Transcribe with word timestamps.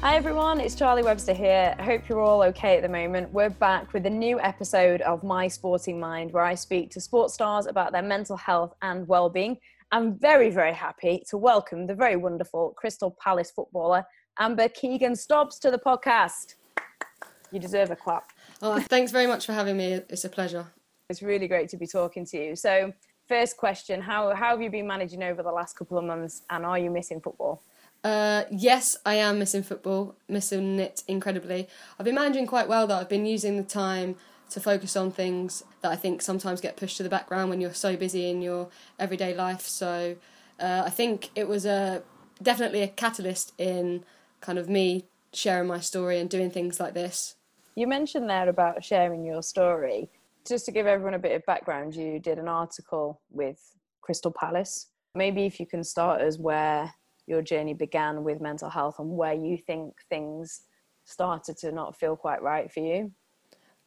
Hi 0.00 0.14
everyone, 0.14 0.60
it's 0.60 0.76
Charlie 0.76 1.02
Webster 1.02 1.34
here. 1.34 1.74
I 1.76 1.82
hope 1.82 2.08
you're 2.08 2.20
all 2.20 2.40
okay 2.44 2.76
at 2.76 2.82
the 2.82 2.88
moment. 2.88 3.32
We're 3.32 3.50
back 3.50 3.92
with 3.92 4.06
a 4.06 4.10
new 4.10 4.38
episode 4.38 5.00
of 5.00 5.24
My 5.24 5.48
Sporting 5.48 5.98
Mind 5.98 6.32
where 6.32 6.44
I 6.44 6.54
speak 6.54 6.92
to 6.92 7.00
sports 7.00 7.34
stars 7.34 7.66
about 7.66 7.90
their 7.90 8.02
mental 8.02 8.36
health 8.36 8.74
and 8.80 9.08
well-being. 9.08 9.58
I'm 9.90 10.16
very, 10.16 10.50
very 10.50 10.72
happy 10.72 11.24
to 11.30 11.36
welcome 11.36 11.88
the 11.88 11.96
very 11.96 12.14
wonderful 12.14 12.74
Crystal 12.76 13.10
Palace 13.20 13.50
footballer 13.50 14.04
Amber 14.38 14.68
Keegan 14.68 15.16
Stobbs 15.16 15.58
to 15.58 15.70
the 15.72 15.78
podcast. 15.78 16.54
You 17.50 17.58
deserve 17.58 17.90
a 17.90 17.96
clap. 17.96 18.30
Oh, 18.62 18.78
thanks 18.78 19.10
very 19.10 19.26
much 19.26 19.46
for 19.46 19.52
having 19.52 19.76
me. 19.76 19.94
It's 19.94 20.24
a 20.24 20.28
pleasure. 20.28 20.64
It's 21.10 21.22
really 21.22 21.48
great 21.48 21.70
to 21.70 21.76
be 21.76 21.88
talking 21.88 22.24
to 22.26 22.38
you. 22.38 22.54
So, 22.54 22.92
first 23.26 23.56
question: 23.56 24.00
How 24.00 24.32
how 24.32 24.50
have 24.50 24.62
you 24.62 24.70
been 24.70 24.86
managing 24.86 25.24
over 25.24 25.42
the 25.42 25.50
last 25.50 25.76
couple 25.76 25.98
of 25.98 26.04
months, 26.04 26.42
and 26.50 26.64
are 26.64 26.78
you 26.78 26.88
missing 26.88 27.20
football? 27.20 27.64
Uh, 28.04 28.44
yes, 28.50 28.96
I 29.04 29.14
am 29.14 29.38
missing 29.38 29.62
football, 29.62 30.16
missing 30.28 30.78
it 30.78 31.02
incredibly. 31.08 31.68
I've 31.98 32.04
been 32.04 32.14
managing 32.14 32.46
quite 32.46 32.68
well 32.68 32.86
though. 32.86 32.96
I've 32.96 33.08
been 33.08 33.26
using 33.26 33.56
the 33.56 33.62
time 33.62 34.16
to 34.50 34.60
focus 34.60 34.96
on 34.96 35.10
things 35.10 35.62
that 35.82 35.90
I 35.90 35.96
think 35.96 36.22
sometimes 36.22 36.60
get 36.60 36.76
pushed 36.76 36.96
to 36.98 37.02
the 37.02 37.08
background 37.08 37.50
when 37.50 37.60
you're 37.60 37.74
so 37.74 37.96
busy 37.96 38.30
in 38.30 38.40
your 38.40 38.68
everyday 38.98 39.34
life. 39.34 39.62
So 39.62 40.16
uh, 40.60 40.82
I 40.86 40.90
think 40.90 41.30
it 41.34 41.48
was 41.48 41.66
a 41.66 42.02
definitely 42.42 42.82
a 42.82 42.88
catalyst 42.88 43.52
in 43.58 44.04
kind 44.40 44.58
of 44.58 44.68
me 44.68 45.06
sharing 45.32 45.68
my 45.68 45.80
story 45.80 46.18
and 46.18 46.30
doing 46.30 46.50
things 46.50 46.80
like 46.80 46.94
this. 46.94 47.34
You 47.74 47.86
mentioned 47.86 48.30
there 48.30 48.48
about 48.48 48.82
sharing 48.82 49.24
your 49.24 49.42
story. 49.42 50.08
Just 50.46 50.64
to 50.66 50.72
give 50.72 50.86
everyone 50.86 51.14
a 51.14 51.18
bit 51.18 51.32
of 51.32 51.44
background, 51.44 51.94
you 51.94 52.18
did 52.18 52.38
an 52.38 52.48
article 52.48 53.20
with 53.30 53.58
Crystal 54.00 54.32
Palace. 54.32 54.86
Maybe 55.14 55.44
if 55.44 55.60
you 55.60 55.66
can 55.66 55.84
start 55.84 56.22
us 56.22 56.38
where 56.38 56.92
your 57.28 57.42
journey 57.42 57.74
began 57.74 58.24
with 58.24 58.40
mental 58.40 58.70
health 58.70 58.98
and 58.98 59.10
where 59.10 59.34
you 59.34 59.56
think 59.56 59.94
things 60.08 60.62
started 61.04 61.56
to 61.58 61.72
not 61.72 61.98
feel 61.98 62.16
quite 62.16 62.42
right 62.42 62.72
for 62.72 62.80
you? 62.80 63.12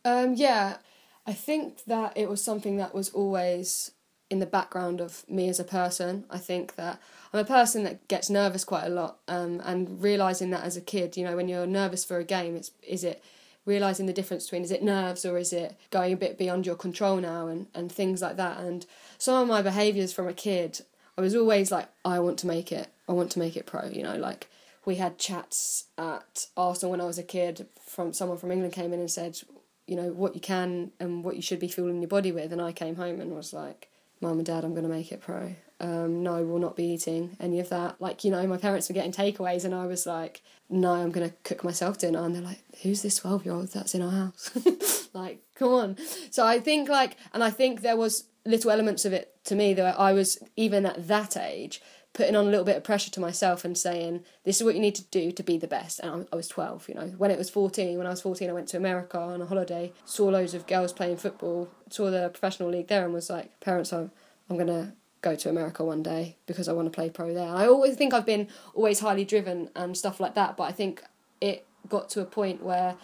Um, 0.04 0.34
yeah, 0.34 0.78
I 1.26 1.34
think 1.34 1.84
that 1.86 2.14
it 2.16 2.30
was 2.30 2.44
something 2.44 2.78
that 2.78 2.94
was 2.94 3.10
always 3.10 3.92
in 4.30 4.40
the 4.40 4.46
background 4.46 5.02
of 5.02 5.30
me 5.30 5.50
as 5.50 5.60
a 5.60 5.64
person. 5.64 6.26
I 6.30 6.38
think 6.38 6.76
that 6.76 7.00
I'm 7.34 7.40
a 7.40 7.46
person 7.46 7.84
that 7.84 8.08
gets 8.08 8.30
nervous 8.30 8.64
quite 8.64 8.86
a 8.86 8.90
lot, 8.90 9.20
um, 9.28 9.62
and 9.64 10.02
realizing 10.02 10.50
that 10.52 10.64
as 10.64 10.78
a 10.78 10.82
kid, 10.82 11.18
you 11.18 11.26
know, 11.26 11.36
when 11.36 11.48
you're 11.48 11.68
nervous 11.68 12.06
for 12.06 12.18
a 12.18 12.24
game, 12.24 12.56
it's 12.56 12.72
is 12.82 13.04
it 13.04 13.24
realizing 13.66 14.08
the 14.08 14.14
difference 14.14 14.46
between 14.46 14.64
is 14.64 14.72
it 14.72 14.82
nerves 14.82 15.24
or 15.24 15.38
is 15.38 15.54
it 15.54 15.78
going 15.92 16.12
a 16.12 16.18
bit 16.18 16.36
beyond 16.38 16.66
your 16.66 16.76
control 16.76 17.18
now 17.18 17.48
and 17.48 17.68
and 17.76 17.92
things 17.92 18.22
like 18.22 18.38
that. 18.38 18.60
And 18.60 18.86
some 19.18 19.42
of 19.42 19.48
my 19.48 19.62
behaviors 19.62 20.14
from 20.14 20.28
a 20.28 20.34
kid, 20.34 20.82
I 21.18 21.22
was 21.22 21.36
always 21.36 21.72
like, 21.72 21.88
I 22.06 22.20
want 22.20 22.40
to 22.40 22.48
make 22.48 22.72
it. 22.72 22.88
I 23.08 23.14
want 23.14 23.32
to 23.32 23.40
make 23.40 23.58
it 23.58 23.66
pro. 23.66 23.88
You 23.90 24.04
know, 24.04 24.16
like 24.16 24.48
we 24.86 24.96
had 24.96 25.18
chats 25.18 25.86
at 25.98 26.48
Arsenal 26.58 26.92
when 26.92 27.02
I 27.02 27.06
was 27.06 27.18
a 27.18 27.24
kid. 27.24 27.68
From 27.86 28.14
someone 28.14 28.38
from 28.38 28.52
England 28.52 28.74
came 28.74 28.94
in 28.94 29.00
and 29.00 29.12
said, 29.12 29.40
you 29.88 29.96
know, 29.96 30.12
what 30.12 30.36
you 30.36 30.42
can 30.42 30.92
and 31.00 31.24
what 31.24 31.36
you 31.36 31.42
should 31.42 31.60
be 31.60 31.68
fueling 31.68 32.02
your 32.02 32.08
body 32.08 32.32
with. 32.32 32.54
And 32.54 32.62
I 32.62 32.72
came 32.72 32.96
home 32.96 33.20
and 33.20 33.36
was 33.36 33.54
like, 33.54 33.90
Mum 34.22 34.38
and 34.38 34.46
Dad, 34.46 34.64
I'm 34.64 34.72
going 34.72 34.84
to 34.84 34.90
make 34.90 35.12
it 35.12 35.22
pro. 35.22 35.56
Um, 35.80 36.22
no, 36.22 36.44
we'll 36.46 36.60
not 36.60 36.76
be 36.76 36.86
eating 36.86 37.36
any 37.40 37.60
of 37.60 37.70
that. 37.70 38.00
Like, 38.00 38.24
you 38.24 38.30
know, 38.30 38.46
my 38.46 38.58
parents 38.58 38.88
were 38.88 38.94
getting 38.94 39.12
takeaways, 39.12 39.66
and 39.66 39.74
I 39.74 39.88
was 39.88 40.06
like, 40.06 40.44
no, 40.70 40.92
I'm 40.92 41.10
going 41.10 41.28
to 41.28 41.36
cook 41.44 41.64
myself 41.64 41.98
dinner. 41.98 42.24
And 42.24 42.36
they're 42.36 42.44
like, 42.44 42.64
who's 42.84 43.02
this 43.02 43.18
12 43.18 43.46
year 43.46 43.56
old 43.56 43.70
that's 43.70 43.96
in 43.96 44.04
our 44.04 44.12
house? 44.12 45.10
like, 45.14 45.42
come 45.56 45.74
on. 45.74 45.98
So 46.30 46.46
I 46.46 46.60
think, 46.60 46.88
like, 46.88 47.18
and 47.34 47.44
I 47.44 47.50
think 47.50 47.82
there 47.82 47.98
was 47.98 48.26
little 48.46 48.70
elements 48.70 49.06
of 49.06 49.14
it 49.14 49.31
to 49.46 49.56
me 49.56 49.74
that 49.74 50.00
I 50.00 50.14
was, 50.14 50.38
even 50.56 50.86
at 50.86 51.08
that 51.08 51.36
age, 51.36 51.82
putting 52.14 52.36
on 52.36 52.46
a 52.46 52.50
little 52.50 52.66
bit 52.66 52.76
of 52.76 52.84
pressure 52.84 53.10
to 53.10 53.20
myself 53.20 53.64
and 53.64 53.78
saying, 53.78 54.24
this 54.44 54.58
is 54.58 54.64
what 54.64 54.76
you 54.76 54.82
need 54.82 54.96
to 54.96 55.04
do 55.06 55.32
to 55.32 55.44
be 55.44 55.58
the 55.58 55.68
best. 55.68 56.00
And 56.00 56.28
I 56.32 56.36
was 56.36 56.48
12, 56.50 56.90
you 56.90 56.96
know. 56.96 57.08
When 57.18 57.32
it 57.32 57.38
was 57.38 57.50
14, 57.50 57.98
when 57.98 58.08
I 58.08 58.10
was 58.10 58.22
14, 58.22 58.50
I 58.50 58.54
went 58.54 58.68
to 58.70 58.78
America 58.78 59.18
on 59.18 59.42
a 59.42 59.46
holiday, 59.46 59.94
saw 60.04 60.26
loads 60.26 60.54
of 60.54 60.68
girls 60.68 60.92
playing 60.92 61.18
football, 61.18 61.70
saw 61.90 62.12
the 62.12 62.30
professional 62.30 62.70
league 62.70 62.88
there, 62.88 63.06
and 63.06 63.14
was 63.14 63.30
like, 63.30 63.58
parents, 63.62 63.94
I'm, 63.94 64.12
I'm 64.50 64.58
going 64.58 64.68
to 64.68 64.94
go 65.22 65.36
to 65.36 65.50
America 65.50 65.86
one 65.86 66.04
day 66.04 66.38
because 66.48 66.68
I 66.68 66.74
want 66.74 66.88
to 66.88 66.96
play 66.96 67.10
pro 67.10 67.34
there. 67.34 67.48
I 67.48 67.68
always 67.68 67.96
think 67.96 68.14
I've 68.14 68.26
been 68.26 68.48
always 68.74 69.00
highly 69.00 69.24
driven 69.24 69.70
and 69.76 69.96
stuff 69.96 70.20
like 70.20 70.36
that, 70.36 70.58
but 70.58 70.64
I 70.64 70.72
think 70.72 71.04
it 71.40 71.66
got 71.88 72.10
to 72.10 72.22
a 72.22 72.26
point 72.26 72.64
where 72.64 72.96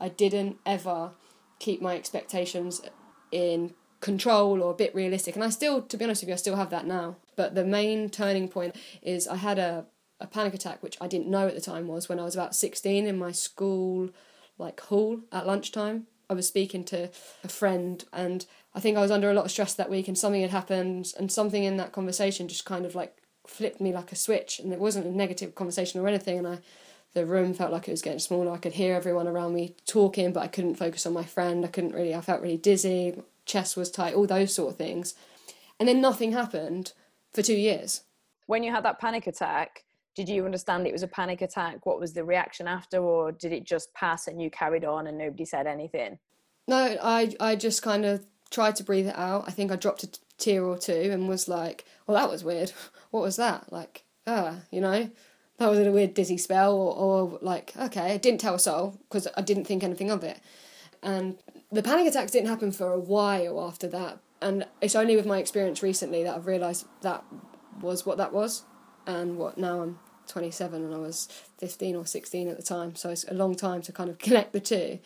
I 0.00 0.08
didn't 0.08 0.58
ever 0.64 1.10
keep 1.58 1.82
my 1.82 1.96
expectations 1.96 2.82
in 3.30 3.74
control 4.00 4.62
or 4.62 4.72
a 4.72 4.76
bit 4.76 4.94
realistic. 4.94 5.34
And 5.34 5.44
I 5.44 5.50
still, 5.50 5.82
to 5.82 5.96
be 5.96 6.04
honest 6.04 6.22
with 6.22 6.28
you, 6.28 6.34
I 6.34 6.38
still 6.38 6.56
have 6.56 6.70
that 6.70 6.86
now. 6.86 7.16
But 7.36 7.54
the 7.54 7.64
main 7.64 8.10
turning 8.10 8.48
point 8.48 8.76
is 9.02 9.28
I 9.28 9.36
had 9.36 9.58
a, 9.58 9.86
a 10.20 10.26
panic 10.26 10.54
attack, 10.54 10.82
which 10.82 10.96
I 11.00 11.08
didn't 11.08 11.28
know 11.28 11.46
at 11.46 11.54
the 11.54 11.60
time 11.60 11.88
was 11.88 12.08
when 12.08 12.20
I 12.20 12.24
was 12.24 12.34
about 12.34 12.54
16 12.54 13.06
in 13.06 13.18
my 13.18 13.32
school 13.32 14.10
like 14.58 14.80
hall 14.80 15.20
at 15.32 15.46
lunchtime. 15.46 16.06
I 16.28 16.34
was 16.34 16.48
speaking 16.48 16.84
to 16.84 17.10
a 17.44 17.48
friend 17.48 18.04
and 18.12 18.46
I 18.74 18.80
think 18.80 18.96
I 18.96 19.00
was 19.00 19.10
under 19.10 19.30
a 19.30 19.34
lot 19.34 19.44
of 19.44 19.50
stress 19.50 19.74
that 19.74 19.90
week 19.90 20.08
and 20.08 20.18
something 20.18 20.40
had 20.40 20.50
happened 20.50 21.12
and 21.18 21.30
something 21.30 21.62
in 21.62 21.76
that 21.76 21.92
conversation 21.92 22.48
just 22.48 22.64
kind 22.64 22.84
of 22.84 22.94
like 22.94 23.16
flipped 23.46 23.80
me 23.80 23.92
like 23.92 24.10
a 24.10 24.16
switch 24.16 24.58
and 24.58 24.72
it 24.72 24.80
wasn't 24.80 25.06
a 25.06 25.10
negative 25.10 25.54
conversation 25.54 26.00
or 26.00 26.08
anything 26.08 26.38
and 26.38 26.48
I 26.48 26.58
the 27.14 27.24
room 27.24 27.54
felt 27.54 27.72
like 27.72 27.88
it 27.88 27.92
was 27.92 28.02
getting 28.02 28.18
smaller. 28.18 28.52
I 28.52 28.58
could 28.58 28.74
hear 28.74 28.94
everyone 28.94 29.26
around 29.26 29.54
me 29.54 29.74
talking, 29.86 30.34
but 30.34 30.42
I 30.42 30.48
couldn't 30.48 30.74
focus 30.74 31.06
on 31.06 31.14
my 31.14 31.24
friend. 31.24 31.64
I 31.64 31.68
couldn't 31.68 31.94
really 31.94 32.14
I 32.14 32.20
felt 32.20 32.42
really 32.42 32.58
dizzy, 32.58 33.14
chest 33.46 33.76
was 33.76 33.90
tight, 33.90 34.14
all 34.14 34.26
those 34.26 34.54
sort 34.54 34.72
of 34.72 34.76
things. 34.76 35.14
And 35.80 35.88
then 35.88 36.00
nothing 36.00 36.32
happened 36.32 36.92
for 37.32 37.42
2 37.42 37.54
years. 37.54 38.02
When 38.46 38.62
you 38.62 38.70
had 38.70 38.84
that 38.84 38.98
panic 38.98 39.26
attack, 39.26 39.84
did 40.14 40.28
you 40.28 40.44
understand 40.44 40.86
it 40.86 40.92
was 40.92 41.02
a 41.02 41.08
panic 41.08 41.42
attack? 41.42 41.84
What 41.84 42.00
was 42.00 42.14
the 42.14 42.24
reaction 42.24 42.66
after, 42.66 42.98
or 42.98 43.32
did 43.32 43.52
it 43.52 43.64
just 43.64 43.92
pass 43.92 44.26
and 44.26 44.40
you 44.40 44.50
carried 44.50 44.84
on 44.84 45.06
and 45.06 45.18
nobody 45.18 45.44
said 45.44 45.66
anything? 45.66 46.18
No, 46.66 46.96
I 47.02 47.34
I 47.38 47.54
just 47.54 47.82
kind 47.82 48.04
of 48.04 48.26
tried 48.50 48.76
to 48.76 48.84
breathe 48.84 49.08
it 49.08 49.16
out. 49.16 49.44
I 49.46 49.50
think 49.50 49.70
I 49.70 49.76
dropped 49.76 50.04
a 50.04 50.10
tear 50.38 50.64
or 50.64 50.78
two 50.78 51.10
and 51.12 51.28
was 51.28 51.48
like, 51.48 51.84
"Well, 52.06 52.16
that 52.16 52.30
was 52.30 52.42
weird. 52.42 52.72
What 53.10 53.22
was 53.22 53.36
that?" 53.36 53.72
Like, 53.72 54.04
ah, 54.26 54.56
you 54.70 54.80
know, 54.80 55.10
that 55.58 55.70
was 55.70 55.78
a 55.78 55.92
weird 55.92 56.14
dizzy 56.14 56.38
spell, 56.38 56.74
or, 56.74 56.96
or 56.96 57.38
like, 57.40 57.72
okay, 57.76 58.12
I 58.12 58.16
didn't 58.16 58.40
tell 58.40 58.54
a 58.54 58.58
soul 58.58 58.98
because 59.08 59.28
I 59.36 59.42
didn't 59.42 59.64
think 59.66 59.84
anything 59.84 60.10
of 60.10 60.24
it. 60.24 60.38
And 61.06 61.38
the 61.70 61.84
panic 61.84 62.08
attacks 62.08 62.32
didn't 62.32 62.48
happen 62.48 62.72
for 62.72 62.92
a 62.92 62.98
while 62.98 63.60
after 63.60 63.86
that, 63.86 64.18
and 64.42 64.66
it's 64.80 64.96
only 64.96 65.14
with 65.14 65.24
my 65.24 65.38
experience 65.38 65.80
recently 65.80 66.24
that 66.24 66.34
I've 66.34 66.48
realised 66.48 66.84
that 67.02 67.24
was 67.80 68.04
what 68.04 68.18
that 68.18 68.32
was, 68.32 68.64
and 69.06 69.38
what 69.38 69.56
now 69.56 69.82
I'm 69.82 70.00
27 70.26 70.82
and 70.82 70.92
I 70.92 70.98
was 70.98 71.28
15 71.58 71.94
or 71.94 72.06
16 72.06 72.48
at 72.48 72.56
the 72.56 72.62
time, 72.62 72.96
so 72.96 73.10
it's 73.10 73.24
a 73.28 73.34
long 73.34 73.54
time 73.54 73.82
to 73.82 73.92
kind 73.92 74.10
of 74.10 74.18
connect 74.26 74.52
the 74.52 74.58
two. 74.58 74.98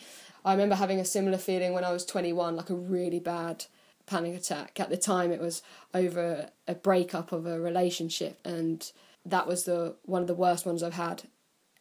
I 0.42 0.52
remember 0.52 0.74
having 0.74 0.98
a 0.98 1.04
similar 1.04 1.36
feeling 1.36 1.74
when 1.74 1.84
I 1.84 1.92
was 1.92 2.06
21, 2.06 2.56
like 2.56 2.70
a 2.70 2.74
really 2.74 3.20
bad 3.20 3.66
panic 4.06 4.34
attack. 4.34 4.80
At 4.80 4.88
the 4.88 4.96
time, 4.96 5.30
it 5.32 5.40
was 5.40 5.62
over 5.92 6.48
a 6.66 6.74
breakup 6.74 7.30
of 7.30 7.44
a 7.44 7.60
relationship, 7.60 8.40
and 8.42 8.90
that 9.26 9.46
was 9.46 9.64
the 9.64 9.96
one 10.06 10.22
of 10.22 10.28
the 10.28 10.34
worst 10.34 10.64
ones 10.64 10.82
I've 10.82 10.94
had 10.94 11.24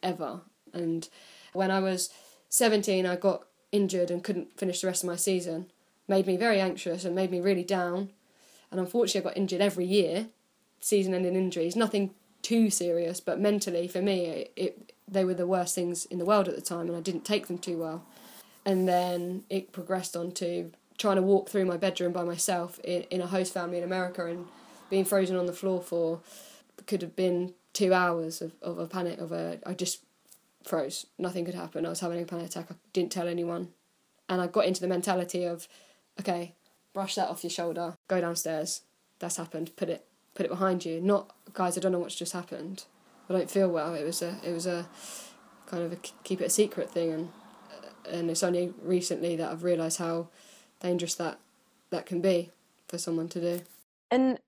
ever. 0.02 0.42
And 0.74 1.08
when 1.54 1.70
I 1.70 1.80
was 1.80 2.10
17, 2.50 3.06
I 3.06 3.16
got 3.16 3.44
injured 3.72 4.10
and 4.10 4.24
couldn't 4.24 4.58
finish 4.58 4.80
the 4.80 4.86
rest 4.86 5.02
of 5.02 5.08
my 5.08 5.16
season. 5.16 5.66
Made 6.08 6.26
me 6.26 6.36
very 6.36 6.60
anxious 6.60 7.04
and 7.04 7.14
made 7.14 7.30
me 7.30 7.40
really 7.40 7.64
down. 7.64 8.10
And 8.70 8.80
unfortunately, 8.80 9.28
I 9.28 9.32
got 9.32 9.36
injured 9.36 9.60
every 9.60 9.84
year, 9.84 10.28
season-ending 10.80 11.36
injuries. 11.36 11.76
Nothing 11.76 12.10
too 12.42 12.70
serious, 12.70 13.20
but 13.20 13.40
mentally 13.40 13.86
for 13.86 14.00
me, 14.00 14.26
it, 14.26 14.52
it, 14.56 14.92
they 15.06 15.24
were 15.24 15.34
the 15.34 15.46
worst 15.46 15.74
things 15.74 16.06
in 16.06 16.18
the 16.18 16.24
world 16.24 16.48
at 16.48 16.54
the 16.54 16.62
time, 16.62 16.88
and 16.88 16.96
I 16.96 17.00
didn't 17.00 17.24
take 17.24 17.46
them 17.48 17.58
too 17.58 17.78
well. 17.78 18.04
And 18.64 18.88
then 18.88 19.44
it 19.48 19.72
progressed 19.72 20.16
on 20.16 20.32
to 20.32 20.70
trying 20.98 21.16
to 21.16 21.22
walk 21.22 21.48
through 21.48 21.64
my 21.64 21.76
bedroom 21.76 22.12
by 22.12 22.24
myself 22.24 22.78
in, 22.84 23.02
in 23.04 23.20
a 23.20 23.26
host 23.26 23.54
family 23.54 23.78
in 23.78 23.84
America 23.84 24.26
and 24.26 24.46
being 24.90 25.04
frozen 25.04 25.36
on 25.36 25.46
the 25.46 25.52
floor 25.52 25.80
for 25.80 26.20
could 26.86 27.00
have 27.00 27.16
been 27.16 27.54
two 27.72 27.94
hours 27.94 28.42
of, 28.42 28.52
of 28.60 28.78
a 28.78 28.86
panic 28.86 29.18
of 29.18 29.32
a 29.32 29.58
I 29.64 29.72
just 29.72 30.02
froze. 30.64 31.06
Nothing 31.18 31.44
could 31.44 31.54
happen. 31.54 31.86
I 31.86 31.90
was 31.90 32.00
having 32.00 32.22
a 32.22 32.26
panic 32.26 32.46
attack. 32.46 32.66
I 32.70 32.74
didn't 32.92 33.12
tell 33.12 33.28
anyone. 33.28 33.68
And 34.28 34.40
I 34.40 34.46
got 34.46 34.66
into 34.66 34.80
the 34.80 34.88
mentality 34.88 35.44
of, 35.44 35.66
okay, 36.20 36.54
brush 36.92 37.14
that 37.14 37.28
off 37.28 37.44
your 37.44 37.50
shoulder, 37.50 37.96
go 38.08 38.20
downstairs. 38.20 38.82
That's 39.18 39.36
happened. 39.36 39.76
Put 39.76 39.88
it 39.88 40.06
put 40.34 40.46
it 40.46 40.50
behind 40.50 40.84
you. 40.84 41.00
Not 41.00 41.34
guys. 41.52 41.76
I 41.76 41.80
don't 41.80 41.92
know 41.92 41.98
what's 41.98 42.14
just 42.14 42.32
happened. 42.32 42.84
I 43.28 43.34
don't 43.34 43.50
feel 43.50 43.68
well. 43.68 43.94
It 43.94 44.04
was 44.04 44.22
a 44.22 44.36
it 44.42 44.52
was 44.52 44.66
a 44.66 44.88
kind 45.66 45.82
of 45.82 45.92
a 45.92 45.96
keep 46.24 46.40
it 46.40 46.46
a 46.46 46.50
secret 46.50 46.90
thing, 46.90 47.12
and 47.12 47.28
uh, 47.70 48.10
and 48.10 48.30
it's 48.30 48.42
only 48.42 48.72
recently 48.82 49.36
that 49.36 49.50
I've 49.50 49.62
realised 49.62 49.98
how 49.98 50.28
dangerous 50.80 51.14
that 51.16 51.38
that 51.90 52.06
can 52.06 52.20
be 52.20 52.50
for 52.88 52.98
someone 52.98 53.28
to 53.28 53.40
do. 53.40 53.62
And 54.10 54.38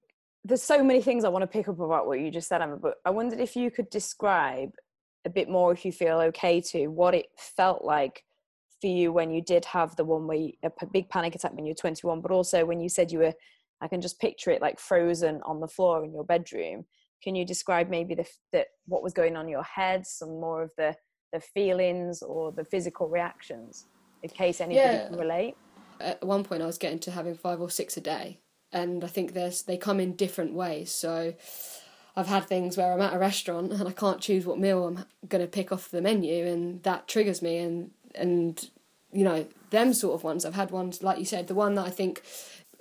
there's 0.45 0.63
so 0.63 0.83
many 0.83 1.03
things 1.03 1.25
I 1.25 1.29
want 1.29 1.43
to 1.43 1.47
pick 1.47 1.69
up 1.69 1.79
about 1.79 2.07
what 2.07 2.19
you 2.19 2.31
just 2.31 2.49
said, 2.49 2.63
Amber. 2.63 2.77
But 2.77 3.01
I 3.05 3.11
wondered 3.11 3.41
if 3.41 3.55
you 3.55 3.71
could 3.71 3.91
describe 3.91 4.73
a 5.25 5.31
bit 5.31 5.49
more, 5.49 5.73
if 5.73 5.85
you 5.85 5.93
feel 5.93 6.19
okay 6.19 6.61
to, 6.61 6.89
what 6.89 7.15
it 7.15 7.27
felt 7.37 7.85
like 7.85 8.25
for 8.81 8.89
you 8.89 9.13
when 9.13 9.31
you 9.31 9.43
did 9.43 9.65
have 9.65 9.95
the 9.97 10.05
one 10.05 10.27
where 10.27 10.37
you, 10.37 10.53
a 10.63 10.87
big 10.87 11.09
panic 11.09 11.35
attack 11.35 11.55
when 11.55 11.65
you 11.65 11.71
were 11.71 11.75
21, 11.75 12.21
but 12.21 12.31
also 12.31 12.65
when 12.65 12.81
you 12.81 12.89
said 12.89 13.13
you 13.13 13.21
were 13.21 13.35
I 13.81 13.89
can 13.89 14.01
just 14.01 14.21
picture 14.21 14.53
it 14.53 14.63
like 14.63 14.79
frozen 14.79 15.41
on 15.45 15.59
the 15.59 15.67
floor 15.67 16.05
in 16.05 16.13
your 16.13 16.23
bedroom. 16.23 16.85
Can 17.21 17.35
you 17.35 17.45
describe 17.45 17.91
maybe 17.91 18.15
the, 18.15 18.25
the 18.53 18.65
what 18.87 19.03
was 19.03 19.13
going 19.13 19.37
on 19.37 19.47
in 19.47 19.51
your 19.51 19.65
head, 19.65 20.07
some 20.07 20.41
more 20.41 20.63
of 20.63 20.71
the 20.79 20.95
the 21.33 21.41
feelings 21.41 22.23
or 22.23 22.53
the 22.53 22.65
physical 22.65 23.09
reactions 23.09 23.87
in 24.23 24.29
case 24.29 24.61
anybody 24.61 24.87
yeah. 24.87 25.09
can 25.09 25.19
relate 25.19 25.57
at 26.01 26.23
one 26.23 26.45
point 26.45 26.63
I 26.63 26.67
was 26.67 26.79
getting 26.79 26.99
to 27.01 27.11
having 27.11 27.35
five 27.35 27.61
or 27.61 27.71
six 27.71 27.97
a 27.97 28.01
day 28.01 28.41
and 28.73 29.03
I 29.03 29.09
think 29.09 29.33
there's 29.33 29.63
they 29.63 29.77
come 29.77 29.99
in 29.99 30.15
different 30.15 30.55
ways 30.55 30.93
so 30.93 31.35
I've 32.15 32.27
had 32.27 32.45
things 32.45 32.77
where 32.77 32.93
I'm 32.93 33.01
at 33.01 33.15
a 33.15 33.19
restaurant 33.19 33.73
and 33.73 33.89
I 33.89 33.93
can't 33.93 34.21
choose 34.21 34.45
what 34.45 34.59
meal 34.59 34.87
I'm 34.87 35.05
going 35.29 35.43
to 35.45 35.51
pick 35.51 35.73
off 35.73 35.91
the 35.91 36.03
menu 36.03 36.45
and 36.47 36.83
that 36.83 37.09
triggers 37.09 37.41
me 37.41 37.59
and 37.59 37.91
and 38.15 38.69
you 39.13 39.25
know 39.25 39.47
them 39.71 39.95
sort 39.95 40.15
of 40.15 40.25
ones. 40.25 40.45
I've 40.45 40.55
had 40.55 40.71
ones 40.71 41.03
like 41.03 41.19
you 41.19 41.25
said 41.25 41.47
the 41.47 41.55
one 41.55 41.75
that 41.77 41.87
I 41.87 41.91
think 41.91 42.23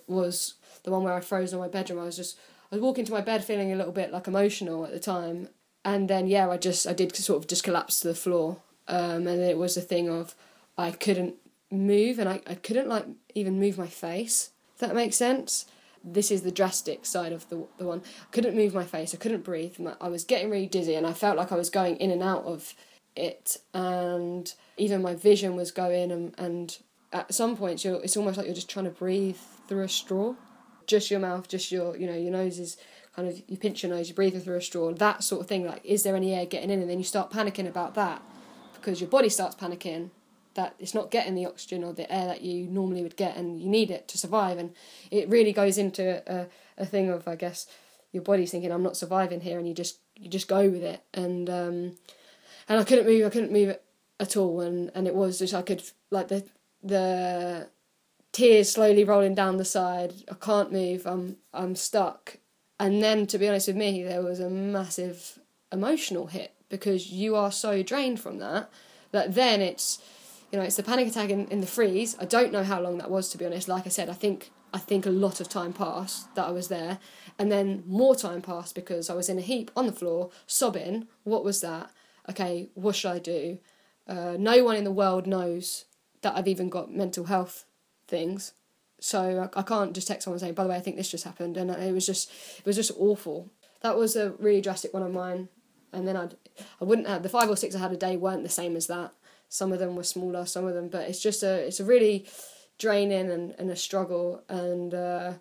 was 0.08 0.56
the 0.84 0.92
one 0.92 1.04
where 1.04 1.14
I 1.14 1.22
froze 1.22 1.54
in 1.54 1.60
my 1.60 1.70
bedroom. 1.70 2.00
I 2.00 2.06
was 2.06 2.18
just 2.18 2.38
I 2.72 2.76
was 2.76 2.82
walking 2.82 3.06
to 3.06 3.12
my 3.12 3.22
bed 3.22 3.44
feeling 3.44 3.72
a 3.72 3.76
little 3.76 3.94
bit 3.94 4.12
like 4.12 4.28
emotional 4.28 4.86
at 4.86 4.92
the 4.92 5.00
time. 5.00 5.48
And 5.86 6.10
then 6.10 6.28
yeah 6.28 6.50
I 6.50 6.58
just 6.58 6.86
I 6.86 6.94
did 6.94 7.16
sort 7.16 7.42
of 7.42 7.48
just 7.48 7.64
collapse 7.64 8.02
to 8.02 8.10
the 8.10 8.16
floor. 8.16 8.58
Um, 8.88 9.28
and 9.28 9.42
it 9.42 9.58
was 9.58 9.78
a 9.78 9.82
thing 9.82 10.10
of 10.10 10.36
I 10.78 10.92
couldn't 10.92 11.36
move 11.72 12.20
and 12.20 12.28
I, 12.28 12.42
I 12.46 12.56
couldn't 12.56 12.90
like 12.90 13.06
even 13.34 13.60
move 13.60 13.78
my 13.78 13.88
face 13.88 14.50
if 14.74 14.82
that 14.82 14.94
makes 14.94 15.16
sense 15.16 15.66
this 16.04 16.32
is 16.32 16.42
the 16.42 16.52
drastic 16.52 17.06
side 17.06 17.32
of 17.32 17.48
the, 17.50 17.66
the 17.78 17.86
one. 17.86 18.02
I 18.22 18.32
couldn't 18.32 18.56
move 18.56 18.74
my 18.74 18.84
face 18.84 19.14
I 19.14 19.18
couldn't 19.18 19.44
breathe 19.44 19.76
I 20.00 20.10
was 20.10 20.24
getting 20.24 20.50
really 20.50 20.68
dizzy 20.68 20.96
and 20.96 21.06
I 21.06 21.14
felt 21.14 21.38
like 21.38 21.52
I 21.52 21.56
was 21.56 21.70
going 21.70 21.98
in 21.98 22.12
and 22.12 22.24
out 22.24 22.46
of 22.46 22.74
it 23.16 23.58
and 23.74 24.54
even 24.78 25.02
my 25.02 25.16
vision 25.16 25.56
was 25.56 25.72
going 25.72 26.12
and, 26.12 26.34
and 26.38 26.78
at 27.12 27.34
some 27.34 27.58
points 27.58 27.84
you're 27.84 28.02
it's 28.04 28.18
almost 28.18 28.38
like 28.38 28.46
you're 28.46 28.56
just 28.56 28.70
trying 28.70 28.86
to 28.86 28.92
breathe 28.92 29.38
through 29.68 29.84
a 29.84 29.90
straw. 29.90 30.36
Just 30.88 31.12
your 31.12 31.20
mouth 31.20 31.48
just 31.48 31.72
your 31.72 31.96
you 31.98 32.08
know 32.08 32.18
your 32.18 32.32
nose 32.32 32.60
is 32.60 32.78
kind 33.16 33.28
of 33.28 33.42
you 33.48 33.58
pinch 33.58 33.84
your 33.84 33.92
nose 33.92 34.10
you're 34.10 34.16
breathing 34.16 34.40
through 34.42 34.56
a 34.56 34.62
straw 34.62 34.94
that 34.94 35.22
sort 35.22 35.42
of 35.42 35.48
thing 35.48 35.66
like 35.66 35.82
is 35.84 36.04
there 36.04 36.16
any 36.16 36.34
air 36.34 36.46
getting 36.46 36.70
in? 36.70 36.82
And 36.82 36.90
then 36.90 36.98
you 36.98 37.04
start 37.04 37.32
panicking 37.32 37.68
about 37.68 37.96
that 37.96 38.22
because 38.74 39.00
your 39.00 39.10
body 39.10 39.30
starts 39.30 39.56
panicking 39.56 40.10
that 40.56 40.76
it's 40.80 40.94
not 40.94 41.12
getting 41.12 41.36
the 41.36 41.46
oxygen 41.46 41.84
or 41.84 41.94
the 41.94 42.12
air 42.12 42.26
that 42.28 42.42
you 42.42 42.68
normally 42.68 43.04
would 43.04 43.16
get 43.16 43.38
and 43.38 43.62
you 43.62 43.70
need 43.70 43.90
it 43.92 44.08
to 44.10 44.18
survive. 44.18 44.58
And 44.58 44.74
it 45.10 45.30
really 45.30 45.54
goes 45.54 45.78
into 45.78 46.22
a, 46.32 46.48
a 46.78 46.86
thing 46.86 47.10
of 47.10 47.28
i 47.28 47.36
guess 47.36 47.68
your 48.12 48.24
body's 48.24 48.52
thinking 48.52 48.72
i'm 48.72 48.84
not 48.84 48.98
surviving 48.98 49.42
here 49.42 49.58
and 49.58 49.68
you 49.68 49.74
just 49.74 50.00
you 50.16 50.30
just 50.30 50.48
go 50.48 50.70
with 50.70 50.84
it. 50.84 51.04
And 51.14 51.50
um 51.50 51.98
and 52.68 52.80
i 52.80 52.84
couldn't 52.84 53.06
move 53.06 53.26
i 53.26 53.30
couldn't 53.30 53.52
move 53.52 53.78
at 54.20 54.38
all. 54.38 54.62
And 54.62 54.92
and 54.94 55.08
it 55.08 55.16
was 55.16 55.40
just 55.40 55.54
i 55.54 55.62
could 55.62 55.84
like 56.10 56.28
the 56.28 56.44
the 56.84 57.70
tears 58.32 58.72
slowly 58.72 59.04
rolling 59.04 59.36
down 59.36 59.58
the 59.58 59.66
side. 59.66 60.14
I 60.30 60.36
can't 60.36 60.72
move. 60.72 61.06
I'm 61.06 61.38
i'm 61.54 61.76
stuck. 61.76 62.38
And 62.80 63.02
then 63.02 63.28
to 63.28 63.38
be 63.38 63.48
honest 63.48 63.68
with 63.68 63.78
me 63.78 64.04
there 64.04 64.22
was 64.22 64.40
a 64.40 64.50
massive 64.50 65.40
emotional 65.72 66.28
hit 66.28 66.54
because 66.68 67.12
you 67.12 67.36
are 67.36 67.52
so 67.52 67.84
drained 67.84 68.20
from 68.20 68.40
that 68.40 68.70
that 69.12 69.36
then 69.36 69.62
it's 69.62 70.02
you 70.52 70.60
know, 70.60 70.66
it's 70.66 70.76
the 70.76 70.84
panic 70.84 71.08
attack 71.08 71.30
in, 71.30 71.48
in 71.48 71.62
the 71.62 71.68
freeze. 71.68 72.16
I 72.20 72.26
don't 72.26 72.52
know 72.52 72.64
how 72.64 72.82
long 72.82 72.98
that 72.98 73.10
was 73.10 73.30
to 73.30 73.38
be 73.38 73.46
honest. 73.46 73.68
Like 73.68 73.86
I 73.86 73.90
said, 73.90 74.10
I 74.10 74.14
think 74.14 74.52
I 74.74 74.78
think 74.78 75.06
a 75.06 75.12
lot 75.12 75.40
of 75.40 75.50
time 75.50 75.74
passed 75.74 76.34
that 76.36 76.46
I 76.46 76.52
was 76.52 76.68
there, 76.68 77.00
and 77.40 77.52
then 77.52 77.84
more 77.88 78.16
time 78.16 78.42
passed 78.42 78.76
because 78.76 79.10
I 79.10 79.14
was 79.14 79.30
in 79.30 79.38
a 79.38 79.42
heap 79.42 79.72
on 79.76 79.86
the 79.86 79.92
floor, 79.94 80.30
sobbing. 80.48 81.08
What 81.24 81.44
was 81.44 81.62
that? 81.62 81.92
Okay, 82.30 82.70
what 82.74 82.96
should 82.96 83.12
I 83.12 83.20
do? 83.20 83.60
Uh, 84.08 84.36
no 84.38 84.64
one 84.64 84.76
in 84.76 84.84
the 84.84 84.92
world 84.92 85.26
knows 85.26 85.86
that 86.22 86.36
I've 86.36 86.48
even 86.48 86.70
got 86.70 86.94
mental 86.94 87.26
health 87.26 87.66
things, 88.08 88.54
so 89.00 89.50
I, 89.56 89.60
I 89.60 89.64
can't 89.64 89.94
just 89.94 90.08
text 90.08 90.26
someone 90.26 90.40
saying, 90.40 90.54
"By 90.54 90.64
the 90.64 90.70
way, 90.70 90.76
I 90.76 90.82
think 90.82 90.98
this 90.98 91.12
just 91.12 91.24
happened," 91.24 91.56
and 91.56 91.72
it 91.72 91.94
was 91.94 92.06
just 92.06 92.30
it 92.60 92.66
was 92.66 92.76
just 92.76 92.92
awful. 92.98 93.50
That 93.82 93.98
was 93.98 94.16
a 94.18 94.32
really 94.32 94.62
drastic 94.62 94.94
one 94.94 95.04
of 95.04 95.14
mine, 95.14 95.48
and 95.94 96.06
then 96.06 96.18
I'd 96.18 96.36
I 96.82 96.84
wouldn't 96.84 97.08
have 97.08 97.24
the 97.24 97.30
five 97.30 97.50
or 97.50 97.56
six 97.56 97.74
I 97.74 97.80
had 97.80 97.94
a 97.94 97.98
day 97.98 98.18
weren't 98.18 98.44
the 98.44 98.50
same 98.50 98.76
as 98.76 98.88
that 98.88 99.14
some 99.52 99.74
of 99.74 99.80
them 99.80 99.98
were 99.98 100.04
smaller, 100.04 100.46
some 100.46 100.66
of 100.66 100.74
them, 100.74 100.88
but 100.88 101.10
it's 101.10 101.20
just 101.20 101.44
a 101.44 101.56
it's 101.68 101.82
a 101.82 101.84
really 101.84 102.26
draining 102.80 103.30
and, 103.30 103.54
and 103.60 103.70
a 103.70 103.76
struggle. 103.76 104.42
And 104.48 104.94
uh, 104.94 105.34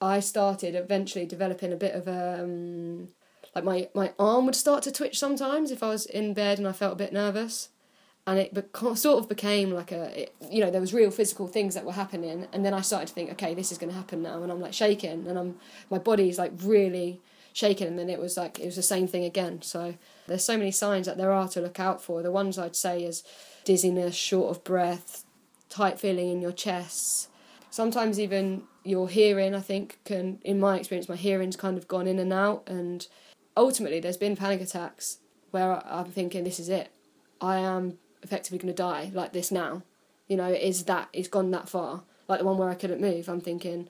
I 0.00 0.20
started 0.20 0.74
eventually 0.74 1.26
developing 1.26 1.70
a 1.70 1.76
bit 1.76 1.94
of 1.94 2.08
a 2.08 2.40
um, 2.42 3.08
like 3.54 3.64
my 3.64 3.88
my 3.94 4.14
arm 4.18 4.46
would 4.46 4.56
start 4.56 4.82
to 4.84 4.92
twitch 4.92 5.18
sometimes 5.18 5.70
if 5.70 5.82
I 5.82 5.88
was 5.88 6.06
in 6.06 6.32
bed 6.32 6.58
and 6.58 6.66
I 6.66 6.72
felt 6.72 6.94
a 6.94 6.96
bit 7.04 7.12
nervous. 7.12 7.68
And 8.26 8.38
it 8.38 8.54
be- 8.54 8.94
sort 8.94 9.18
of 9.18 9.28
became 9.28 9.70
like 9.70 9.92
a, 9.92 10.22
it, 10.22 10.34
you 10.50 10.60
know, 10.60 10.70
there 10.70 10.80
was 10.80 10.94
real 10.94 11.10
physical 11.10 11.48
things 11.48 11.74
that 11.74 11.84
were 11.84 11.92
happening, 11.92 12.46
and 12.52 12.64
then 12.64 12.74
I 12.74 12.82
started 12.82 13.08
to 13.08 13.14
think, 13.14 13.30
okay, 13.32 13.54
this 13.54 13.72
is 13.72 13.78
going 13.78 13.90
to 13.90 13.96
happen 13.96 14.22
now, 14.22 14.42
and 14.42 14.52
I'm 14.52 14.60
like 14.60 14.74
shaking, 14.74 15.26
and 15.26 15.38
I'm 15.38 15.56
my 15.90 15.98
body's 15.98 16.38
like 16.38 16.52
really 16.62 17.20
shaking, 17.52 17.88
and 17.88 17.98
then 17.98 18.08
it 18.08 18.20
was 18.20 18.36
like 18.36 18.58
it 18.58 18.66
was 18.66 18.76
the 18.76 18.82
same 18.82 19.06
thing 19.06 19.24
again. 19.24 19.62
So 19.62 19.94
there's 20.26 20.44
so 20.44 20.56
many 20.56 20.70
signs 20.70 21.06
that 21.06 21.16
there 21.16 21.32
are 21.32 21.48
to 21.48 21.60
look 21.60 21.80
out 21.80 22.02
for. 22.02 22.22
The 22.22 22.30
ones 22.30 22.58
I'd 22.58 22.76
say 22.76 23.02
is 23.02 23.22
dizziness, 23.64 24.14
short 24.14 24.50
of 24.50 24.64
breath, 24.64 25.24
tight 25.68 25.98
feeling 25.98 26.30
in 26.30 26.42
your 26.42 26.52
chest. 26.52 27.28
Sometimes 27.70 28.18
even 28.18 28.64
your 28.84 29.08
hearing, 29.08 29.54
I 29.54 29.60
think, 29.60 29.98
can, 30.04 30.40
in 30.44 30.58
my 30.58 30.78
experience, 30.78 31.08
my 31.08 31.16
hearing's 31.16 31.56
kind 31.56 31.78
of 31.78 31.88
gone 31.88 32.06
in 32.06 32.18
and 32.18 32.32
out. 32.32 32.64
And 32.66 33.06
ultimately, 33.56 34.00
there's 34.00 34.16
been 34.16 34.36
panic 34.36 34.60
attacks 34.60 35.18
where 35.50 35.84
I'm 35.86 36.10
thinking, 36.10 36.44
this 36.44 36.58
is 36.58 36.68
it. 36.68 36.90
I 37.40 37.58
am 37.58 37.98
effectively 38.22 38.58
going 38.58 38.74
to 38.74 38.82
die 38.82 39.10
like 39.14 39.32
this 39.32 39.50
now. 39.50 39.82
You 40.28 40.36
know, 40.36 40.48
is 40.52 40.84
that 40.84 41.08
it's 41.12 41.28
gone 41.28 41.50
that 41.52 41.68
far? 41.68 42.02
Like 42.28 42.40
the 42.40 42.44
one 42.44 42.58
where 42.58 42.68
I 42.68 42.74
couldn't 42.74 43.00
move. 43.00 43.28
I'm 43.28 43.40
thinking, 43.40 43.88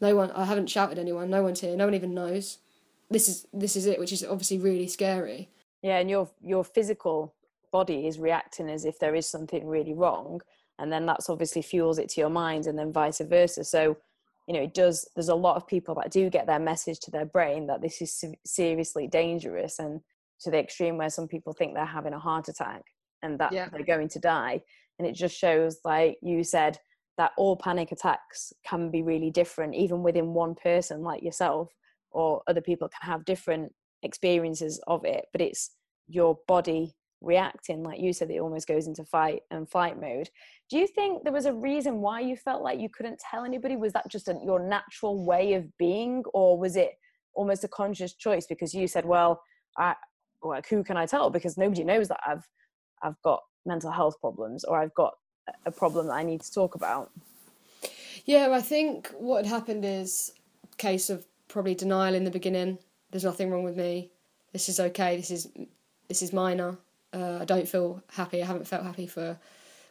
no 0.00 0.16
one. 0.16 0.30
I 0.32 0.44
haven't 0.44 0.70
shouted 0.70 0.98
anyone. 0.98 1.30
No 1.30 1.42
one's 1.42 1.60
here. 1.60 1.76
No 1.76 1.84
one 1.84 1.94
even 1.94 2.14
knows. 2.14 2.58
This 3.10 3.28
is 3.28 3.46
this 3.52 3.76
is 3.76 3.86
it, 3.86 4.00
which 4.00 4.12
is 4.12 4.24
obviously 4.24 4.58
really 4.58 4.88
scary. 4.88 5.48
Yeah, 5.82 5.98
and 5.98 6.10
your 6.10 6.30
your 6.42 6.64
physical 6.64 7.32
body 7.72 8.06
is 8.06 8.18
reacting 8.18 8.68
as 8.68 8.84
if 8.84 8.98
there 8.98 9.14
is 9.14 9.28
something 9.28 9.66
really 9.66 9.94
wrong 9.94 10.40
and 10.78 10.92
then 10.92 11.06
that's 11.06 11.30
obviously 11.30 11.62
fuels 11.62 11.98
it 11.98 12.08
to 12.10 12.20
your 12.20 12.30
mind 12.30 12.66
and 12.66 12.78
then 12.78 12.92
vice 12.92 13.20
versa 13.20 13.64
so 13.64 13.96
you 14.46 14.54
know 14.54 14.62
it 14.62 14.74
does 14.74 15.08
there's 15.14 15.28
a 15.28 15.34
lot 15.34 15.56
of 15.56 15.66
people 15.66 15.94
that 15.94 16.10
do 16.10 16.30
get 16.30 16.46
their 16.46 16.58
message 16.58 17.00
to 17.00 17.10
their 17.10 17.24
brain 17.24 17.66
that 17.66 17.80
this 17.80 18.00
is 18.00 18.24
seriously 18.44 19.06
dangerous 19.06 19.78
and 19.78 20.00
to 20.40 20.50
the 20.50 20.58
extreme 20.58 20.98
where 20.98 21.10
some 21.10 21.26
people 21.26 21.52
think 21.52 21.74
they're 21.74 21.84
having 21.84 22.12
a 22.12 22.18
heart 22.18 22.48
attack 22.48 22.82
and 23.22 23.38
that 23.38 23.52
yeah. 23.52 23.68
they're 23.70 23.82
going 23.82 24.08
to 24.08 24.18
die 24.18 24.60
and 24.98 25.06
it 25.06 25.12
just 25.12 25.36
shows 25.36 25.78
like 25.84 26.16
you 26.22 26.44
said 26.44 26.78
that 27.18 27.32
all 27.38 27.56
panic 27.56 27.92
attacks 27.92 28.52
can 28.64 28.90
be 28.90 29.02
really 29.02 29.30
different 29.30 29.74
even 29.74 30.02
within 30.02 30.34
one 30.34 30.54
person 30.54 31.02
like 31.02 31.22
yourself 31.22 31.72
or 32.10 32.42
other 32.46 32.60
people 32.60 32.88
can 32.88 33.10
have 33.10 33.24
different 33.24 33.72
experiences 34.02 34.80
of 34.86 35.04
it 35.04 35.26
but 35.32 35.40
it's 35.40 35.70
your 36.08 36.38
body 36.46 36.94
reacting 37.20 37.82
like 37.82 38.00
you 38.00 38.12
said 38.12 38.30
it 38.30 38.38
almost 38.38 38.68
goes 38.68 38.86
into 38.86 39.04
fight 39.04 39.42
and 39.50 39.68
flight 39.68 40.00
mode. 40.00 40.28
Do 40.70 40.78
you 40.78 40.86
think 40.86 41.24
there 41.24 41.32
was 41.32 41.46
a 41.46 41.52
reason 41.52 42.00
why 42.00 42.20
you 42.20 42.36
felt 42.36 42.62
like 42.62 42.78
you 42.78 42.88
couldn't 42.88 43.18
tell 43.18 43.44
anybody? 43.44 43.76
Was 43.76 43.92
that 43.94 44.08
just 44.10 44.28
a, 44.28 44.38
your 44.44 44.60
natural 44.60 45.24
way 45.24 45.54
of 45.54 45.64
being 45.78 46.22
or 46.34 46.58
was 46.58 46.76
it 46.76 46.92
almost 47.34 47.64
a 47.64 47.68
conscious 47.68 48.14
choice? 48.14 48.46
Because 48.46 48.74
you 48.74 48.86
said 48.86 49.04
well 49.04 49.42
i 49.78 49.94
like 50.42 50.68
who 50.68 50.84
can 50.84 50.96
i 50.96 51.06
tell? 51.06 51.30
Because 51.30 51.56
nobody 51.56 51.84
knows 51.84 52.08
that 52.08 52.20
i've 52.26 52.46
i've 53.02 53.20
got 53.22 53.40
mental 53.64 53.90
health 53.90 54.20
problems 54.20 54.64
or 54.64 54.80
i've 54.80 54.94
got 54.94 55.14
a 55.64 55.70
problem 55.70 56.06
that 56.06 56.14
i 56.14 56.22
need 56.22 56.40
to 56.40 56.52
talk 56.52 56.74
about. 56.74 57.10
Yeah 58.24 58.48
i 58.52 58.60
think 58.60 59.08
what 59.18 59.44
had 59.44 59.52
happened 59.52 59.84
is 59.84 60.32
case 60.76 61.10
of 61.10 61.26
probably 61.48 61.74
denial 61.74 62.14
in 62.14 62.24
the 62.24 62.30
beginning. 62.30 62.78
There's 63.10 63.24
nothing 63.24 63.50
wrong 63.50 63.64
with 63.64 63.76
me. 63.76 64.10
This 64.52 64.68
is 64.68 64.80
okay. 64.80 65.16
This 65.16 65.30
is 65.30 65.48
this 66.08 66.22
is 66.22 66.32
minor 66.32 66.78
uh, 67.16 67.38
I 67.40 67.44
don't 67.44 67.68
feel 67.68 68.02
happy. 68.12 68.42
I 68.42 68.46
haven't 68.46 68.68
felt 68.68 68.84
happy 68.84 69.06
for 69.06 69.38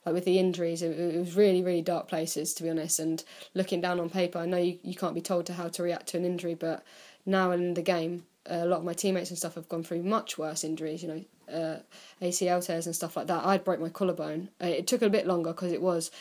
like 0.05 0.13
with 0.13 0.25
the 0.25 0.37
injuries. 0.37 0.81
It, 0.81 0.97
it, 0.97 1.19
was 1.19 1.35
really 1.35 1.63
really 1.63 1.81
dark 1.81 2.07
places 2.07 2.53
to 2.55 2.63
be 2.63 2.69
honest. 2.69 2.99
And 2.99 3.23
looking 3.53 3.81
down 3.81 3.99
on 3.99 4.09
paper, 4.09 4.39
I 4.39 4.45
know 4.45 4.57
you, 4.57 4.77
you 4.83 4.95
can't 4.95 5.15
be 5.15 5.21
told 5.21 5.45
to 5.47 5.53
how 5.53 5.67
to 5.69 5.83
react 5.83 6.07
to 6.07 6.17
an 6.17 6.25
injury, 6.25 6.53
but 6.53 6.83
now 7.25 7.51
in 7.51 7.73
the 7.73 7.81
game, 7.81 8.25
a 8.45 8.65
lot 8.65 8.77
of 8.77 8.83
my 8.83 8.93
teammates 8.93 9.31
and 9.31 9.39
stuff 9.39 9.55
have 9.55 9.67
gone 9.67 9.83
through 9.83 10.03
much 10.03 10.37
worse 10.37 10.63
injuries. 10.63 11.01
You 11.01 11.09
know, 11.09 11.25
uh, 11.51 11.79
ACL 12.23 12.63
tears 12.63 12.85
and 12.85 12.95
stuff 12.95 13.17
like 13.17 13.27
that. 13.27 13.43
I'd 13.45 13.63
broke 13.63 13.79
my 13.79 13.89
collarbone. 13.89 14.49
Uh, 14.61 14.67
it 14.67 14.87
took 14.87 15.01
a 15.01 15.09
bit 15.09 15.25
longer 15.25 15.51
because 15.51 15.71
it 15.71 15.81
was 15.81 16.11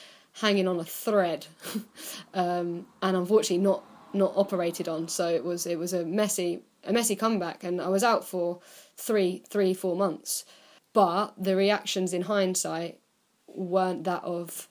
hanging 0.41 0.67
on 0.67 0.81
a 0.81 0.85
thread, 0.85 1.47
um, 2.35 2.87
and 3.03 3.17
unfortunately 3.17 3.59
not 3.59 3.85
not 4.15 4.33
operated 4.37 4.89
on. 4.89 5.09
So 5.09 5.29
it 5.29 5.45
was 5.45 5.67
it 5.67 5.79
was 5.79 5.93
a 5.93 6.07
messy 6.07 6.63
a 6.83 6.93
messy 6.95 7.17
comeback, 7.17 7.63
and 7.63 7.83
I 7.83 7.89
was 7.89 8.03
out 8.03 8.27
for 8.27 8.61
three 8.97 9.43
three 9.51 9.75
four 9.75 9.97
months 9.97 10.47
but 10.95 11.35
the 11.37 11.55
reactions 11.55 12.15
in 12.15 12.23
hindsight 12.23 13.01
weren't 13.47 14.05
that 14.05 14.25
of 14.25 14.69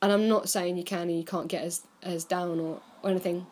and 0.00 0.10
I'm 0.10 0.28
not 0.28 0.48
saying 0.48 0.76
you 0.76 0.84
can 0.84 1.02
and 1.02 1.16
you 1.16 1.24
can't 1.24 1.48
get 1.48 1.64
as 1.64 1.86
as 2.02 2.24
down 2.24 2.60
or, 2.60 2.80
or 3.02 3.10
anything 3.10 3.46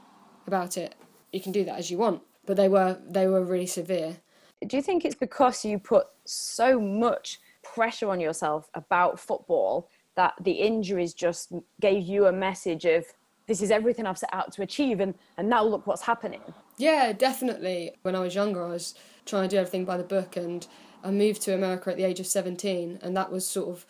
about 0.46 0.76
it. 0.76 0.94
You 1.32 1.40
can 1.40 1.52
do 1.52 1.64
that 1.64 1.78
as 1.78 1.90
you 1.90 1.98
want. 1.98 2.22
But 2.46 2.56
they 2.56 2.68
were 2.68 2.98
they 3.08 3.26
were 3.26 3.44
really 3.44 3.66
severe. 3.66 4.18
Do 4.66 4.76
you 4.76 4.82
think 4.82 5.04
it's 5.04 5.14
because 5.14 5.64
you 5.64 5.78
put 5.78 6.06
so 6.24 6.80
much 6.80 7.40
pressure 7.62 8.10
on 8.10 8.20
yourself 8.20 8.68
about 8.74 9.18
football 9.18 9.88
that 10.16 10.34
the 10.40 10.52
injuries 10.52 11.14
just 11.14 11.52
gave 11.80 12.02
you 12.06 12.26
a 12.26 12.32
message 12.32 12.84
of 12.84 13.06
this 13.46 13.62
is 13.62 13.70
everything 13.70 14.06
I've 14.06 14.18
set 14.18 14.30
out 14.32 14.52
to 14.52 14.62
achieve 14.62 15.00
and, 15.00 15.14
and 15.36 15.48
now 15.48 15.64
look 15.64 15.86
what's 15.86 16.02
happening? 16.02 16.42
Yeah, 16.76 17.12
definitely. 17.12 17.92
When 18.02 18.14
I 18.14 18.20
was 18.20 18.34
younger 18.34 18.64
I 18.64 18.70
was 18.70 18.94
trying 19.24 19.48
to 19.48 19.54
do 19.54 19.58
everything 19.58 19.84
by 19.84 19.96
the 19.96 20.04
book 20.04 20.36
and 20.36 20.66
I 21.02 21.10
moved 21.10 21.42
to 21.42 21.54
America 21.54 21.90
at 21.90 21.96
the 21.96 22.04
age 22.04 22.20
of 22.20 22.26
17, 22.26 22.98
and 23.02 23.16
that 23.16 23.32
was 23.32 23.46
sort 23.46 23.68
of 23.68 23.86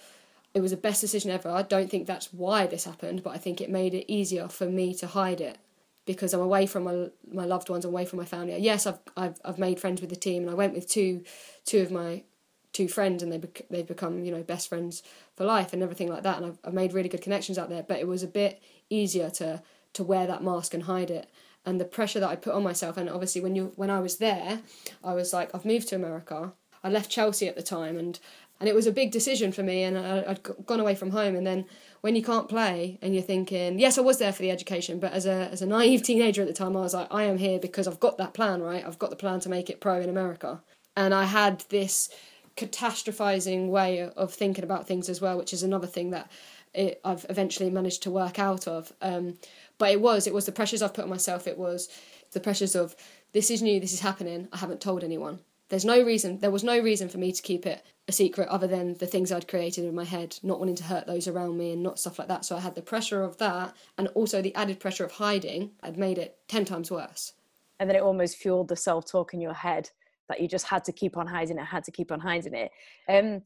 it 0.52 0.60
was 0.60 0.72
the 0.72 0.76
best 0.76 1.00
decision 1.00 1.30
ever. 1.30 1.48
I 1.48 1.62
don't 1.62 1.88
think 1.88 2.06
that's 2.06 2.32
why 2.32 2.66
this 2.66 2.84
happened, 2.84 3.22
but 3.22 3.30
I 3.30 3.38
think 3.38 3.60
it 3.60 3.70
made 3.70 3.94
it 3.94 4.12
easier 4.12 4.48
for 4.48 4.66
me 4.66 4.92
to 4.94 5.06
hide 5.06 5.40
it 5.40 5.58
because 6.06 6.34
I'm 6.34 6.40
away 6.40 6.66
from 6.66 6.84
my 6.84 7.10
my 7.30 7.44
loved 7.44 7.68
ones, 7.68 7.84
away 7.84 8.04
from 8.04 8.18
my 8.18 8.24
family. 8.24 8.58
Yes, 8.58 8.86
I've 8.86 8.98
I've 9.16 9.40
I've 9.44 9.58
made 9.58 9.78
friends 9.78 10.00
with 10.00 10.10
the 10.10 10.16
team, 10.16 10.42
and 10.42 10.50
I 10.50 10.54
went 10.54 10.74
with 10.74 10.88
two 10.88 11.22
two 11.64 11.80
of 11.80 11.90
my 11.90 12.24
two 12.72 12.88
friends, 12.88 13.22
and 13.22 13.30
they 13.30 13.38
bec- 13.38 13.66
they've 13.70 13.86
become 13.86 14.24
you 14.24 14.32
know 14.32 14.42
best 14.42 14.68
friends 14.68 15.02
for 15.36 15.44
life 15.44 15.72
and 15.72 15.82
everything 15.82 16.08
like 16.08 16.24
that. 16.24 16.38
And 16.38 16.46
I've, 16.46 16.58
I've 16.64 16.74
made 16.74 16.92
really 16.92 17.08
good 17.08 17.22
connections 17.22 17.58
out 17.58 17.68
there. 17.68 17.84
But 17.84 18.00
it 18.00 18.08
was 18.08 18.22
a 18.22 18.28
bit 18.28 18.62
easier 18.88 19.30
to 19.30 19.62
to 19.92 20.04
wear 20.04 20.26
that 20.26 20.42
mask 20.42 20.74
and 20.74 20.84
hide 20.84 21.10
it 21.10 21.28
and 21.64 21.80
the 21.80 21.84
pressure 21.84 22.20
that 22.20 22.28
I 22.28 22.36
put 22.36 22.54
on 22.54 22.62
myself. 22.62 22.96
And 22.96 23.08
obviously, 23.08 23.40
when 23.40 23.54
you 23.54 23.72
when 23.76 23.90
I 23.90 24.00
was 24.00 24.16
there, 24.16 24.60
I 25.04 25.14
was 25.14 25.32
like, 25.32 25.54
I've 25.54 25.64
moved 25.64 25.88
to 25.88 25.96
America. 25.96 26.52
I 26.82 26.88
left 26.88 27.10
Chelsea 27.10 27.48
at 27.48 27.56
the 27.56 27.62
time, 27.62 27.98
and 27.98 28.18
and 28.58 28.68
it 28.68 28.74
was 28.74 28.86
a 28.86 28.92
big 28.92 29.10
decision 29.10 29.52
for 29.52 29.62
me. 29.62 29.82
And 29.82 29.96
I, 29.98 30.24
I'd 30.28 30.42
gone 30.42 30.80
away 30.80 30.94
from 30.94 31.10
home, 31.10 31.34
and 31.34 31.46
then 31.46 31.64
when 32.00 32.16
you 32.16 32.22
can't 32.22 32.48
play, 32.48 32.98
and 33.02 33.14
you're 33.14 33.22
thinking, 33.22 33.78
yes, 33.78 33.98
I 33.98 34.02
was 34.02 34.18
there 34.18 34.32
for 34.32 34.42
the 34.42 34.50
education, 34.50 34.98
but 35.00 35.12
as 35.12 35.26
a 35.26 35.48
as 35.50 35.62
a 35.62 35.66
naive 35.66 36.02
teenager 36.10 36.42
at 36.42 36.48
the 36.48 36.54
time, 36.54 36.76
I 36.76 36.80
was 36.80 36.94
like, 36.94 37.08
I 37.10 37.24
am 37.24 37.38
here 37.38 37.58
because 37.58 37.86
I've 37.86 38.00
got 38.00 38.18
that 38.18 38.34
plan, 38.34 38.62
right? 38.62 38.86
I've 38.86 38.98
got 38.98 39.10
the 39.10 39.16
plan 39.16 39.40
to 39.40 39.48
make 39.48 39.70
it 39.70 39.80
pro 39.80 40.00
in 40.00 40.08
America, 40.08 40.62
and 40.96 41.14
I 41.14 41.24
had 41.24 41.64
this 41.68 42.10
catastrophizing 42.56 43.68
way 43.68 44.02
of 44.02 44.32
thinking 44.34 44.64
about 44.64 44.86
things 44.86 45.08
as 45.08 45.20
well, 45.20 45.38
which 45.38 45.52
is 45.52 45.62
another 45.62 45.86
thing 45.86 46.10
that 46.10 46.30
it, 46.74 47.00
I've 47.04 47.24
eventually 47.28 47.70
managed 47.70 48.02
to 48.02 48.10
work 48.10 48.38
out 48.38 48.68
of. 48.68 48.92
Um, 49.00 49.38
but 49.78 49.90
it 49.90 50.00
was 50.00 50.26
it 50.26 50.34
was 50.34 50.46
the 50.46 50.52
pressures 50.52 50.82
I've 50.82 50.94
put 50.94 51.04
on 51.04 51.10
myself. 51.10 51.46
It 51.46 51.58
was 51.58 51.88
the 52.32 52.40
pressures 52.40 52.74
of 52.74 52.94
this 53.32 53.50
is 53.50 53.62
new, 53.62 53.80
this 53.80 53.92
is 53.92 54.00
happening. 54.00 54.48
I 54.52 54.58
haven't 54.58 54.80
told 54.80 55.04
anyone. 55.04 55.40
There's 55.70 55.84
no 55.84 56.02
reason. 56.02 56.38
There 56.40 56.50
was 56.50 56.64
no 56.64 56.78
reason 56.80 57.08
for 57.08 57.18
me 57.18 57.30
to 57.30 57.42
keep 57.42 57.64
it 57.64 57.84
a 58.08 58.12
secret 58.12 58.48
other 58.48 58.66
than 58.66 58.94
the 58.94 59.06
things 59.06 59.30
I'd 59.30 59.46
created 59.46 59.84
in 59.84 59.94
my 59.94 60.04
head, 60.04 60.36
not 60.42 60.58
wanting 60.58 60.74
to 60.76 60.84
hurt 60.84 61.06
those 61.06 61.28
around 61.28 61.56
me 61.56 61.72
and 61.72 61.82
not 61.82 62.00
stuff 62.00 62.18
like 62.18 62.26
that. 62.26 62.44
So 62.44 62.56
I 62.56 62.60
had 62.60 62.74
the 62.74 62.82
pressure 62.82 63.22
of 63.22 63.38
that, 63.38 63.74
and 63.96 64.08
also 64.08 64.42
the 64.42 64.54
added 64.56 64.80
pressure 64.80 65.04
of 65.04 65.12
hiding 65.12 65.70
had 65.82 65.96
made 65.96 66.18
it 66.18 66.38
ten 66.48 66.64
times 66.64 66.90
worse. 66.90 67.34
And 67.78 67.88
then 67.88 67.96
it 67.96 68.02
almost 68.02 68.36
fueled 68.36 68.68
the 68.68 68.76
self 68.76 69.06
talk 69.06 69.32
in 69.32 69.40
your 69.40 69.54
head 69.54 69.90
that 70.28 70.40
you 70.40 70.48
just 70.48 70.66
had 70.66 70.84
to 70.84 70.92
keep 70.92 71.16
on 71.16 71.28
hiding 71.28 71.58
it, 71.58 71.64
had 71.64 71.84
to 71.84 71.92
keep 71.92 72.10
on 72.10 72.20
hiding 72.20 72.54
it. 72.54 72.72
Um, 73.08 73.42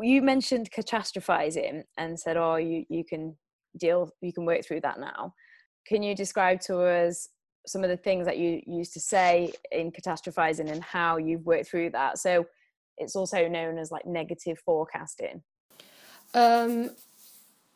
you 0.00 0.22
mentioned 0.22 0.70
catastrophizing 0.70 1.82
and 1.98 2.18
said, 2.18 2.36
"Oh, 2.36 2.56
you 2.56 2.86
you 2.88 3.04
can 3.04 3.36
deal, 3.76 4.12
you 4.20 4.32
can 4.32 4.44
work 4.44 4.64
through 4.64 4.82
that 4.82 5.00
now." 5.00 5.34
Can 5.84 6.04
you 6.04 6.14
describe 6.14 6.60
to 6.62 6.80
us 6.80 7.28
some 7.70 7.84
of 7.84 7.90
the 7.90 7.96
things 7.96 8.26
that 8.26 8.38
you 8.38 8.62
used 8.66 8.92
to 8.94 9.00
say 9.00 9.52
in 9.70 9.92
catastrophizing 9.92 10.70
and 10.70 10.82
how 10.82 11.16
you've 11.16 11.46
worked 11.46 11.68
through 11.68 11.90
that? 11.90 12.18
So 12.18 12.46
it's 12.98 13.16
also 13.16 13.48
known 13.48 13.78
as 13.78 13.90
like 13.90 14.06
negative 14.06 14.58
forecasting. 14.58 15.42
Um, 16.34 16.90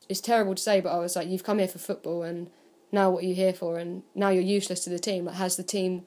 it's 0.08 0.20
terrible 0.20 0.54
to 0.54 0.62
say, 0.62 0.80
but 0.80 0.92
I 0.92 0.98
was 0.98 1.16
like, 1.16 1.28
"You've 1.28 1.44
come 1.44 1.58
here 1.58 1.68
for 1.68 1.78
football, 1.78 2.22
and 2.22 2.50
now 2.92 3.10
what 3.10 3.24
are 3.24 3.26
you 3.26 3.34
here 3.34 3.54
for? 3.54 3.78
And 3.78 4.02
now 4.14 4.28
you're 4.28 4.42
useless 4.42 4.84
to 4.84 4.90
the 4.90 4.98
team. 4.98 5.24
Like, 5.24 5.36
has 5.36 5.56
the 5.56 5.62
team 5.62 6.04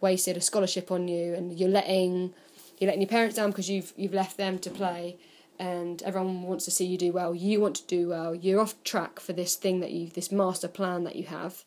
wasted 0.00 0.36
a 0.36 0.40
scholarship 0.40 0.90
on 0.90 1.08
you, 1.08 1.34
and 1.34 1.58
you're 1.58 1.68
letting 1.68 2.34
you're 2.78 2.88
letting 2.88 3.02
your 3.02 3.08
parents 3.08 3.36
down 3.36 3.50
because 3.50 3.68
you've 3.68 3.92
you've 3.96 4.14
left 4.14 4.36
them 4.36 4.58
to 4.60 4.70
play, 4.70 5.18
and 5.58 6.02
everyone 6.02 6.42
wants 6.42 6.64
to 6.66 6.70
see 6.70 6.86
you 6.86 6.98
do 6.98 7.12
well. 7.12 7.34
You 7.34 7.60
want 7.60 7.76
to 7.76 7.86
do 7.86 8.08
well. 8.08 8.34
You're 8.34 8.60
off 8.60 8.82
track 8.84 9.18
for 9.18 9.32
this 9.32 9.56
thing 9.56 9.80
that 9.80 9.90
you 9.90 10.08
this 10.08 10.30
master 10.30 10.68
plan 10.68 11.04
that 11.04 11.16
you 11.16 11.24
have. 11.24 11.64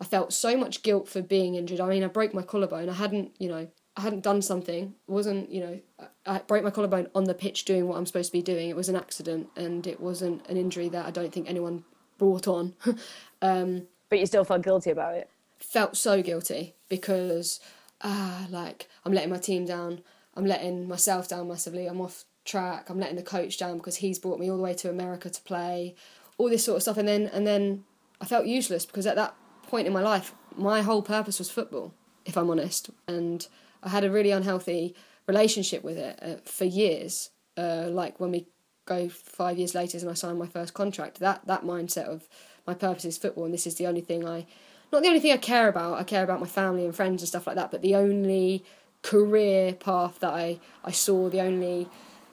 I 0.00 0.04
felt 0.04 0.32
so 0.32 0.56
much 0.56 0.82
guilt 0.82 1.08
for 1.08 1.22
being 1.22 1.54
injured. 1.54 1.80
I 1.80 1.88
mean, 1.88 2.04
I 2.04 2.08
broke 2.08 2.34
my 2.34 2.42
collarbone. 2.42 2.88
I 2.88 2.94
hadn't, 2.94 3.34
you 3.38 3.48
know, 3.48 3.68
I 3.96 4.00
hadn't 4.00 4.24
done 4.24 4.42
something. 4.42 4.94
It 5.06 5.10
wasn't, 5.10 5.50
you 5.50 5.60
know, 5.60 5.80
I 6.26 6.38
broke 6.38 6.64
my 6.64 6.70
collarbone 6.70 7.08
on 7.14 7.24
the 7.24 7.34
pitch 7.34 7.64
doing 7.64 7.86
what 7.86 7.96
I'm 7.96 8.06
supposed 8.06 8.32
to 8.32 8.38
be 8.38 8.42
doing. 8.42 8.68
It 8.68 8.76
was 8.76 8.88
an 8.88 8.96
accident, 8.96 9.48
and 9.56 9.86
it 9.86 10.00
wasn't 10.00 10.46
an 10.48 10.56
injury 10.56 10.88
that 10.88 11.06
I 11.06 11.10
don't 11.10 11.32
think 11.32 11.48
anyone 11.48 11.84
brought 12.18 12.48
on. 12.48 12.74
um, 13.42 13.86
but 14.08 14.18
you 14.18 14.26
still 14.26 14.44
felt 14.44 14.62
guilty 14.62 14.90
about 14.90 15.14
it. 15.14 15.30
Felt 15.58 15.96
so 15.96 16.22
guilty 16.22 16.74
because, 16.88 17.60
ah, 18.02 18.44
uh, 18.44 18.46
like 18.50 18.88
I'm 19.04 19.12
letting 19.12 19.30
my 19.30 19.38
team 19.38 19.64
down. 19.64 20.02
I'm 20.34 20.44
letting 20.44 20.88
myself 20.88 21.28
down 21.28 21.48
massively. 21.48 21.86
I'm 21.86 22.00
off 22.00 22.24
track. 22.44 22.90
I'm 22.90 22.98
letting 22.98 23.16
the 23.16 23.22
coach 23.22 23.58
down 23.58 23.78
because 23.78 23.96
he's 23.96 24.18
brought 24.18 24.40
me 24.40 24.50
all 24.50 24.56
the 24.56 24.62
way 24.62 24.74
to 24.74 24.90
America 24.90 25.30
to 25.30 25.42
play. 25.42 25.94
All 26.36 26.50
this 26.50 26.64
sort 26.64 26.76
of 26.76 26.82
stuff, 26.82 26.98
and 26.98 27.06
then 27.06 27.28
and 27.32 27.46
then 27.46 27.84
I 28.20 28.24
felt 28.24 28.46
useless 28.46 28.84
because 28.84 29.06
at 29.06 29.14
that 29.14 29.36
point 29.66 29.86
in 29.86 29.92
my 29.92 30.02
life, 30.02 30.34
my 30.56 30.82
whole 30.82 31.02
purpose 31.02 31.38
was 31.38 31.50
football. 31.50 31.92
If 32.24 32.36
I'm 32.38 32.50
honest, 32.50 32.90
and 33.06 33.46
I 33.82 33.90
had 33.90 34.04
a 34.04 34.10
really 34.10 34.30
unhealthy 34.30 34.94
relationship 35.26 35.84
with 35.84 35.98
it 35.98 36.18
uh, 36.22 36.36
for 36.44 36.64
years. 36.64 37.30
Uh, 37.56 37.86
like 37.90 38.18
when 38.18 38.30
we 38.30 38.46
go 38.86 39.08
five 39.08 39.58
years 39.58 39.74
later 39.74 39.98
and 39.98 40.08
I 40.08 40.14
sign 40.14 40.38
my 40.38 40.46
first 40.46 40.74
contract, 40.74 41.20
that 41.20 41.46
that 41.46 41.64
mindset 41.64 42.06
of 42.06 42.28
my 42.66 42.74
purpose 42.74 43.04
is 43.04 43.18
football, 43.18 43.44
and 43.44 43.52
this 43.52 43.66
is 43.66 43.74
the 43.76 43.86
only 43.86 44.00
thing 44.00 44.26
I, 44.26 44.46
not 44.92 45.02
the 45.02 45.08
only 45.08 45.20
thing 45.20 45.32
I 45.32 45.36
care 45.36 45.68
about. 45.68 45.98
I 45.98 46.04
care 46.04 46.24
about 46.24 46.40
my 46.40 46.46
family 46.46 46.84
and 46.84 46.94
friends 46.94 47.22
and 47.22 47.28
stuff 47.28 47.46
like 47.46 47.56
that. 47.56 47.70
But 47.70 47.82
the 47.82 47.94
only 47.94 48.64
career 49.02 49.74
path 49.74 50.18
that 50.20 50.32
I, 50.32 50.60
I 50.82 50.92
saw, 50.92 51.28
the 51.28 51.40
only 51.40 51.88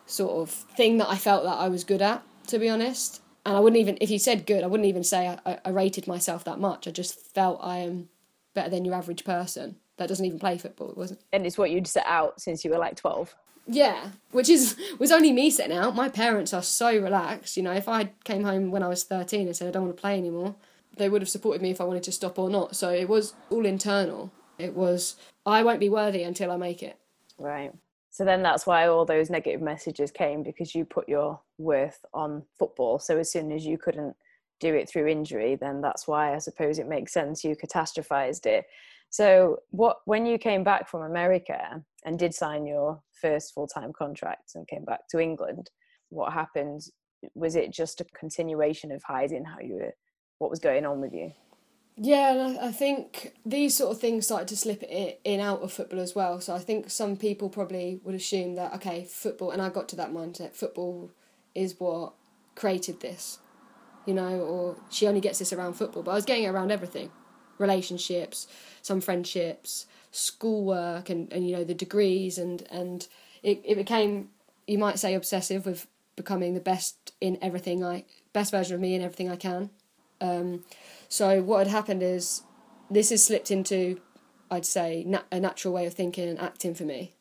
sort 0.05 0.31
of 0.31 0.50
thing 0.50 0.97
that 0.97 1.09
I 1.09 1.17
felt 1.17 1.43
that 1.43 1.57
I 1.57 1.67
was 1.67 1.83
good 1.83 2.01
at, 2.01 2.23
to 2.47 2.59
be 2.59 2.69
honest. 2.69 3.21
And 3.45 3.57
I 3.57 3.60
wouldn't 3.60 3.79
even, 3.79 3.98
if 4.00 4.10
you 4.10 4.19
said 4.19 4.45
good, 4.45 4.63
I 4.63 4.67
wouldn't 4.67 4.88
even 4.88 5.03
say 5.03 5.36
I, 5.45 5.60
I 5.65 5.69
rated 5.69 6.07
myself 6.07 6.43
that 6.43 6.60
much. 6.60 6.88
I 6.88 6.91
just 6.91 7.19
felt 7.19 7.60
I 7.62 7.77
am 7.77 8.10
better 8.53 8.69
than 8.69 8.86
your 8.86 8.95
average 8.95 9.24
person 9.24 9.77
that 9.98 10.07
doesn't 10.07 10.25
even 10.25 10.39
play 10.39 10.57
football. 10.57 10.89
It 10.91 10.98
wasn't. 10.98 11.21
And 11.31 11.45
it's 11.45 11.57
what 11.57 11.71
you'd 11.71 11.88
set 11.88 12.05
out 12.05 12.39
since 12.41 12.63
you 12.63 12.71
were 12.71 12.77
like 12.77 12.95
12. 12.95 13.36
Yeah, 13.67 14.10
which 14.31 14.50
is 14.50 14.75
was 15.00 15.12
only 15.12 15.31
me 15.31 15.50
setting 15.50 15.77
out. 15.77 15.95
My 15.95 16.10
parents 16.10 16.53
are 16.53 16.63
so 16.63 16.91
relaxed. 16.98 17.55
You 17.55 17.63
know, 17.63 17.74
if 17.74 17.88
I 17.88 18.12
came 18.24 18.43
home 18.43 18.71
when 18.71 18.83
I 18.83 18.88
was 18.88 19.03
13 19.03 19.48
and 19.48 19.55
said 19.55 19.67
I 19.67 19.71
don't 19.71 19.83
want 19.86 19.95
to 19.95 20.01
play 20.01 20.17
anymore, 20.17 20.55
they 20.98 21.10
would 21.10 21.21
have 21.21 21.29
supported 21.29 21.62
me 21.62 21.69
if 21.69 21.79
I 21.79 21.83
wanted 21.83 22.03
to 22.03 22.12
stop 22.12 22.39
or 22.39 22.50
not. 22.50 22.75
So 22.75 22.89
it 22.89 23.07
was 23.07 23.33
all 23.50 23.65
internal. 23.65 24.31
It 24.57 24.75
was 24.75 25.15
I 25.45 25.63
won't 25.63 25.79
be 25.79 25.89
worthy 25.89 26.24
until 26.24 26.51
I 26.51 26.57
make 26.57 26.81
it. 26.81 26.98
Right. 27.38 27.71
So 28.21 28.25
then 28.25 28.43
that's 28.43 28.67
why 28.67 28.85
all 28.85 29.03
those 29.03 29.31
negative 29.31 29.63
messages 29.63 30.11
came 30.11 30.43
because 30.43 30.75
you 30.75 30.85
put 30.85 31.09
your 31.09 31.41
worth 31.57 32.05
on 32.13 32.43
football. 32.59 32.99
So 32.99 33.17
as 33.17 33.31
soon 33.31 33.51
as 33.51 33.65
you 33.65 33.79
couldn't 33.79 34.15
do 34.59 34.75
it 34.75 34.87
through 34.87 35.07
injury, 35.07 35.55
then 35.59 35.81
that's 35.81 36.07
why 36.07 36.35
I 36.35 36.37
suppose 36.37 36.77
it 36.77 36.87
makes 36.87 37.13
sense 37.13 37.43
you 37.43 37.55
catastrophized 37.55 38.45
it. 38.45 38.65
So 39.09 39.57
what 39.71 40.01
when 40.05 40.27
you 40.27 40.37
came 40.37 40.63
back 40.63 40.87
from 40.87 41.01
America 41.01 41.83
and 42.05 42.19
did 42.19 42.35
sign 42.35 42.67
your 42.67 43.01
first 43.19 43.55
full-time 43.55 43.91
contract 43.91 44.51
and 44.53 44.67
came 44.67 44.85
back 44.85 45.07
to 45.09 45.19
England, 45.19 45.71
what 46.09 46.31
happened? 46.31 46.81
Was 47.33 47.55
it 47.55 47.73
just 47.73 48.01
a 48.01 48.05
continuation 48.15 48.91
of 48.91 49.01
hiding 49.01 49.45
how 49.45 49.61
you 49.61 49.79
were 49.81 49.95
what 50.37 50.51
was 50.51 50.59
going 50.59 50.85
on 50.85 51.01
with 51.01 51.11
you? 51.11 51.31
Yeah, 51.98 52.33
and 52.33 52.57
I 52.60 52.71
think 52.71 53.33
these 53.45 53.75
sort 53.75 53.91
of 53.91 54.00
things 54.01 54.25
started 54.25 54.48
to 54.48 54.57
slip 54.57 54.81
in 54.83 55.39
out 55.39 55.62
of 55.62 55.71
football 55.74 56.00
as 56.00 56.15
well. 56.15 56.39
So 56.41 56.55
I 56.55 56.60
think 56.60 56.89
some 56.89 57.15
people 57.15 57.50
probably 57.50 58.00
would 58.03 58.15
assume 58.15 58.55
that 58.55 58.74
okay, 58.75 59.05
football, 59.05 59.51
and 59.51 59.62
I 59.62 59.69
got 59.69 59.89
to 59.89 59.95
that 59.98 60.12
mindset. 60.12 60.53
Football 60.53 61.12
is 61.53 61.79
what 61.79 62.13
created 62.55 63.01
this, 63.01 63.39
you 64.05 64.13
know, 64.13 64.39
or 64.41 64.77
she 64.89 65.07
only 65.07 65.21
gets 65.21 65.39
this 65.39 65.53
around 65.53 65.74
football. 65.74 66.03
But 66.03 66.12
I 66.12 66.15
was 66.15 66.25
getting 66.25 66.45
it 66.45 66.50
around 66.50 66.71
everything, 66.71 67.12
relationships, 67.60 68.48
some 68.81 69.01
friendships, 69.01 69.86
schoolwork, 70.12 71.10
and 71.10 71.31
and 71.33 71.48
you 71.50 71.55
know 71.57 71.63
the 71.63 71.75
degrees, 71.75 72.38
and 72.38 72.63
and 72.71 73.07
it 73.43 73.62
it 73.65 73.75
became 73.75 74.29
you 74.67 74.77
might 74.77 75.00
say 75.00 75.13
obsessive 75.15 75.65
with 75.65 75.88
becoming 76.15 76.53
the 76.55 76.60
best 76.62 77.13
in 77.21 77.38
everything 77.41 77.83
I 77.83 78.05
best 78.33 78.51
version 78.51 78.75
of 78.75 78.81
me 78.81 78.95
in 78.95 79.01
everything 79.01 79.29
I 79.29 79.36
can. 79.36 79.69
Um, 80.21 80.63
so 81.12 81.41
what 81.41 81.68
had 81.68 81.68
happened 81.68 82.01
is 82.01 82.44
this 82.89 83.10
has 83.10 83.22
slipped 83.22 83.51
into, 83.51 84.00
I'd 84.50 84.65
say, 84.65 85.03
na- 85.06 85.24
a 85.30 85.41
natural 85.41 85.74
way 85.74 85.86
of 85.86 85.94
thinking 85.94 86.30
and 86.30 86.39
acting 86.39 86.74
for 86.74 86.86
me. 86.86 87.15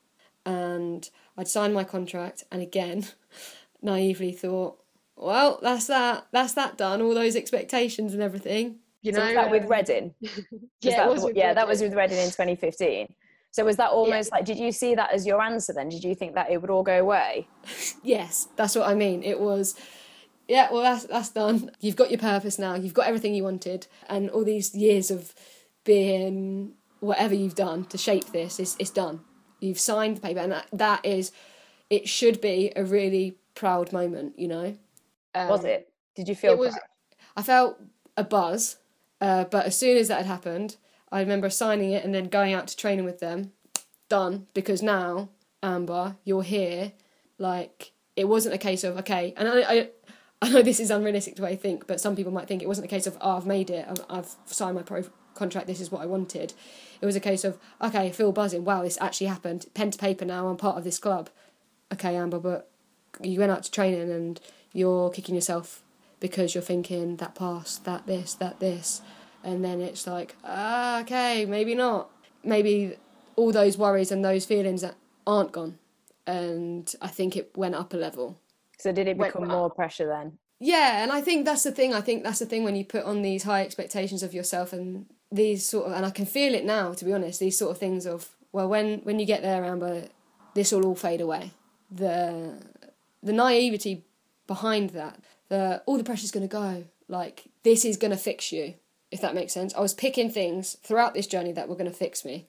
And 0.47 1.11
I'd 1.37 1.49
signed 1.49 1.75
my 1.75 1.83
contract, 1.83 2.45
and 2.53 2.63
again, 2.63 3.07
naively 3.83 4.31
thought, 4.31 4.79
well, 5.17 5.59
that's 5.61 5.89
that. 5.89 6.29
That's 6.31 6.53
that 6.55 6.79
done. 6.79 7.03
All 7.03 7.15
those 7.15 7.35
expectations 7.35 8.15
and 8.15 8.23
everything. 8.23 8.77
You 9.03 9.11
know, 9.11 9.27
so 9.27 9.35
that 9.35 9.51
with 9.51 9.65
Reading. 9.65 10.15
yeah, 10.21 10.97
that, 10.97 11.09
was 11.09 11.27
yeah, 11.35 11.53
that 11.53 11.67
was 11.67 11.83
with 11.83 11.95
Reading 11.95 12.19
in 12.19 12.27
2015. 12.27 13.13
So 13.51 13.65
was 13.65 13.77
that 13.79 13.91
almost 13.91 14.31
yeah. 14.31 14.37
like? 14.37 14.45
Did 14.45 14.59
you 14.59 14.71
see 14.71 14.95
that 14.95 15.13
as 15.13 15.27
your 15.27 15.43
answer? 15.43 15.73
Then 15.73 15.89
did 15.89 16.05
you 16.05 16.15
think 16.15 16.37
that 16.37 16.49
it 16.53 16.61
would 16.61 16.71
all 16.71 16.85
go 16.85 17.01
away? 17.01 17.49
yes, 18.05 18.47
that's 18.55 18.77
what 18.77 18.89
I 18.89 18.95
mean. 18.95 19.25
It 19.25 19.41
was 19.41 19.75
yeah, 20.51 20.69
well, 20.73 20.83
that's 20.83 21.05
that's 21.05 21.29
done. 21.29 21.71
You've 21.81 21.95
got 21.95 22.11
your 22.11 22.19
purpose 22.19 22.59
now. 22.59 22.75
You've 22.75 22.93
got 22.93 23.07
everything 23.07 23.37
you 23.37 23.45
wanted, 23.45 23.87
and 24.09 24.29
all 24.31 24.45
these 24.45 24.75
years 24.75 25.11
of 25.11 25.33
being 25.85 26.73
whatever 26.99 27.35
you've 27.35 27.55
done 27.55 27.85
to 27.85 27.97
shape 27.97 28.33
this 28.33 28.59
is 28.59 28.75
it's 28.81 28.91
done. 28.91 29.21
You've 29.61 29.79
signed 29.79 30.17
the 30.17 30.21
paper, 30.21 30.41
and 30.41 30.51
that, 30.51 30.67
that 30.73 31.07
is, 31.07 31.31
it 31.89 32.09
should 32.09 32.41
be 32.41 32.73
a 32.75 32.83
really 32.83 33.37
proud 33.55 33.93
moment. 33.93 34.41
You 34.41 34.49
know. 34.49 34.77
Um, 35.37 35.49
was 35.49 35.65
it? 35.65 35.93
Did 36.17 36.29
you 36.29 36.35
feel? 36.35 36.55
It 36.55 36.59
was. 36.59 36.77
I 37.37 37.43
felt 37.43 37.79
a 38.17 38.25
buzz, 38.25 38.79
uh, 39.21 39.45
but 39.45 39.67
as 39.67 39.79
soon 39.79 39.97
as 39.99 40.09
that 40.09 40.19
had 40.19 40.27
happened, 40.27 40.77
I 41.13 41.21
remember 41.21 41.49
signing 41.49 41.93
it 41.93 42.05
and 42.05 42.13
then 42.13 42.25
going 42.25 42.53
out 42.53 42.67
to 42.67 42.77
training 42.77 43.05
with 43.05 43.21
them. 43.21 43.53
Done 44.09 44.49
because 44.55 44.83
now 44.83 45.29
Amber, 45.63 46.17
you're 46.25 46.43
here. 46.43 46.91
Like 47.39 47.93
it 48.17 48.25
wasn't 48.25 48.55
a 48.55 48.59
case 48.59 48.83
of 48.83 48.99
okay, 48.99 49.33
and 49.37 49.49
I, 49.49 49.61
I 49.61 49.89
I 50.43 50.49
know 50.49 50.63
this 50.63 50.81
is 50.81 50.91
unrealistic 50.91 51.37
the 51.37 51.43
way 51.43 51.53
I 51.53 51.57
think, 51.57 51.87
but 51.87 52.01
some 52.01 52.17
people 52.17 52.33
might 52.33 52.49
think 52.49 52.63
it 52.63 52.69
wasn't 52.69 52.87
a 52.87 52.89
case 52.89 53.07
of 53.07 53.17
oh, 53.21 53.37
I've 53.37 53.47
made 53.47 53.69
it, 53.69 53.87
I've, 54.09 54.35
signed 54.47 54.75
my 54.75 54.83
pro 54.83 55.05
contract, 55.35 55.67
this 55.67 55.81
is 55.81 55.91
what 55.91 56.03
I 56.03 56.07
wanted. 56.07 56.55
It 57.01 57.07
was 57.07 57.17
a 57.17 57.21
case 57.21 57.45
of 57.45 57.59
okay, 57.81 58.11
feel 58.11 58.33
buzzing. 58.33 58.65
Wow, 58.65 58.83
this 58.83 58.99
actually 59.01 59.27
happened. 59.27 59.67
Pen 59.75 59.91
to 59.91 59.99
paper 59.99 60.25
now. 60.25 60.49
I'm 60.49 60.57
part 60.57 60.79
of 60.79 60.85
this 60.85 60.99
club. 60.99 61.29
Okay, 61.93 62.17
Amber, 62.17 62.39
but 62.39 62.71
you 63.23 63.39
went 63.39 63.53
out 63.53 63.65
to 63.65 63.71
training 63.71 64.11
and 64.11 64.41
you're 64.73 65.11
kicking 65.11 65.35
yourself 65.35 65.83
because 66.21 66.55
you're 66.55 66.63
thinking 66.63 67.17
that 67.17 67.35
pass, 67.35 67.77
that 67.79 68.07
this, 68.07 68.35
that 68.35 68.61
this, 68.61 69.03
and 69.43 69.65
then 69.65 69.81
it's 69.81 70.07
like 70.07 70.37
ah, 70.45 71.01
okay, 71.01 71.45
maybe 71.45 71.75
not. 71.75 72.11
Maybe 72.43 72.97
all 73.37 73.53
those 73.53 73.77
worries 73.77 74.11
and 74.11 74.25
those 74.25 74.47
feelings 74.47 74.85
aren't 75.27 75.53
gone, 75.53 75.79
and 76.27 76.95
I 77.03 77.09
think 77.09 77.37
it 77.37 77.53
went 77.55 77.75
up 77.75 77.93
a 77.93 77.99
level. 77.99 78.39
So 78.81 78.93
did 78.93 79.09
it 79.09 79.19
become 79.19 79.49
more 79.49 79.71
pressure 79.71 80.07
then? 80.07 80.39
Yeah, 80.59 81.03
and 81.03 81.13
I 81.13 81.21
think 81.21 81.45
that's 81.45 81.63
the 81.63 81.73
thing. 81.73 81.95
I 81.95 82.01
think 82.01 82.23
that's 82.23 82.39
the 82.39 82.47
thing 82.47 82.65
when 82.65 82.77
you 82.77 82.85
put 82.85 83.05
on 83.05 83.23
these 83.23 83.45
high 83.45 83.63
expectations 83.63 84.23
of 84.23 84.35
yourself 84.35 84.73
and 84.73 85.07
these 85.33 85.67
sort 85.67 85.87
of, 85.87 85.93
and 85.93 86.05
I 86.05 86.11
can 86.11 86.27
feel 86.27 86.55
it 86.55 86.65
now. 86.65 86.93
To 86.93 87.05
be 87.05 87.13
honest, 87.13 87.41
these 87.41 87.57
sort 87.57 87.71
of 87.71 87.79
things 87.79 88.07
of 88.07 88.31
well, 88.53 88.69
when 88.69 88.99
when 89.01 89.19
you 89.19 89.27
get 89.27 89.43
there, 89.43 89.65
Amber, 89.65 90.05
this 90.55 90.73
will 90.73 90.85
all 90.85 90.95
fade 90.95 91.21
away. 91.21 91.53
The 91.91 92.63
the 93.23 93.33
naivety 93.33 94.05
behind 94.47 94.91
that, 94.91 95.21
the 95.49 95.83
all 95.87 95.97
the 95.97 96.05
pressure's 96.05 96.31
going 96.31 96.49
to 96.49 96.53
go. 96.53 96.85
Like 97.09 97.45
this 97.63 97.85
is 97.85 97.97
going 97.97 98.13
to 98.13 98.17
fix 98.17 98.53
you, 98.53 98.75
if 99.11 99.21
that 99.21 99.35
makes 99.35 99.53
sense. 99.53 99.75
I 99.75 99.81
was 99.81 99.95
picking 99.95 100.31
things 100.31 100.77
throughout 100.83 101.15
this 101.15 101.27
journey 101.27 101.53
that 101.53 101.69
were 101.69 101.75
going 101.75 101.91
to 101.91 101.97
fix 101.97 102.25
me. 102.25 102.47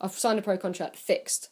I've 0.00 0.18
signed 0.18 0.38
a 0.38 0.42
pro 0.42 0.56
contract, 0.56 0.96
fixed, 0.96 1.50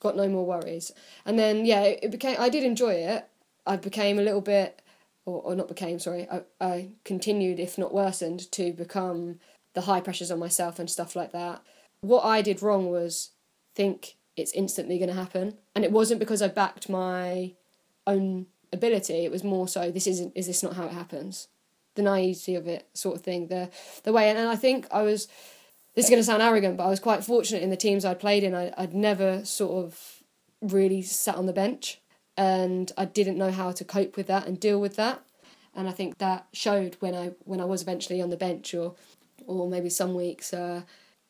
got 0.00 0.16
no 0.16 0.28
more 0.28 0.46
worries. 0.46 0.92
And 1.26 1.38
then 1.38 1.66
yeah, 1.66 1.82
it 1.82 2.10
became. 2.10 2.36
I 2.38 2.48
did 2.48 2.64
enjoy 2.64 2.94
it. 2.94 3.28
I 3.66 3.76
became 3.76 4.18
a 4.18 4.22
little 4.22 4.40
bit, 4.40 4.82
or, 5.24 5.40
or 5.42 5.54
not 5.54 5.68
became. 5.68 5.98
Sorry, 5.98 6.28
I, 6.30 6.42
I 6.60 6.88
continued, 7.04 7.60
if 7.60 7.78
not 7.78 7.94
worsened, 7.94 8.50
to 8.52 8.72
become 8.72 9.38
the 9.74 9.82
high 9.82 10.00
pressures 10.00 10.30
on 10.30 10.38
myself 10.38 10.78
and 10.78 10.90
stuff 10.90 11.16
like 11.16 11.32
that. 11.32 11.62
What 12.00 12.24
I 12.24 12.42
did 12.42 12.62
wrong 12.62 12.90
was 12.90 13.30
think 13.74 14.16
it's 14.36 14.52
instantly 14.52 14.98
going 14.98 15.08
to 15.08 15.14
happen, 15.14 15.58
and 15.74 15.84
it 15.84 15.92
wasn't 15.92 16.20
because 16.20 16.42
I 16.42 16.48
backed 16.48 16.88
my 16.88 17.52
own 18.06 18.46
ability. 18.72 19.24
It 19.24 19.30
was 19.30 19.44
more 19.44 19.68
so 19.68 19.90
this 19.90 20.06
isn't 20.06 20.32
is 20.34 20.46
this 20.46 20.62
not 20.62 20.74
how 20.74 20.86
it 20.86 20.92
happens? 20.92 21.48
The 21.94 22.02
naivety 22.02 22.54
of 22.54 22.66
it, 22.66 22.88
sort 22.94 23.16
of 23.16 23.22
thing. 23.22 23.48
The 23.48 23.70
the 24.02 24.12
way, 24.12 24.28
and, 24.28 24.38
and 24.38 24.48
I 24.48 24.56
think 24.56 24.86
I 24.90 25.02
was. 25.02 25.28
This 25.94 26.06
is 26.06 26.10
going 26.10 26.20
to 26.20 26.24
sound 26.24 26.40
arrogant, 26.40 26.78
but 26.78 26.86
I 26.86 26.88
was 26.88 27.00
quite 27.00 27.22
fortunate 27.22 27.62
in 27.62 27.68
the 27.68 27.76
teams 27.76 28.06
I'd 28.06 28.18
played 28.18 28.44
in. 28.44 28.54
I, 28.54 28.72
I'd 28.78 28.94
never 28.94 29.44
sort 29.44 29.84
of 29.84 30.22
really 30.62 31.02
sat 31.02 31.34
on 31.34 31.44
the 31.44 31.52
bench, 31.52 32.00
and 32.36 32.90
I 32.96 33.04
didn't 33.04 33.38
know 33.38 33.50
how 33.50 33.72
to 33.72 33.84
cope 33.84 34.16
with 34.16 34.26
that 34.28 34.46
and 34.46 34.58
deal 34.58 34.80
with 34.80 34.96
that. 34.96 35.22
And 35.74 35.88
I 35.88 35.92
think 35.92 36.18
that 36.18 36.46
showed 36.52 36.96
when 37.00 37.14
I 37.14 37.32
when 37.44 37.60
I 37.60 37.64
was 37.64 37.82
eventually 37.82 38.20
on 38.20 38.30
the 38.30 38.36
bench, 38.36 38.74
or 38.74 38.94
or 39.46 39.68
maybe 39.68 39.88
some 39.88 40.14
weeks, 40.14 40.52
uh, 40.52 40.82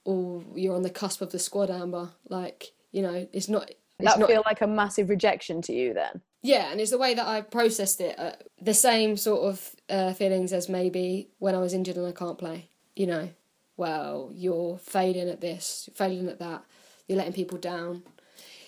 or 0.04 0.42
you're 0.54 0.74
on 0.74 0.82
the 0.82 0.90
cusp 0.90 1.20
of 1.20 1.30
the 1.30 1.38
squad, 1.38 1.70
Amber. 1.70 2.10
Like 2.28 2.72
you 2.90 3.02
know, 3.02 3.28
it's 3.32 3.48
not. 3.48 3.70
It's 3.70 4.10
that 4.10 4.18
not, 4.18 4.28
feel 4.28 4.42
like 4.44 4.62
a 4.62 4.66
massive 4.66 5.10
rejection 5.10 5.62
to 5.62 5.72
you 5.72 5.94
then? 5.94 6.22
Yeah, 6.42 6.72
and 6.72 6.80
it's 6.80 6.90
the 6.90 6.98
way 6.98 7.14
that 7.14 7.26
I 7.26 7.40
processed 7.40 8.00
it. 8.00 8.18
Uh, 8.18 8.32
the 8.60 8.74
same 8.74 9.16
sort 9.16 9.42
of 9.42 9.76
uh, 9.88 10.12
feelings 10.12 10.52
as 10.52 10.68
maybe 10.68 11.28
when 11.38 11.54
I 11.54 11.58
was 11.58 11.72
injured 11.72 11.96
and 11.96 12.06
I 12.06 12.12
can't 12.12 12.36
play. 12.36 12.68
You 12.96 13.06
know, 13.06 13.28
well, 13.76 14.30
you're 14.34 14.76
failing 14.78 15.28
at 15.28 15.40
this, 15.40 15.84
you're 15.86 15.94
failing 15.94 16.28
at 16.28 16.40
that, 16.40 16.64
you're 17.06 17.18
letting 17.18 17.32
people 17.32 17.58
down. 17.58 18.02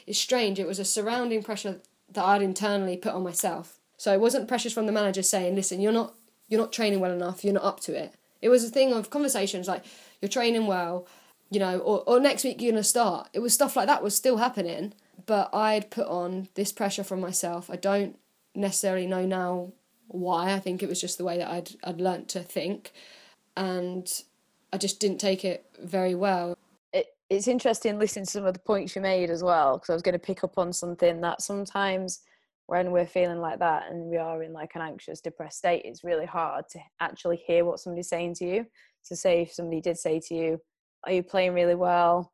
It's 0.06 0.20
strange. 0.20 0.60
It 0.60 0.66
was 0.66 0.78
a 0.78 0.84
surrounding 0.84 1.42
pressure 1.42 1.80
that 2.14 2.24
I'd 2.24 2.42
internally 2.42 2.96
put 2.96 3.12
on 3.12 3.22
myself. 3.22 3.78
So 3.96 4.12
it 4.12 4.20
wasn't 4.20 4.48
pressures 4.48 4.72
from 4.72 4.86
the 4.86 4.92
manager 4.92 5.22
saying, 5.22 5.54
"Listen, 5.54 5.80
you're 5.80 5.92
not 5.92 6.14
you're 6.48 6.60
not 6.60 6.72
training 6.72 7.00
well 7.00 7.12
enough. 7.12 7.44
You're 7.44 7.54
not 7.54 7.64
up 7.64 7.80
to 7.80 7.94
it." 7.94 8.14
It 8.42 8.48
was 8.48 8.64
a 8.64 8.70
thing 8.70 8.92
of 8.92 9.10
conversations 9.10 9.68
like, 9.68 9.84
"You're 10.20 10.28
training 10.28 10.66
well." 10.66 11.06
You 11.50 11.60
know, 11.60 11.78
or, 11.78 12.02
or 12.06 12.20
next 12.20 12.42
week 12.44 12.60
you're 12.60 12.72
gonna 12.72 12.82
start. 12.82 13.28
It 13.32 13.40
was 13.40 13.54
stuff 13.54 13.76
like 13.76 13.86
that 13.86 14.02
was 14.02 14.16
still 14.16 14.38
happening, 14.38 14.94
but 15.26 15.54
I'd 15.54 15.90
put 15.90 16.06
on 16.06 16.48
this 16.54 16.72
pressure 16.72 17.04
from 17.04 17.20
myself. 17.20 17.70
I 17.70 17.76
don't 17.76 18.18
necessarily 18.54 19.06
know 19.06 19.24
now 19.26 19.72
why. 20.08 20.52
I 20.52 20.58
think 20.60 20.82
it 20.82 20.88
was 20.88 21.00
just 21.00 21.18
the 21.18 21.24
way 21.24 21.38
that 21.38 21.48
I'd 21.50 21.70
I'd 21.84 22.00
learnt 22.00 22.28
to 22.30 22.40
think, 22.42 22.92
and 23.56 24.10
I 24.72 24.78
just 24.78 24.98
didn't 25.00 25.18
take 25.18 25.44
it 25.44 25.64
very 25.78 26.14
well. 26.14 26.56
It, 27.34 27.36
it's 27.36 27.48
interesting 27.48 27.98
listening 27.98 28.24
to 28.26 28.30
some 28.30 28.46
of 28.46 28.54
the 28.54 28.60
points 28.60 28.94
you 28.94 29.02
made 29.02 29.30
as 29.30 29.42
well, 29.42 29.76
because 29.76 29.90
I 29.90 29.94
was 29.94 30.02
going 30.02 30.14
to 30.14 30.18
pick 30.18 30.44
up 30.44 30.58
on 30.58 30.72
something 30.72 31.20
that 31.20 31.42
sometimes 31.42 32.20
when 32.66 32.90
we're 32.92 33.06
feeling 33.06 33.40
like 33.40 33.58
that 33.58 33.90
and 33.90 34.06
we 34.06 34.16
are 34.16 34.42
in 34.42 34.52
like 34.52 34.72
an 34.74 34.82
anxious, 34.82 35.20
depressed 35.20 35.58
state, 35.58 35.82
it's 35.84 36.04
really 36.04 36.26
hard 36.26 36.64
to 36.70 36.78
actually 37.00 37.42
hear 37.46 37.64
what 37.64 37.80
somebody's 37.80 38.08
saying 38.08 38.34
to 38.36 38.46
you. 38.46 38.66
So, 39.02 39.14
say 39.14 39.42
if 39.42 39.52
somebody 39.52 39.80
did 39.80 39.98
say 39.98 40.20
to 40.28 40.34
you, 40.34 40.58
"Are 41.04 41.12
you 41.12 41.22
playing 41.22 41.52
really 41.52 41.74
well?" 41.74 42.32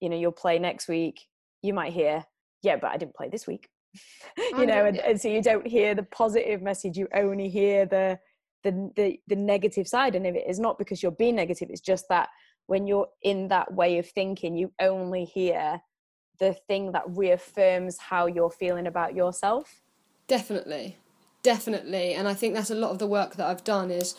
You 0.00 0.08
know, 0.08 0.16
you'll 0.16 0.32
play 0.32 0.58
next 0.58 0.88
week 0.88 1.20
you 1.62 1.74
might 1.74 1.92
hear, 1.92 2.24
yeah, 2.62 2.76
but 2.76 2.90
I 2.90 2.96
didn't 2.96 3.16
play 3.16 3.28
this 3.28 3.46
week. 3.46 3.68
you 4.36 4.66
know, 4.66 4.86
and, 4.86 4.98
and, 4.98 5.20
so 5.20 5.28
you 5.28 5.42
don't 5.42 5.66
hear 5.66 5.94
the 5.94 6.02
positive 6.04 6.62
message, 6.62 6.96
you 6.96 7.08
only 7.14 7.48
hear 7.48 7.86
the, 7.86 8.18
the 8.62 8.90
the 8.96 9.20
the 9.28 9.36
negative 9.36 9.88
side. 9.88 10.14
And 10.14 10.26
if 10.26 10.34
it 10.34 10.44
is 10.48 10.60
not 10.60 10.78
because 10.78 11.02
you're 11.02 11.12
being 11.12 11.36
negative, 11.36 11.68
it's 11.70 11.80
just 11.80 12.06
that 12.10 12.28
when 12.68 12.86
you're 12.86 13.08
in 13.22 13.48
that 13.48 13.72
way 13.72 13.98
of 13.98 14.08
thinking, 14.08 14.56
you 14.56 14.70
only 14.78 15.24
hear 15.24 15.80
the 16.38 16.52
thing 16.52 16.92
that 16.92 17.02
reaffirms 17.08 17.98
how 17.98 18.26
you're 18.26 18.50
feeling 18.50 18.86
about 18.86 19.14
yourself. 19.14 19.80
Definitely. 20.28 20.96
Definitely. 21.42 22.12
And 22.12 22.28
I 22.28 22.34
think 22.34 22.54
that's 22.54 22.70
a 22.70 22.74
lot 22.74 22.90
of 22.90 22.98
the 22.98 23.06
work 23.06 23.36
that 23.36 23.46
I've 23.48 23.64
done 23.64 23.90
is 23.90 24.14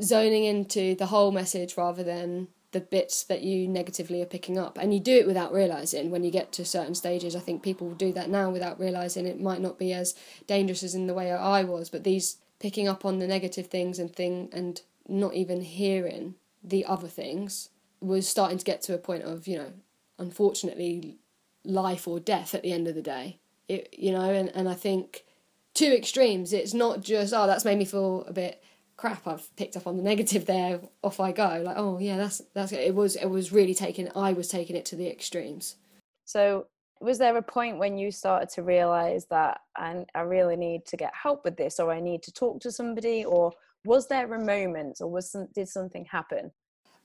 zoning 0.00 0.44
into 0.44 0.94
the 0.94 1.06
whole 1.06 1.30
message 1.32 1.76
rather 1.76 2.02
than 2.02 2.48
the 2.72 2.80
bits 2.80 3.24
that 3.24 3.42
you 3.42 3.68
negatively 3.68 4.22
are 4.22 4.26
picking 4.26 4.58
up 4.58 4.78
and 4.78 4.94
you 4.94 4.98
do 4.98 5.12
it 5.12 5.26
without 5.26 5.52
realizing 5.52 6.10
when 6.10 6.24
you 6.24 6.30
get 6.30 6.50
to 6.52 6.64
certain 6.64 6.94
stages 6.94 7.36
i 7.36 7.38
think 7.38 7.62
people 7.62 7.90
do 7.90 8.14
that 8.14 8.30
now 8.30 8.48
without 8.48 8.80
realizing 8.80 9.26
it 9.26 9.38
might 9.38 9.60
not 9.60 9.78
be 9.78 9.92
as 9.92 10.14
dangerous 10.46 10.82
as 10.82 10.94
in 10.94 11.06
the 11.06 11.12
way 11.12 11.30
i 11.30 11.62
was 11.62 11.90
but 11.90 12.02
these 12.02 12.38
picking 12.58 12.88
up 12.88 13.04
on 13.04 13.18
the 13.18 13.26
negative 13.26 13.66
things 13.66 13.98
and 13.98 14.16
thing 14.16 14.48
and 14.52 14.80
not 15.06 15.34
even 15.34 15.60
hearing 15.60 16.34
the 16.64 16.82
other 16.86 17.08
things 17.08 17.68
was 18.02 18.28
starting 18.28 18.58
to 18.58 18.64
get 18.64 18.82
to 18.82 18.94
a 18.94 18.98
point 18.98 19.22
of 19.22 19.46
you 19.46 19.56
know 19.56 19.72
unfortunately 20.18 21.18
life 21.64 22.08
or 22.08 22.18
death 22.18 22.54
at 22.54 22.62
the 22.62 22.72
end 22.72 22.88
of 22.88 22.94
the 22.94 23.02
day. 23.02 23.38
It 23.68 23.94
you 23.96 24.12
know 24.12 24.22
and, 24.22 24.50
and 24.54 24.68
i 24.68 24.74
think 24.74 25.24
two 25.72 25.92
extremes 25.92 26.52
it's 26.52 26.74
not 26.74 27.00
just 27.00 27.32
oh 27.32 27.46
that's 27.46 27.64
made 27.64 27.78
me 27.78 27.84
feel 27.84 28.24
a 28.26 28.32
bit 28.32 28.62
crap 28.96 29.26
i've 29.26 29.54
picked 29.56 29.76
up 29.76 29.86
on 29.86 29.96
the 29.96 30.02
negative 30.12 30.46
there 30.46 30.80
off 31.02 31.20
i 31.20 31.32
go. 31.32 31.62
Like 31.64 31.76
oh 31.78 31.98
yeah 31.98 32.16
that's 32.16 32.42
that's 32.54 32.72
it 32.72 32.94
was 32.94 33.16
it 33.16 33.26
was 33.26 33.52
really 33.52 33.74
taking 33.74 34.10
i 34.16 34.32
was 34.32 34.48
taking 34.48 34.76
it 34.76 34.84
to 34.86 34.96
the 34.96 35.08
extremes. 35.08 35.76
So 36.24 36.66
was 37.00 37.18
there 37.18 37.36
a 37.36 37.42
point 37.42 37.78
when 37.78 37.98
you 37.98 38.12
started 38.12 38.48
to 38.50 38.62
realize 38.62 39.26
that 39.26 39.60
I, 39.76 40.04
I 40.14 40.20
really 40.20 40.56
need 40.56 40.86
to 40.86 40.96
get 40.96 41.12
help 41.20 41.44
with 41.44 41.56
this 41.56 41.80
or 41.80 41.92
i 41.92 42.00
need 42.00 42.22
to 42.24 42.32
talk 42.32 42.60
to 42.60 42.70
somebody 42.70 43.24
or 43.24 43.52
was 43.84 44.06
there 44.06 44.32
a 44.32 44.44
moment 44.44 44.98
or 45.00 45.08
was 45.08 45.30
some, 45.30 45.48
did 45.54 45.68
something 45.68 46.04
happen 46.04 46.52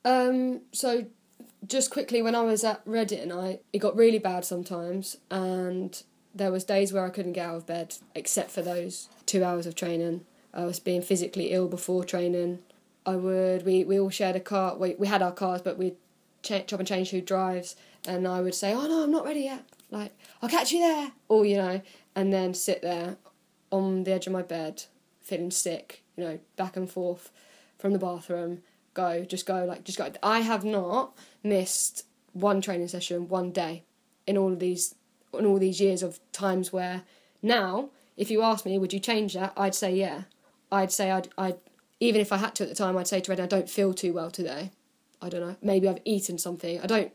um 0.06 0.62
so 0.72 1.06
just 1.66 1.92
quickly 1.92 2.22
when 2.22 2.36
i 2.36 2.42
was 2.42 2.64
at 2.64 2.82
reading 2.86 3.32
i 3.32 3.60
it 3.74 3.80
got 3.80 3.96
really 3.96 4.20
bad 4.20 4.46
sometimes 4.46 5.18
and 5.32 6.04
there 6.34 6.52
was 6.52 6.64
days 6.64 6.94
where 6.94 7.06
i 7.06 7.10
couldn't 7.10 7.34
get 7.34 7.48
out 7.48 7.56
of 7.56 7.66
bed 7.66 7.96
except 8.16 8.52
for 8.52 8.62
those 8.62 9.10
two 9.26 9.44
hours 9.44 9.66
of 9.66 9.76
training 9.76 10.24
I 10.58 10.66
was 10.66 10.80
being 10.80 11.04
physically 11.04 11.52
ill 11.52 11.68
before 11.68 12.04
training. 12.04 12.60
I 13.06 13.16
would 13.16 13.64
we, 13.64 13.84
we 13.84 14.00
all 14.00 14.10
shared 14.10 14.36
a 14.36 14.40
car. 14.40 14.76
We 14.76 14.96
we 14.96 15.08
had 15.08 15.22
our 15.22 15.32
cars, 15.32 15.62
but 15.62 15.78
we'd 15.78 15.96
ch- 16.42 16.66
chop 16.66 16.80
and 16.80 16.88
change 16.88 17.12
who 17.12 17.22
drives. 17.22 17.76
And 18.08 18.28
I 18.28 18.42
would 18.42 18.56
say, 18.56 18.74
"Oh 18.74 18.88
no, 18.88 19.04
I'm 19.04 19.12
not 19.12 19.24
ready 19.24 19.42
yet." 19.42 19.64
Like, 19.92 20.12
"I'll 20.42 20.50
catch 20.50 20.72
you 20.72 20.80
there," 20.80 21.12
or 21.30 21.46
you 21.46 21.58
know, 21.58 21.82
and 22.16 22.34
then 22.34 22.54
sit 22.56 22.82
there 22.82 23.18
on 23.72 24.04
the 24.04 24.14
edge 24.14 24.26
of 24.28 24.34
my 24.34 24.42
bed, 24.42 24.84
feeling 25.22 25.52
sick. 25.52 26.04
You 26.16 26.24
know, 26.24 26.40
back 26.56 26.76
and 26.76 26.90
forth 26.90 27.32
from 27.78 27.94
the 27.94 28.00
bathroom. 28.00 28.64
Go, 28.98 29.26
just 29.26 29.46
go, 29.46 29.64
like 29.64 29.84
just 29.84 29.98
go. 29.98 30.12
I 30.24 30.40
have 30.40 30.66
not 30.66 31.16
missed 31.44 32.06
one 32.34 32.62
training 32.62 32.88
session 32.88 33.30
one 33.30 33.52
day 33.52 33.84
in 34.26 34.38
all 34.38 34.52
of 34.52 34.60
these 34.60 34.96
in 35.38 35.46
all 35.46 35.60
these 35.60 35.80
years 35.80 36.02
of 36.04 36.20
times 36.32 36.74
where 36.74 37.04
now 37.42 37.90
if 38.16 38.32
you 38.32 38.42
ask 38.42 38.66
me 38.66 38.78
would 38.80 38.94
you 38.94 39.00
change 39.00 39.34
that 39.34 39.52
i'd 39.58 39.76
say 39.76 39.94
yeah 39.94 40.22
I'd 40.72 40.92
say 40.92 41.12
I'd, 41.12 41.30
I'd 41.38 41.58
even 42.00 42.22
if 42.22 42.32
I 42.32 42.38
had 42.38 42.56
to 42.56 42.64
at 42.64 42.70
the 42.70 42.76
time, 42.76 42.98
I'd 42.98 43.08
say 43.08 43.22
to 43.22 43.32
Red, 43.32 43.40
I 43.40 43.48
don't 43.48 43.70
feel 43.70 43.94
too 43.94 44.14
well 44.14 44.30
today. 44.30 44.72
I 45.22 45.30
don't 45.30 45.42
know. 45.42 45.56
Maybe 45.62 45.88
I've 45.88 46.02
eaten 46.06 46.38
something. 46.38 46.80
I 46.82 46.86
don't. 46.86 47.12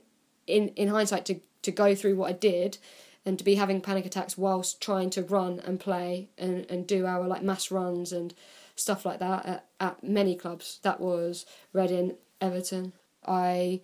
In 0.47 0.69
in 0.71 0.89
hindsight, 0.89 1.25
to 1.27 1.41
to 1.63 1.71
go 1.71 1.95
through 1.95 2.17
what 2.17 2.31
I 2.31 2.33
did, 2.33 2.79
and 3.25 3.39
to 3.39 3.45
be 3.45 3.55
having 3.55 3.81
panic 3.81 4.07
attacks 4.07 4.37
whilst 4.37 4.81
trying 4.81 5.11
to 5.11 5.23
run 5.23 5.61
and 5.61 5.79
play 5.79 6.31
and 6.37 6.67
and 6.69 6.87
do 6.87 7.07
our 7.07 7.29
like 7.29 7.43
mass 7.43 7.71
runs 7.71 8.13
and 8.13 8.35
stuff 8.83 9.07
like 9.07 9.21
that 9.21 9.47
at, 9.47 9.67
at 9.81 10.05
many 10.05 10.37
clubs. 10.37 10.81
That 10.83 11.01
was 11.01 11.47
Reading, 11.73 12.17
Everton. 12.41 12.93
I 13.27 13.81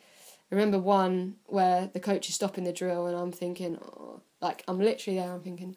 remember 0.50 0.78
one 0.78 1.36
where 1.46 1.88
the 1.92 2.00
coach 2.00 2.28
is 2.28 2.34
stopping 2.34 2.64
the 2.64 2.72
drill 2.72 3.06
and 3.06 3.16
I'm 3.16 3.32
thinking, 3.32 3.78
oh, 3.80 4.20
Like 4.40 4.62
I'm 4.68 4.78
literally 4.78 5.18
there. 5.18 5.32
I'm 5.32 5.42
thinking, 5.42 5.76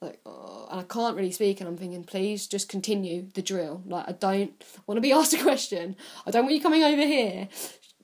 like, 0.00 0.20
oh, 0.26 0.68
and 0.70 0.80
I 0.80 0.84
can't 0.84 1.16
really 1.16 1.32
speak, 1.32 1.60
and 1.60 1.68
I'm 1.68 1.76
thinking, 1.76 2.04
please 2.04 2.46
just 2.46 2.68
continue 2.68 3.28
the 3.34 3.42
drill. 3.42 3.82
Like 3.86 4.08
I 4.08 4.12
don't 4.12 4.52
want 4.86 4.96
to 4.96 5.02
be 5.02 5.12
asked 5.18 5.34
a 5.34 5.42
question. 5.42 5.96
I 6.26 6.30
don't 6.30 6.44
want 6.44 6.54
you 6.54 6.60
coming 6.60 6.84
over 6.84 7.02
here, 7.02 7.48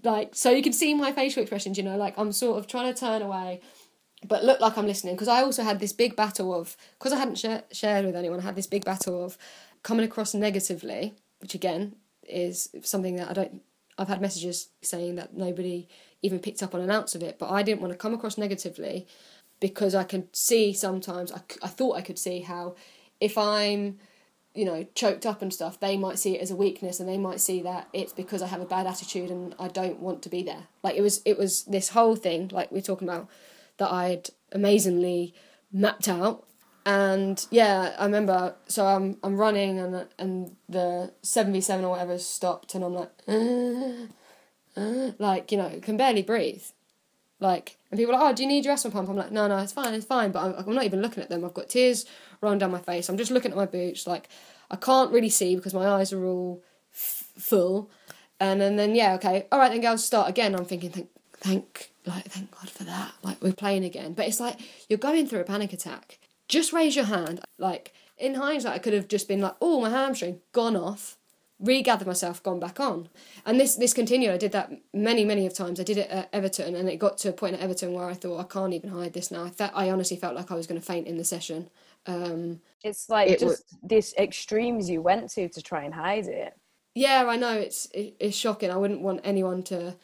like 0.03 0.35
so 0.35 0.51
you 0.51 0.63
can 0.63 0.73
see 0.73 0.95
my 0.95 1.13
facial 1.13 1.43
expressions. 1.43 1.79
You 1.79 1.85
know, 1.85 1.97
like 1.97 2.19
I'm 2.19 2.33
sort 2.33 2.59
of 2.59 2.67
trying 2.67 2.93
to 2.93 2.99
turn 2.99 3.23
away, 3.23 3.61
but 4.27 4.45
look 4.45 4.61
like 4.61 4.77
I'm 4.77 4.87
listening 4.87 5.15
because 5.15 5.29
I 5.29 5.43
also 5.43 5.63
had 5.63 5.79
this 5.79 5.93
big 5.93 6.17
battle 6.17 6.53
of 6.53 6.77
because 6.99 7.13
I 7.13 7.19
hadn't 7.19 7.39
sh- 7.39 7.65
shared 7.73 8.05
with 8.05 8.17
anyone. 8.17 8.41
I 8.41 8.45
had 8.45 8.57
this 8.57 8.67
big 8.67 8.85
battle 8.85 9.25
of 9.25 9.39
coming 9.83 10.05
across 10.05 10.35
negatively, 10.35 11.15
which 11.41 11.55
again 11.55 11.97
is 12.25 12.69
something 12.83 13.17
that 13.17 13.31
I 13.31 13.33
don't. 13.33 13.63
I've 13.99 14.09
had 14.09 14.21
messages 14.21 14.69
saying 14.83 15.17
that 15.17 15.37
nobody 15.37 15.89
even 16.23 16.39
picked 16.39 16.63
up 16.63 16.75
on 16.75 16.81
an 16.81 16.91
ounce 16.91 17.15
of 17.15 17.23
it, 17.23 17.39
but 17.39 17.51
I 17.51 17.63
didn't 17.63 17.81
want 17.81 17.93
to 17.93 17.99
come 17.99 18.15
across 18.15 18.39
negatively 18.39 19.07
because 19.61 19.95
I 19.95 20.05
can 20.05 20.29
see 20.33 20.73
sometimes, 20.73 21.33
I, 21.33 21.41
I 21.63 21.69
thought 21.69 21.97
I 21.97 22.03
could 22.03 22.19
see 22.19 22.41
how 22.41 22.77
if 23.21 23.37
I'm, 23.37 23.99
you 24.55 24.65
know, 24.65 24.87
choked 24.95 25.27
up 25.27 25.43
and 25.43 25.53
stuff, 25.53 25.79
they 25.79 25.97
might 25.97 26.19
see 26.19 26.37
it 26.37 26.41
as 26.41 26.51
a 26.51 26.57
weakness 26.57 26.99
and 26.99 27.09
they 27.09 27.19
might 27.19 27.41
see 27.41 27.63
that 27.63 27.89
it's 27.93 28.13
because 28.13 28.43
I 28.43 28.47
have 28.49 28.61
a 28.61 28.67
bad 28.67 28.87
attitude 28.87 29.31
and 29.31 29.55
I 29.59 29.69
don't 29.69 30.01
want 30.01 30.23
to 30.23 30.29
be 30.29 30.43
there. 30.43 30.67
Like 30.83 30.97
it 30.97 31.03
was, 31.03 31.21
it 31.25 31.39
was 31.39 31.65
this 31.65 31.91
whole 31.91 32.17
thing, 32.17 32.49
like 32.49 32.73
we're 32.73 32.81
talking 32.81 33.09
about, 33.09 33.29
that 33.77 33.93
I'd 33.93 34.31
amazingly 34.53 35.35
mapped 35.73 36.09
out. 36.09 36.47
And 36.91 37.47
yeah, 37.53 37.95
I 38.01 38.05
remember. 38.05 38.57
So 38.67 38.85
I'm 38.85 39.17
I'm 39.23 39.37
running 39.37 39.79
and 39.79 40.09
and 40.19 40.57
the 40.69 41.13
seven 41.23 41.53
v 41.53 41.61
seven 41.61 41.85
or 41.85 41.91
whatever 41.91 42.19
stopped, 42.19 42.75
and 42.75 42.83
I'm 42.85 42.95
like, 42.95 43.13
uh, 43.29 44.81
uh, 44.81 45.13
like 45.21 45.53
you 45.53 45.59
know, 45.59 45.79
can 45.81 45.97
barely 45.97 46.23
breathe. 46.23 46.65
Like, 47.39 47.79
and 47.91 47.99
people 47.99 48.15
are 48.15 48.21
like, 48.21 48.33
oh, 48.33 48.35
do 48.35 48.43
you 48.43 48.49
need 48.49 48.65
your 48.65 48.75
asthma 48.75 48.91
pump? 48.91 49.09
I'm 49.09 49.17
like, 49.17 49.31
no, 49.31 49.47
no, 49.47 49.59
it's 49.59 49.73
fine, 49.73 49.95
it's 49.95 50.05
fine. 50.05 50.33
But 50.33 50.43
I'm, 50.45 50.55
I'm 50.67 50.75
not 50.75 50.85
even 50.85 51.01
looking 51.01 51.23
at 51.23 51.29
them. 51.31 51.45
I've 51.45 51.55
got 51.55 51.71
tears 51.71 52.07
rolling 52.41 52.59
down 52.59 52.73
my 52.73 52.81
face. 52.81 53.09
I'm 53.09 53.17
just 53.17 53.31
looking 53.31 53.53
at 53.53 53.57
my 53.57 53.67
boots. 53.67 54.07
Like, 54.07 54.29
I 54.71 54.77
can't 54.77 55.13
really 55.13 55.31
see 55.31 55.55
because 55.55 55.73
my 55.73 55.87
eyes 55.87 56.13
are 56.13 56.25
all 56.27 56.63
f- 56.93 57.31
full. 57.39 57.89
And, 58.41 58.61
and 58.61 58.79
then, 58.79 58.95
yeah, 58.95 59.15
okay, 59.15 59.47
all 59.51 59.59
right, 59.59 59.71
then 59.71 59.81
girls 59.81 60.05
start 60.05 60.29
again. 60.29 60.55
I'm 60.55 60.67
thinking, 60.67 60.91
thank, 60.91 61.09
thank, 61.39 61.93
like, 62.05 62.25
thank 62.25 62.51
God 62.51 62.69
for 62.69 62.85
that. 62.85 63.13
Like, 63.23 63.41
we're 63.41 63.55
playing 63.55 63.85
again. 63.85 64.13
But 64.13 64.27
it's 64.29 64.41
like, 64.41 64.59
you're 64.91 64.99
going 64.99 65.27
through 65.27 65.41
a 65.41 65.45
panic 65.45 65.73
attack. 65.73 66.19
Just 66.51 66.73
raise 66.73 66.97
your 66.97 67.07
hand. 67.07 67.41
Like, 67.59 67.95
in 68.19 68.35
hindsight, 68.35 68.75
I 68.75 68.79
could 68.79 68.93
have 68.93 69.09
just 69.09 69.29
been 69.29 69.41
like, 69.41 69.57
oh, 69.61 69.81
my 69.81 69.91
hamstring, 69.91 70.41
gone 70.53 70.77
off 70.77 71.17
regathered 71.61 72.07
myself, 72.07 72.43
gone 72.43 72.59
back 72.59 72.81
on. 72.81 73.09
And 73.45 73.61
this 73.61 73.77
this 73.77 73.93
continued. 73.93 74.33
I 74.33 74.39
did 74.39 74.53
that 74.53 74.73
many, 74.93 75.25
many 75.25 75.47
of 75.47 75.55
times. 75.55 75.79
I 75.79 75.85
did 75.85 75.99
it 75.99 76.09
at 76.11 76.29
Everton, 76.33 76.75
and 76.75 76.89
it 76.89 76.99
got 76.99 77.19
to 77.19 77.29
a 77.29 77.33
point 77.33 77.55
at 77.55 77.61
Everton 77.61 77.93
where 77.93 78.07
I 78.07 78.15
thought 78.15 78.41
I 78.41 78.45
can't 78.45 78.73
even 78.73 78.91
hide 78.91 79.13
this 79.13 79.31
now. 79.31 79.45
I 79.45 79.51
felt 79.51 79.73
I 79.75 79.91
honestly 79.91 80.17
felt 80.17 80.35
like 80.35 80.51
I 80.51 80.55
was 80.55 80.67
going 80.67 80.81
to 80.81 80.87
faint 80.87 81.07
in 81.07 81.19
the 81.19 81.25
session. 81.25 81.69
Um, 82.07 82.61
it's 82.83 83.09
like 83.09 83.29
it 83.29 83.41
just 83.41 83.45
was, 83.45 83.79
this 83.83 84.15
extremes 84.17 84.89
you 84.89 85.03
went 85.03 85.31
to 85.33 85.49
to 85.49 85.63
try 85.63 85.85
and 85.85 85.95
hide 85.95 86.27
it. 86.27 86.55
Yeah, 86.95 87.25
I 87.29 87.37
know 87.37 87.53
it's 87.53 87.87
it, 87.93 88.17
it's 88.19 88.37
shocking. 88.37 88.71
I 88.71 88.77
wouldn't 88.77 89.03
want 89.03 89.21
anyone 89.23 89.63
to 89.65 89.97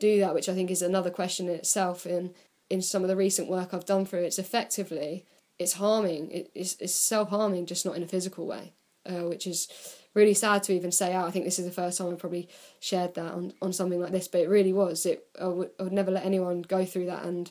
do 0.00 0.18
that, 0.20 0.34
which 0.34 0.48
I 0.48 0.54
think 0.54 0.70
is 0.70 0.82
another 0.82 1.10
question 1.10 1.48
in 1.48 1.54
itself. 1.54 2.06
In 2.06 2.34
in 2.70 2.80
some 2.80 3.02
of 3.02 3.08
the 3.08 3.16
recent 3.16 3.48
work 3.48 3.74
I've 3.74 3.84
done 3.84 4.06
through, 4.06 4.22
it's 4.22 4.38
effectively 4.38 5.26
it's 5.62 5.74
harming. 5.74 6.30
It, 6.30 6.50
it's 6.54 6.76
it's 6.80 6.94
self 6.94 7.30
harming, 7.30 7.66
just 7.66 7.86
not 7.86 7.96
in 7.96 8.02
a 8.02 8.08
physical 8.08 8.46
way, 8.46 8.72
uh, 9.06 9.28
which 9.28 9.46
is 9.46 9.68
really 10.14 10.34
sad 10.34 10.62
to 10.64 10.72
even 10.72 10.92
say 10.92 11.14
out. 11.14 11.26
I 11.26 11.30
think 11.30 11.44
this 11.44 11.58
is 11.58 11.64
the 11.64 11.72
first 11.72 11.98
time 11.98 12.08
I've 12.08 12.18
probably 12.18 12.48
shared 12.80 13.14
that 13.14 13.32
on, 13.32 13.54
on 13.62 13.72
something 13.72 14.00
like 14.00 14.12
this, 14.12 14.28
but 14.28 14.42
it 14.42 14.48
really 14.48 14.72
was. 14.72 15.06
It 15.06 15.26
I 15.40 15.46
would, 15.46 15.70
I 15.78 15.84
would 15.84 15.92
never 15.92 16.10
let 16.10 16.26
anyone 16.26 16.62
go 16.62 16.84
through 16.84 17.06
that, 17.06 17.24
and 17.24 17.50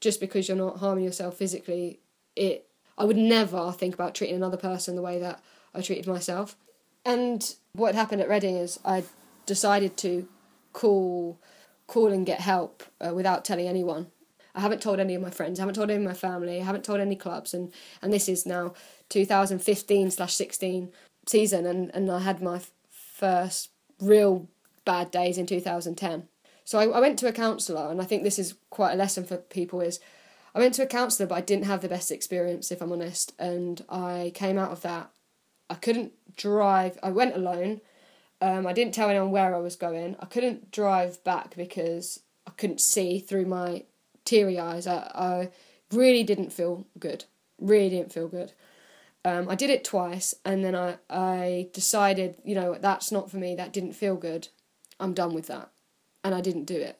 just 0.00 0.20
because 0.20 0.48
you're 0.48 0.56
not 0.56 0.78
harming 0.78 1.04
yourself 1.04 1.36
physically, 1.36 2.00
it 2.34 2.66
I 2.98 3.04
would 3.04 3.16
never 3.16 3.72
think 3.72 3.94
about 3.94 4.14
treating 4.14 4.36
another 4.36 4.56
person 4.56 4.96
the 4.96 5.02
way 5.02 5.18
that 5.18 5.42
I 5.74 5.80
treated 5.80 6.06
myself. 6.06 6.56
And 7.04 7.54
what 7.72 7.94
happened 7.94 8.20
at 8.20 8.28
Reading 8.28 8.56
is 8.56 8.78
I 8.84 9.04
decided 9.46 9.96
to 9.98 10.28
call 10.72 11.38
call 11.86 12.12
and 12.12 12.24
get 12.24 12.40
help 12.40 12.82
uh, 13.00 13.12
without 13.14 13.44
telling 13.44 13.68
anyone. 13.68 14.10
I 14.54 14.60
haven't 14.60 14.82
told 14.82 15.00
any 15.00 15.14
of 15.14 15.22
my 15.22 15.30
friends, 15.30 15.58
I 15.58 15.62
haven't 15.62 15.74
told 15.74 15.90
any 15.90 16.04
of 16.04 16.08
my 16.08 16.14
family, 16.14 16.60
I 16.60 16.64
haven't 16.64 16.84
told 16.84 17.00
any 17.00 17.16
clubs, 17.16 17.54
and 17.54 17.72
and 18.00 18.12
this 18.12 18.28
is 18.28 18.46
now 18.46 18.74
2015 19.08 20.10
slash 20.10 20.34
16 20.34 20.90
season, 21.26 21.66
and, 21.66 21.90
and 21.94 22.10
I 22.10 22.20
had 22.20 22.42
my 22.42 22.60
first 22.90 23.70
real 24.00 24.48
bad 24.84 25.10
days 25.10 25.38
in 25.38 25.46
2010. 25.46 26.28
So 26.64 26.78
I, 26.78 26.84
I 26.86 27.00
went 27.00 27.18
to 27.20 27.28
a 27.28 27.32
counsellor, 27.32 27.90
and 27.90 28.00
I 28.00 28.04
think 28.04 28.22
this 28.22 28.38
is 28.38 28.54
quite 28.70 28.92
a 28.92 28.96
lesson 28.96 29.24
for 29.24 29.36
people 29.36 29.80
is 29.80 30.00
I 30.54 30.58
went 30.58 30.74
to 30.74 30.82
a 30.82 30.86
counsellor, 30.86 31.26
but 31.26 31.36
I 31.36 31.40
didn't 31.40 31.64
have 31.64 31.80
the 31.80 31.88
best 31.88 32.10
experience, 32.10 32.70
if 32.70 32.82
I'm 32.82 32.92
honest. 32.92 33.32
And 33.38 33.82
I 33.88 34.32
came 34.34 34.58
out 34.58 34.70
of 34.70 34.82
that. 34.82 35.10
I 35.70 35.74
couldn't 35.74 36.12
drive. 36.36 36.98
I 37.02 37.10
went 37.10 37.34
alone. 37.34 37.80
Um, 38.40 38.66
I 38.66 38.72
didn't 38.72 38.92
tell 38.92 39.08
anyone 39.08 39.30
where 39.30 39.54
I 39.54 39.60
was 39.60 39.76
going. 39.76 40.16
I 40.20 40.26
couldn't 40.26 40.70
drive 40.70 41.22
back 41.24 41.56
because 41.56 42.20
I 42.46 42.50
couldn't 42.50 42.80
see 42.80 43.18
through 43.18 43.46
my 43.46 43.84
teary 44.24 44.58
eyes. 44.58 44.86
I, 44.86 45.10
I 45.14 45.50
really 45.92 46.22
didn't 46.22 46.52
feel 46.52 46.86
good. 46.98 47.24
Really 47.58 47.90
didn't 47.90 48.12
feel 48.12 48.28
good. 48.28 48.52
Um, 49.24 49.48
I 49.48 49.54
did 49.54 49.70
it 49.70 49.84
twice, 49.84 50.34
and 50.44 50.64
then 50.64 50.74
I, 50.74 50.96
I 51.08 51.68
decided, 51.72 52.36
you 52.44 52.56
know, 52.56 52.76
that's 52.80 53.12
not 53.12 53.30
for 53.30 53.36
me. 53.36 53.54
That 53.54 53.72
didn't 53.72 53.92
feel 53.92 54.16
good. 54.16 54.48
I'm 54.98 55.14
done 55.14 55.32
with 55.32 55.46
that, 55.46 55.70
and 56.24 56.34
I 56.34 56.40
didn't 56.40 56.64
do 56.64 56.76
it. 56.76 56.98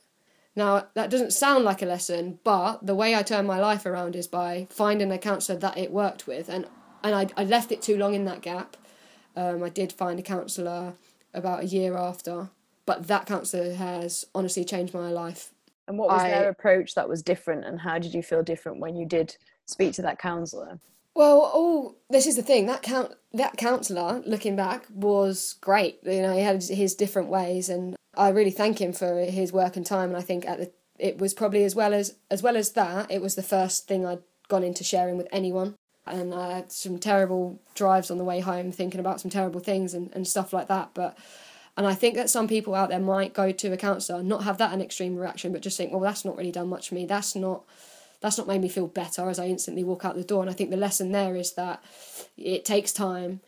Now 0.54 0.86
that 0.94 1.10
doesn't 1.10 1.32
sound 1.32 1.64
like 1.64 1.82
a 1.82 1.86
lesson, 1.86 2.38
but 2.44 2.86
the 2.86 2.94
way 2.94 3.14
I 3.14 3.22
turned 3.22 3.48
my 3.48 3.58
life 3.58 3.86
around 3.86 4.14
is 4.14 4.26
by 4.26 4.66
finding 4.70 5.10
a 5.10 5.18
counsellor 5.18 5.58
that 5.58 5.78
it 5.78 5.90
worked 5.90 6.26
with, 6.26 6.48
and 6.48 6.66
and 7.02 7.14
I, 7.14 7.28
I 7.36 7.44
left 7.44 7.72
it 7.72 7.82
too 7.82 7.96
long 7.96 8.14
in 8.14 8.24
that 8.26 8.42
gap. 8.42 8.76
Um, 9.34 9.62
I 9.62 9.70
did 9.70 9.92
find 9.92 10.20
a 10.20 10.22
counsellor 10.22 10.94
about 11.34 11.62
a 11.62 11.66
year 11.66 11.96
after, 11.96 12.50
but 12.84 13.06
that 13.06 13.26
counsellor 13.26 13.74
has 13.74 14.26
honestly 14.34 14.64
changed 14.64 14.94
my 14.94 15.10
life. 15.10 15.51
And 15.88 15.98
what 15.98 16.08
was 16.08 16.22
I, 16.22 16.30
their 16.30 16.48
approach 16.48 16.94
that 16.94 17.08
was 17.08 17.22
different, 17.22 17.64
and 17.64 17.80
how 17.80 17.98
did 17.98 18.14
you 18.14 18.22
feel 18.22 18.42
different 18.42 18.80
when 18.80 18.96
you 18.96 19.06
did 19.06 19.36
speak 19.66 19.92
to 19.94 20.02
that 20.02 20.18
counsellor? 20.18 20.78
Well, 21.14 21.50
oh, 21.52 21.96
this 22.08 22.26
is 22.26 22.36
the 22.36 22.42
thing. 22.42 22.66
That 22.66 22.82
count 22.82 23.14
that 23.32 23.56
counsellor, 23.56 24.22
looking 24.24 24.56
back, 24.56 24.86
was 24.92 25.56
great. 25.60 25.98
You 26.04 26.22
know, 26.22 26.34
he 26.34 26.40
had 26.40 26.62
his 26.62 26.94
different 26.94 27.28
ways, 27.28 27.68
and 27.68 27.96
I 28.16 28.28
really 28.30 28.50
thank 28.50 28.80
him 28.80 28.92
for 28.92 29.20
his 29.20 29.52
work 29.52 29.76
and 29.76 29.84
time. 29.84 30.10
And 30.10 30.16
I 30.16 30.22
think 30.22 30.46
at 30.46 30.58
the 30.58 30.72
it 30.98 31.18
was 31.18 31.34
probably 31.34 31.64
as 31.64 31.74
well 31.74 31.92
as 31.92 32.14
as 32.30 32.42
well 32.42 32.56
as 32.56 32.72
that, 32.72 33.10
it 33.10 33.20
was 33.20 33.34
the 33.34 33.42
first 33.42 33.88
thing 33.88 34.06
I'd 34.06 34.22
gone 34.48 34.64
into 34.64 34.84
sharing 34.84 35.16
with 35.16 35.28
anyone. 35.32 35.74
And 36.06 36.34
I 36.34 36.56
had 36.56 36.72
some 36.72 36.98
terrible 36.98 37.60
drives 37.74 38.10
on 38.10 38.18
the 38.18 38.24
way 38.24 38.40
home, 38.40 38.72
thinking 38.72 38.98
about 38.98 39.20
some 39.20 39.30
terrible 39.30 39.60
things 39.60 39.94
and, 39.94 40.10
and 40.14 40.26
stuff 40.26 40.52
like 40.52 40.66
that. 40.68 40.90
But 40.94 41.16
and 41.76 41.86
I 41.86 41.94
think 41.94 42.16
that 42.16 42.28
some 42.28 42.48
people 42.48 42.74
out 42.74 42.90
there 42.90 43.00
might 43.00 43.32
go 43.32 43.50
to 43.50 43.72
a 43.72 43.76
counsellor, 43.76 44.22
not 44.22 44.44
have 44.44 44.58
that 44.58 44.72
an 44.72 44.82
extreme 44.82 45.16
reaction, 45.16 45.52
but 45.52 45.62
just 45.62 45.76
think, 45.76 45.90
well, 45.90 46.00
that's 46.00 46.24
not 46.24 46.36
really 46.36 46.52
done 46.52 46.68
much 46.68 46.88
for 46.88 46.94
me. 46.94 47.06
That's 47.06 47.34
not 47.34 47.64
that's 48.20 48.38
not 48.38 48.46
made 48.46 48.60
me 48.60 48.68
feel 48.68 48.86
better 48.86 49.28
as 49.28 49.40
I 49.40 49.46
instantly 49.46 49.82
walk 49.82 50.04
out 50.04 50.14
the 50.14 50.22
door. 50.22 50.42
And 50.42 50.50
I 50.50 50.54
think 50.54 50.70
the 50.70 50.76
lesson 50.76 51.10
there 51.10 51.34
is 51.34 51.54
that 51.54 51.82
it 52.36 52.64
takes 52.64 52.92
time. 52.92 53.40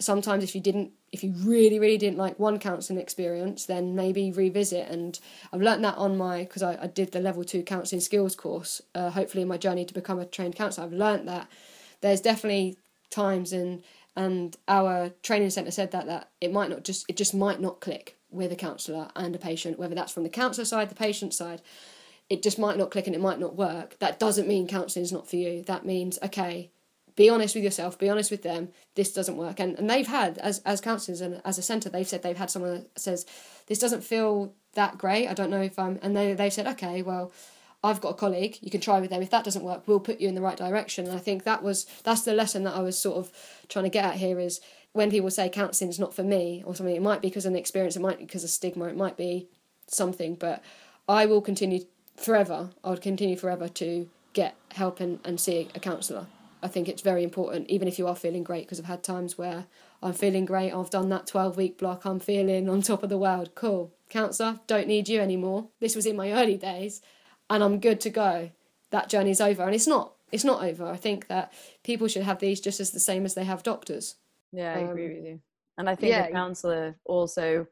Sometimes 0.00 0.42
if 0.42 0.54
you 0.54 0.60
didn't 0.60 0.92
if 1.12 1.22
you 1.22 1.32
really 1.38 1.78
really 1.78 1.96
didn't 1.96 2.18
like 2.18 2.38
one 2.38 2.58
counselling 2.58 3.00
experience 3.00 3.64
then 3.64 3.94
maybe 3.94 4.30
revisit 4.32 4.88
and 4.90 5.18
i've 5.52 5.62
learnt 5.62 5.80
that 5.80 5.96
on 5.96 6.16
my 6.16 6.40
because 6.40 6.62
I, 6.62 6.76
I 6.82 6.86
did 6.88 7.12
the 7.12 7.20
level 7.20 7.44
two 7.44 7.62
counselling 7.62 8.00
skills 8.00 8.34
course 8.36 8.82
uh, 8.94 9.10
hopefully 9.10 9.42
in 9.42 9.48
my 9.48 9.56
journey 9.56 9.84
to 9.84 9.94
become 9.94 10.18
a 10.18 10.26
trained 10.26 10.56
counsellor 10.56 10.84
i've 10.84 10.92
learnt 10.92 11.26
that 11.26 11.48
there's 12.00 12.20
definitely 12.20 12.76
times 13.08 13.52
and 13.52 13.82
and 14.16 14.56
our 14.66 15.10
training 15.22 15.50
centre 15.50 15.70
said 15.70 15.90
that 15.92 16.06
that 16.06 16.30
it 16.40 16.52
might 16.52 16.70
not 16.70 16.84
just 16.84 17.04
it 17.08 17.16
just 17.16 17.34
might 17.34 17.60
not 17.60 17.80
click 17.80 18.16
with 18.30 18.50
a 18.50 18.56
counsellor 18.56 19.08
and 19.14 19.34
a 19.34 19.38
patient 19.38 19.78
whether 19.78 19.94
that's 19.94 20.12
from 20.12 20.22
the 20.24 20.28
counsellor 20.28 20.64
side 20.64 20.88
the 20.88 20.94
patient 20.94 21.32
side 21.32 21.62
it 22.28 22.42
just 22.42 22.58
might 22.58 22.76
not 22.76 22.90
click 22.90 23.06
and 23.06 23.14
it 23.14 23.20
might 23.20 23.38
not 23.38 23.56
work, 23.56 23.98
that 24.00 24.18
doesn't 24.18 24.48
mean 24.48 24.66
counselling 24.66 25.04
is 25.04 25.12
not 25.12 25.28
for 25.28 25.36
you. 25.36 25.62
That 25.62 25.86
means, 25.86 26.18
okay, 26.22 26.70
be 27.14 27.30
honest 27.30 27.54
with 27.54 27.64
yourself, 27.64 27.98
be 27.98 28.10
honest 28.10 28.30
with 28.30 28.42
them, 28.42 28.70
this 28.94 29.12
doesn't 29.12 29.36
work. 29.36 29.60
And 29.60 29.78
and 29.78 29.88
they've 29.88 30.06
had, 30.06 30.38
as 30.38 30.60
as 30.60 30.80
counsellors 30.80 31.20
and 31.20 31.40
as 31.44 31.56
a 31.56 31.62
centre, 31.62 31.88
they've 31.88 32.06
said 32.06 32.22
they've 32.22 32.36
had 32.36 32.50
someone 32.50 32.74
that 32.74 32.98
says, 32.98 33.26
This 33.68 33.78
doesn't 33.78 34.04
feel 34.04 34.52
that 34.74 34.98
great, 34.98 35.28
I 35.28 35.34
don't 35.34 35.50
know 35.50 35.62
if 35.62 35.78
I'm 35.78 35.98
and 36.02 36.16
they 36.16 36.34
they 36.34 36.50
said, 36.50 36.66
Okay, 36.66 37.00
well, 37.02 37.32
I've 37.86 38.00
got 38.00 38.10
a 38.10 38.14
colleague, 38.14 38.58
you 38.60 38.70
can 38.70 38.80
try 38.80 39.00
with 39.00 39.10
them. 39.10 39.22
If 39.22 39.30
that 39.30 39.44
doesn't 39.44 39.62
work, 39.62 39.84
we'll 39.86 40.00
put 40.00 40.20
you 40.20 40.28
in 40.28 40.34
the 40.34 40.40
right 40.40 40.56
direction. 40.56 41.06
And 41.06 41.14
I 41.14 41.20
think 41.20 41.44
that 41.44 41.62
was 41.62 41.86
that's 42.02 42.22
the 42.22 42.34
lesson 42.34 42.64
that 42.64 42.74
I 42.74 42.80
was 42.80 42.98
sort 42.98 43.16
of 43.16 43.32
trying 43.68 43.84
to 43.84 43.90
get 43.90 44.04
at 44.04 44.14
here 44.16 44.40
is 44.40 44.60
when 44.92 45.10
people 45.10 45.30
say 45.30 45.48
counselling 45.48 45.90
is 45.90 45.98
not 45.98 46.14
for 46.14 46.22
me 46.22 46.62
or 46.66 46.74
something, 46.74 46.96
it 46.96 47.02
might 47.02 47.22
be 47.22 47.28
because 47.28 47.46
of 47.46 47.52
an 47.52 47.58
experience, 47.58 47.96
it 47.96 48.02
might 48.02 48.18
be 48.18 48.24
because 48.24 48.44
of 48.44 48.50
stigma, 48.50 48.86
it 48.86 48.96
might 48.96 49.16
be 49.16 49.46
something, 49.86 50.34
but 50.34 50.64
I 51.08 51.26
will 51.26 51.42
continue 51.42 51.84
forever, 52.16 52.70
I 52.82 52.90
would 52.90 53.02
continue 53.02 53.36
forever 53.36 53.68
to 53.68 54.08
get 54.32 54.56
help 54.72 54.98
and, 55.00 55.20
and 55.24 55.38
see 55.38 55.68
a 55.74 55.80
counsellor. 55.80 56.26
I 56.62 56.68
think 56.68 56.88
it's 56.88 57.02
very 57.02 57.22
important, 57.22 57.68
even 57.68 57.86
if 57.86 57.98
you 57.98 58.08
are 58.08 58.16
feeling 58.16 58.42
great, 58.42 58.64
because 58.64 58.80
I've 58.80 58.86
had 58.86 59.02
times 59.02 59.36
where 59.36 59.66
I'm 60.02 60.14
feeling 60.14 60.46
great, 60.46 60.72
I've 60.72 60.90
done 60.90 61.10
that 61.10 61.26
12 61.26 61.56
week 61.56 61.78
block, 61.78 62.04
I'm 62.04 62.18
feeling 62.18 62.68
on 62.68 62.82
top 62.82 63.02
of 63.02 63.10
the 63.10 63.18
world. 63.18 63.50
Cool. 63.54 63.92
Counsellor, 64.08 64.60
don't 64.66 64.88
need 64.88 65.08
you 65.08 65.20
anymore. 65.20 65.68
This 65.80 65.94
was 65.94 66.06
in 66.06 66.16
my 66.16 66.32
early 66.32 66.56
days, 66.56 67.02
and 67.50 67.62
I'm 67.62 67.80
good 67.80 68.00
to 68.02 68.10
go. 68.10 68.50
that 68.90 69.08
journey 69.08 69.30
is 69.30 69.40
over, 69.40 69.64
and 69.64 69.74
it's 69.74 69.86
not. 69.86 70.14
It's 70.32 70.44
not 70.44 70.62
over. 70.62 70.86
I 70.86 70.96
think 70.96 71.28
that 71.28 71.52
people 71.84 72.08
should 72.08 72.22
have 72.22 72.40
these 72.40 72.60
just 72.60 72.80
as 72.80 72.90
the 72.90 73.00
same 73.00 73.24
as 73.24 73.34
they 73.34 73.44
have 73.44 73.62
doctors. 73.62 74.16
Yeah, 74.52 74.74
I 74.74 74.78
agree 74.78 75.06
um, 75.06 75.14
with 75.14 75.24
you. 75.24 75.40
And 75.78 75.88
I 75.88 75.94
think 75.94 76.12
yeah. 76.12 76.26
a 76.26 76.32
counsellor 76.32 76.96
also 77.04 77.66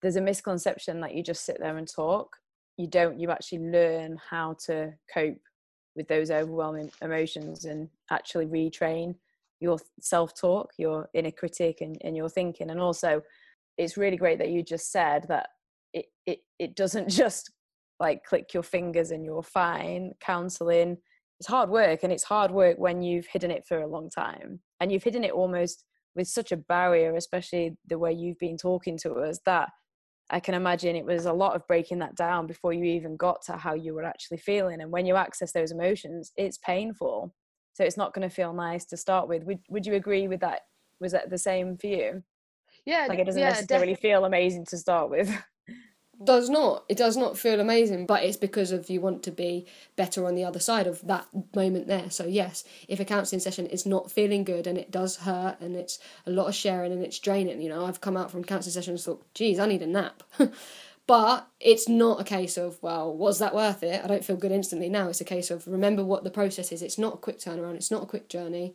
there's 0.00 0.16
a 0.16 0.20
misconception 0.20 1.00
that 1.00 1.14
you 1.14 1.22
just 1.22 1.44
sit 1.44 1.58
there 1.58 1.76
and 1.76 1.88
talk. 1.88 2.36
You 2.76 2.86
don't. 2.86 3.18
You 3.18 3.30
actually 3.30 3.70
learn 3.70 4.18
how 4.30 4.56
to 4.66 4.92
cope 5.12 5.40
with 5.96 6.06
those 6.08 6.30
overwhelming 6.30 6.92
emotions 7.02 7.64
and 7.64 7.88
actually 8.10 8.46
retrain 8.46 9.16
your 9.60 9.78
self-talk, 10.00 10.72
your 10.78 11.08
inner 11.14 11.32
critic, 11.32 11.80
and, 11.80 11.98
and 12.04 12.16
your 12.16 12.28
thinking. 12.28 12.70
And 12.70 12.80
also, 12.80 13.22
it's 13.76 13.96
really 13.96 14.16
great 14.16 14.38
that 14.38 14.50
you 14.50 14.62
just 14.62 14.92
said 14.92 15.26
that 15.28 15.48
it 15.92 16.06
it 16.26 16.40
it 16.58 16.76
doesn't 16.76 17.08
just 17.22 17.50
like 18.00 18.24
click 18.24 18.54
your 18.54 18.62
fingers 18.62 19.10
and 19.10 19.24
you're 19.24 19.42
fine. 19.42 20.12
Counseling 20.20 20.98
it's 21.38 21.48
hard 21.48 21.70
work, 21.70 22.00
and 22.02 22.12
it's 22.12 22.24
hard 22.24 22.50
work 22.50 22.78
when 22.78 23.02
you've 23.02 23.26
hidden 23.26 23.50
it 23.50 23.64
for 23.66 23.78
a 23.78 23.86
long 23.86 24.10
time 24.10 24.60
and 24.80 24.90
you've 24.90 25.04
hidden 25.04 25.24
it 25.24 25.32
almost 25.32 25.84
with 26.16 26.26
such 26.26 26.50
a 26.50 26.56
barrier, 26.56 27.14
especially 27.14 27.76
the 27.86 27.98
way 27.98 28.12
you've 28.12 28.38
been 28.38 28.56
talking 28.56 28.98
to 28.98 29.12
us, 29.14 29.38
that 29.46 29.68
I 30.30 30.40
can 30.40 30.54
imagine 30.54 30.96
it 30.96 31.04
was 31.04 31.26
a 31.26 31.32
lot 31.32 31.54
of 31.54 31.66
breaking 31.68 32.00
that 32.00 32.16
down 32.16 32.46
before 32.46 32.72
you 32.72 32.84
even 32.84 33.16
got 33.16 33.42
to 33.46 33.56
how 33.56 33.74
you 33.74 33.94
were 33.94 34.04
actually 34.04 34.38
feeling. 34.38 34.80
And 34.80 34.90
when 34.90 35.06
you 35.06 35.14
access 35.14 35.52
those 35.52 35.70
emotions, 35.70 36.32
it's 36.36 36.58
painful. 36.58 37.32
So 37.74 37.84
it's 37.84 37.96
not 37.96 38.12
going 38.12 38.28
to 38.28 38.34
feel 38.34 38.52
nice 38.52 38.84
to 38.86 38.96
start 38.96 39.28
with. 39.28 39.44
Would 39.44 39.60
Would 39.70 39.86
you 39.86 39.94
agree 39.94 40.26
with 40.26 40.40
that? 40.40 40.62
Was 41.00 41.12
that 41.12 41.30
the 41.30 41.38
same 41.38 41.76
for 41.78 41.86
you? 41.86 42.24
Yeah, 42.84 43.06
like 43.08 43.20
it 43.20 43.26
doesn't 43.26 43.40
yeah, 43.40 43.50
necessarily 43.50 43.92
definitely. 43.92 44.08
feel 44.10 44.24
amazing 44.24 44.66
to 44.66 44.76
start 44.76 45.08
with. 45.10 45.30
does 46.22 46.48
not. 46.48 46.84
It 46.88 46.96
does 46.96 47.16
not 47.16 47.38
feel 47.38 47.60
amazing, 47.60 48.06
but 48.06 48.24
it's 48.24 48.36
because 48.36 48.72
of 48.72 48.90
you 48.90 49.00
want 49.00 49.22
to 49.24 49.30
be 49.30 49.66
better 49.96 50.26
on 50.26 50.34
the 50.34 50.44
other 50.44 50.58
side 50.58 50.86
of 50.86 51.06
that 51.06 51.26
moment 51.54 51.86
there. 51.86 52.10
So 52.10 52.26
yes, 52.26 52.64
if 52.88 52.98
a 52.98 53.04
counselling 53.04 53.40
session 53.40 53.66
is 53.66 53.86
not 53.86 54.10
feeling 54.10 54.44
good 54.44 54.66
and 54.66 54.76
it 54.76 54.90
does 54.90 55.16
hurt 55.16 55.60
and 55.60 55.76
it's 55.76 55.98
a 56.26 56.30
lot 56.30 56.48
of 56.48 56.54
sharing 56.54 56.92
and 56.92 57.04
it's 57.04 57.18
draining, 57.18 57.60
you 57.60 57.68
know, 57.68 57.86
I've 57.86 58.00
come 58.00 58.16
out 58.16 58.30
from 58.30 58.44
counselling 58.44 58.74
sessions 58.74 59.04
thought, 59.04 59.22
geez, 59.34 59.58
I 59.58 59.66
need 59.66 59.82
a 59.82 59.86
nap. 59.86 60.22
but 61.06 61.48
it's 61.60 61.88
not 61.88 62.20
a 62.20 62.24
case 62.24 62.56
of, 62.56 62.82
well, 62.82 63.14
was 63.14 63.38
that 63.38 63.54
worth 63.54 63.82
it? 63.82 64.04
I 64.04 64.08
don't 64.08 64.24
feel 64.24 64.36
good 64.36 64.52
instantly 64.52 64.88
now. 64.88 65.08
It's 65.08 65.20
a 65.20 65.24
case 65.24 65.50
of 65.50 65.66
remember 65.66 66.04
what 66.04 66.24
the 66.24 66.30
process 66.30 66.72
is. 66.72 66.82
It's 66.82 66.98
not 66.98 67.14
a 67.14 67.18
quick 67.18 67.38
turnaround, 67.38 67.76
it's 67.76 67.90
not 67.90 68.02
a 68.02 68.06
quick 68.06 68.28
journey 68.28 68.74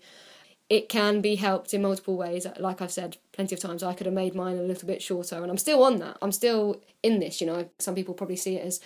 it 0.74 0.90
can 0.90 1.22
be 1.22 1.36
helped 1.36 1.72
in 1.76 1.84
multiple 1.84 2.18
ways. 2.18 2.48
Like 2.58 2.82
I've 2.82 2.92
said 2.92 3.18
plenty 3.32 3.54
of 3.54 3.62
times, 3.62 3.84
I 3.84 3.94
could 3.94 4.08
have 4.08 4.16
made 4.16 4.34
mine 4.34 4.58
a 4.58 4.64
little 4.64 4.88
bit 4.88 5.04
shorter, 5.04 5.36
and 5.36 5.52
I'm 5.52 5.58
still 5.60 5.84
on 5.84 5.98
that. 5.98 6.18
I'm 6.20 6.32
still 6.32 6.82
in 7.04 7.20
this. 7.20 7.40
You 7.40 7.46
know, 7.46 7.70
some 7.78 7.94
people 7.94 8.16
probably 8.16 8.38
see 8.38 8.56
it 8.56 8.66
as, 8.66 8.80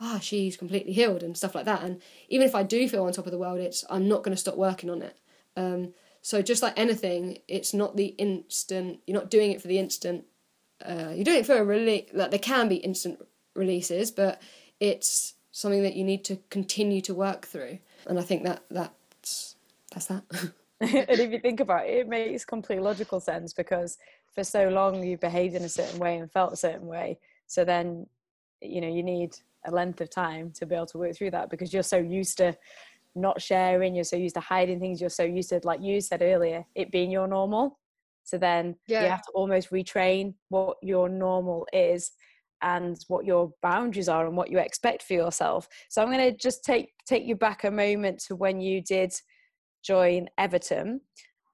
ah, 0.00 0.14
oh, 0.14 0.20
she's 0.20 0.56
completely 0.56 0.92
healed 0.92 1.24
and 1.24 1.36
stuff 1.36 1.56
like 1.56 1.64
that. 1.64 1.82
And 1.82 2.00
even 2.28 2.46
if 2.46 2.54
I 2.54 2.62
do 2.62 2.88
feel 2.88 3.02
on 3.02 3.12
top 3.12 3.26
of 3.26 3.32
the 3.32 3.38
world, 3.38 3.58
it's 3.58 3.84
I'm 3.90 4.06
not 4.06 4.22
going 4.22 4.36
to 4.36 4.40
stop 4.40 4.56
working 4.56 4.88
on 4.88 5.02
it. 5.02 5.18
Um, 5.56 5.94
so 6.20 6.42
just 6.42 6.62
like 6.62 6.78
anything, 6.78 7.38
it's 7.48 7.74
not 7.74 7.96
the 7.96 8.14
instant. 8.18 9.00
You're 9.08 9.18
not 9.18 9.28
doing 9.28 9.50
it 9.50 9.60
for 9.60 9.66
the 9.66 9.80
instant. 9.80 10.26
Uh, 10.80 11.10
you're 11.12 11.24
doing 11.24 11.40
it 11.40 11.46
for 11.46 11.56
a 11.56 11.64
release. 11.64 12.08
Like 12.12 12.30
there 12.30 12.38
can 12.38 12.68
be 12.68 12.76
instant 12.76 13.18
releases, 13.56 14.12
but 14.12 14.40
it's 14.78 15.34
something 15.50 15.82
that 15.82 15.96
you 15.96 16.04
need 16.04 16.24
to 16.26 16.36
continue 16.50 17.00
to 17.00 17.14
work 17.14 17.46
through. 17.46 17.80
And 18.06 18.16
I 18.16 18.22
think 18.22 18.44
that 18.44 18.62
that's 18.70 19.56
that's 19.92 20.06
that. 20.06 20.22
and 21.08 21.20
if 21.20 21.30
you 21.30 21.38
think 21.38 21.60
about 21.60 21.86
it, 21.86 21.98
it 21.98 22.08
makes 22.08 22.44
complete 22.44 22.82
logical 22.82 23.20
sense 23.20 23.52
because 23.52 23.98
for 24.34 24.42
so 24.42 24.68
long 24.68 25.02
you've 25.02 25.20
behaved 25.20 25.54
in 25.54 25.62
a 25.62 25.68
certain 25.68 26.00
way 26.00 26.16
and 26.16 26.30
felt 26.30 26.52
a 26.52 26.56
certain 26.56 26.86
way. 26.86 27.18
So 27.46 27.64
then, 27.64 28.06
you 28.60 28.80
know, 28.80 28.88
you 28.88 29.04
need 29.04 29.36
a 29.64 29.70
length 29.70 30.00
of 30.00 30.10
time 30.10 30.50
to 30.52 30.66
be 30.66 30.74
able 30.74 30.86
to 30.86 30.98
work 30.98 31.16
through 31.16 31.30
that 31.30 31.50
because 31.50 31.72
you're 31.72 31.84
so 31.84 31.98
used 31.98 32.36
to 32.38 32.56
not 33.14 33.40
sharing, 33.40 33.94
you're 33.94 34.02
so 34.02 34.16
used 34.16 34.34
to 34.34 34.40
hiding 34.40 34.80
things, 34.80 35.00
you're 35.00 35.10
so 35.10 35.22
used 35.22 35.50
to, 35.50 35.60
like 35.62 35.80
you 35.80 36.00
said 36.00 36.20
earlier, 36.20 36.64
it 36.74 36.90
being 36.90 37.12
your 37.12 37.28
normal. 37.28 37.78
So 38.24 38.36
then 38.36 38.74
yeah. 38.88 39.02
you 39.02 39.08
have 39.08 39.22
to 39.22 39.32
almost 39.34 39.70
retrain 39.70 40.34
what 40.48 40.78
your 40.82 41.08
normal 41.08 41.66
is 41.72 42.10
and 42.62 42.96
what 43.08 43.24
your 43.24 43.52
boundaries 43.62 44.08
are 44.08 44.26
and 44.26 44.36
what 44.36 44.50
you 44.50 44.58
expect 44.58 45.02
for 45.02 45.12
yourself. 45.12 45.68
So 45.90 46.02
I'm 46.02 46.10
going 46.10 46.30
to 46.30 46.36
just 46.36 46.64
take 46.64 46.92
take 47.06 47.24
you 47.24 47.36
back 47.36 47.64
a 47.64 47.70
moment 47.70 48.20
to 48.26 48.36
when 48.36 48.60
you 48.60 48.80
did 48.80 49.12
join 49.82 50.28
Everton. 50.38 51.00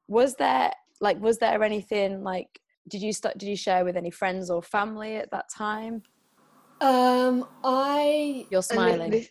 Was 0.06 0.36
there 0.36 0.72
like 1.00 1.20
was 1.20 1.38
there 1.38 1.62
anything 1.62 2.22
like 2.22 2.60
did 2.88 3.02
you 3.02 3.12
start 3.12 3.38
did 3.38 3.48
you 3.48 3.56
share 3.56 3.84
with 3.84 3.96
any 3.96 4.10
friends 4.10 4.50
or 4.50 4.62
family 4.62 5.16
at 5.16 5.30
that 5.30 5.48
time? 5.48 6.02
Um 6.80 7.46
I 7.64 8.46
You're 8.50 8.62
smiling. 8.62 9.26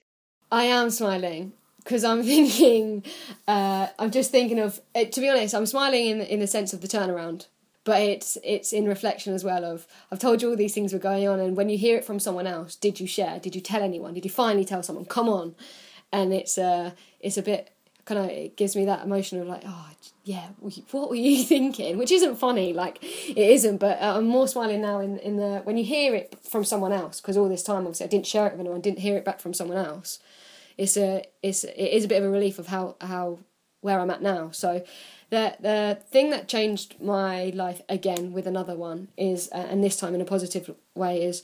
I 0.51 0.63
am 0.63 0.89
smiling 0.89 1.53
because 1.83 2.03
I'm 2.03 2.23
thinking 2.33 3.03
uh 3.47 3.87
I'm 3.97 4.11
just 4.11 4.31
thinking 4.31 4.59
of 4.59 4.81
uh, 4.95 5.05
to 5.05 5.21
be 5.21 5.29
honest 5.29 5.55
I'm 5.55 5.65
smiling 5.65 6.05
in 6.05 6.21
in 6.21 6.39
the 6.39 6.47
sense 6.47 6.73
of 6.73 6.81
the 6.81 6.87
turnaround 6.87 7.47
but 7.83 8.01
it's 8.01 8.37
it's 8.43 8.73
in 8.73 8.85
reflection 8.85 9.33
as 9.33 9.45
well 9.45 9.63
of 9.63 9.87
I've 10.11 10.19
told 10.19 10.41
you 10.41 10.49
all 10.49 10.57
these 10.57 10.73
things 10.73 10.91
were 10.91 10.99
going 10.99 11.27
on 11.27 11.39
and 11.39 11.55
when 11.55 11.69
you 11.69 11.77
hear 11.77 11.97
it 11.97 12.05
from 12.05 12.19
someone 12.19 12.45
else 12.45 12.75
did 12.75 12.99
you 12.99 13.07
share 13.07 13.39
did 13.39 13.55
you 13.55 13.61
tell 13.61 13.81
anyone 13.81 14.13
did 14.13 14.25
you 14.25 14.31
finally 14.31 14.65
tell 14.65 14.83
someone 14.83 15.05
come 15.05 15.29
on 15.29 15.55
and 16.11 16.33
it's 16.33 16.57
uh 16.57 16.91
it's 17.21 17.37
a 17.37 17.41
bit 17.41 17.71
kind 18.07 18.19
of 18.19 18.29
it 18.29 18.57
gives 18.57 18.75
me 18.75 18.85
that 18.85 19.03
emotion 19.03 19.39
of 19.39 19.47
like 19.47 19.61
oh 19.65 19.89
yeah 20.23 20.47
what 20.91 21.09
were 21.09 21.15
you 21.15 21.43
thinking? 21.53 21.97
Which 21.97 22.11
isn't 22.11 22.37
funny 22.37 22.73
like 22.73 23.03
it 23.03 23.37
isn't 23.37 23.77
but 23.77 24.01
uh, 24.01 24.15
i'm 24.17 24.27
more 24.27 24.47
smiling 24.47 24.81
now 24.81 24.99
in, 24.99 25.19
in 25.19 25.37
the 25.37 25.61
when 25.65 25.77
you 25.77 25.83
hear 25.83 26.15
it 26.15 26.35
from 26.41 26.63
someone 26.63 26.91
else 26.91 27.21
because 27.21 27.37
all 27.37 27.49
this 27.49 27.63
time 27.63 27.83
obviously 27.85 28.05
i 28.05 28.09
didn't 28.09 28.25
share 28.25 28.47
it 28.47 28.53
with 28.53 28.61
anyone 28.61 28.81
didn't 28.81 28.99
hear 28.99 29.17
it 29.17 29.25
back 29.25 29.39
from 29.39 29.53
someone 29.53 29.77
else. 29.77 30.19
It's 30.77 30.95
a 30.97 31.23
it's 31.43 31.63
it 31.63 31.91
is 31.97 32.05
a 32.05 32.07
bit 32.07 32.21
of 32.21 32.25
a 32.25 32.29
relief 32.29 32.59
of 32.59 32.67
how 32.67 32.95
how 33.01 33.39
where 33.81 33.99
i'm 33.99 34.09
at 34.09 34.21
now. 34.21 34.51
So 34.51 34.83
the 35.29 35.55
the 35.59 35.99
thing 36.09 36.29
that 36.29 36.47
changed 36.47 36.95
my 37.01 37.51
life 37.53 37.81
again 37.89 38.31
with 38.31 38.47
another 38.47 38.75
one 38.75 39.09
is 39.17 39.49
uh, 39.51 39.67
and 39.69 39.83
this 39.83 39.97
time 39.97 40.15
in 40.15 40.21
a 40.21 40.25
positive 40.25 40.73
way 40.95 41.23
is 41.23 41.43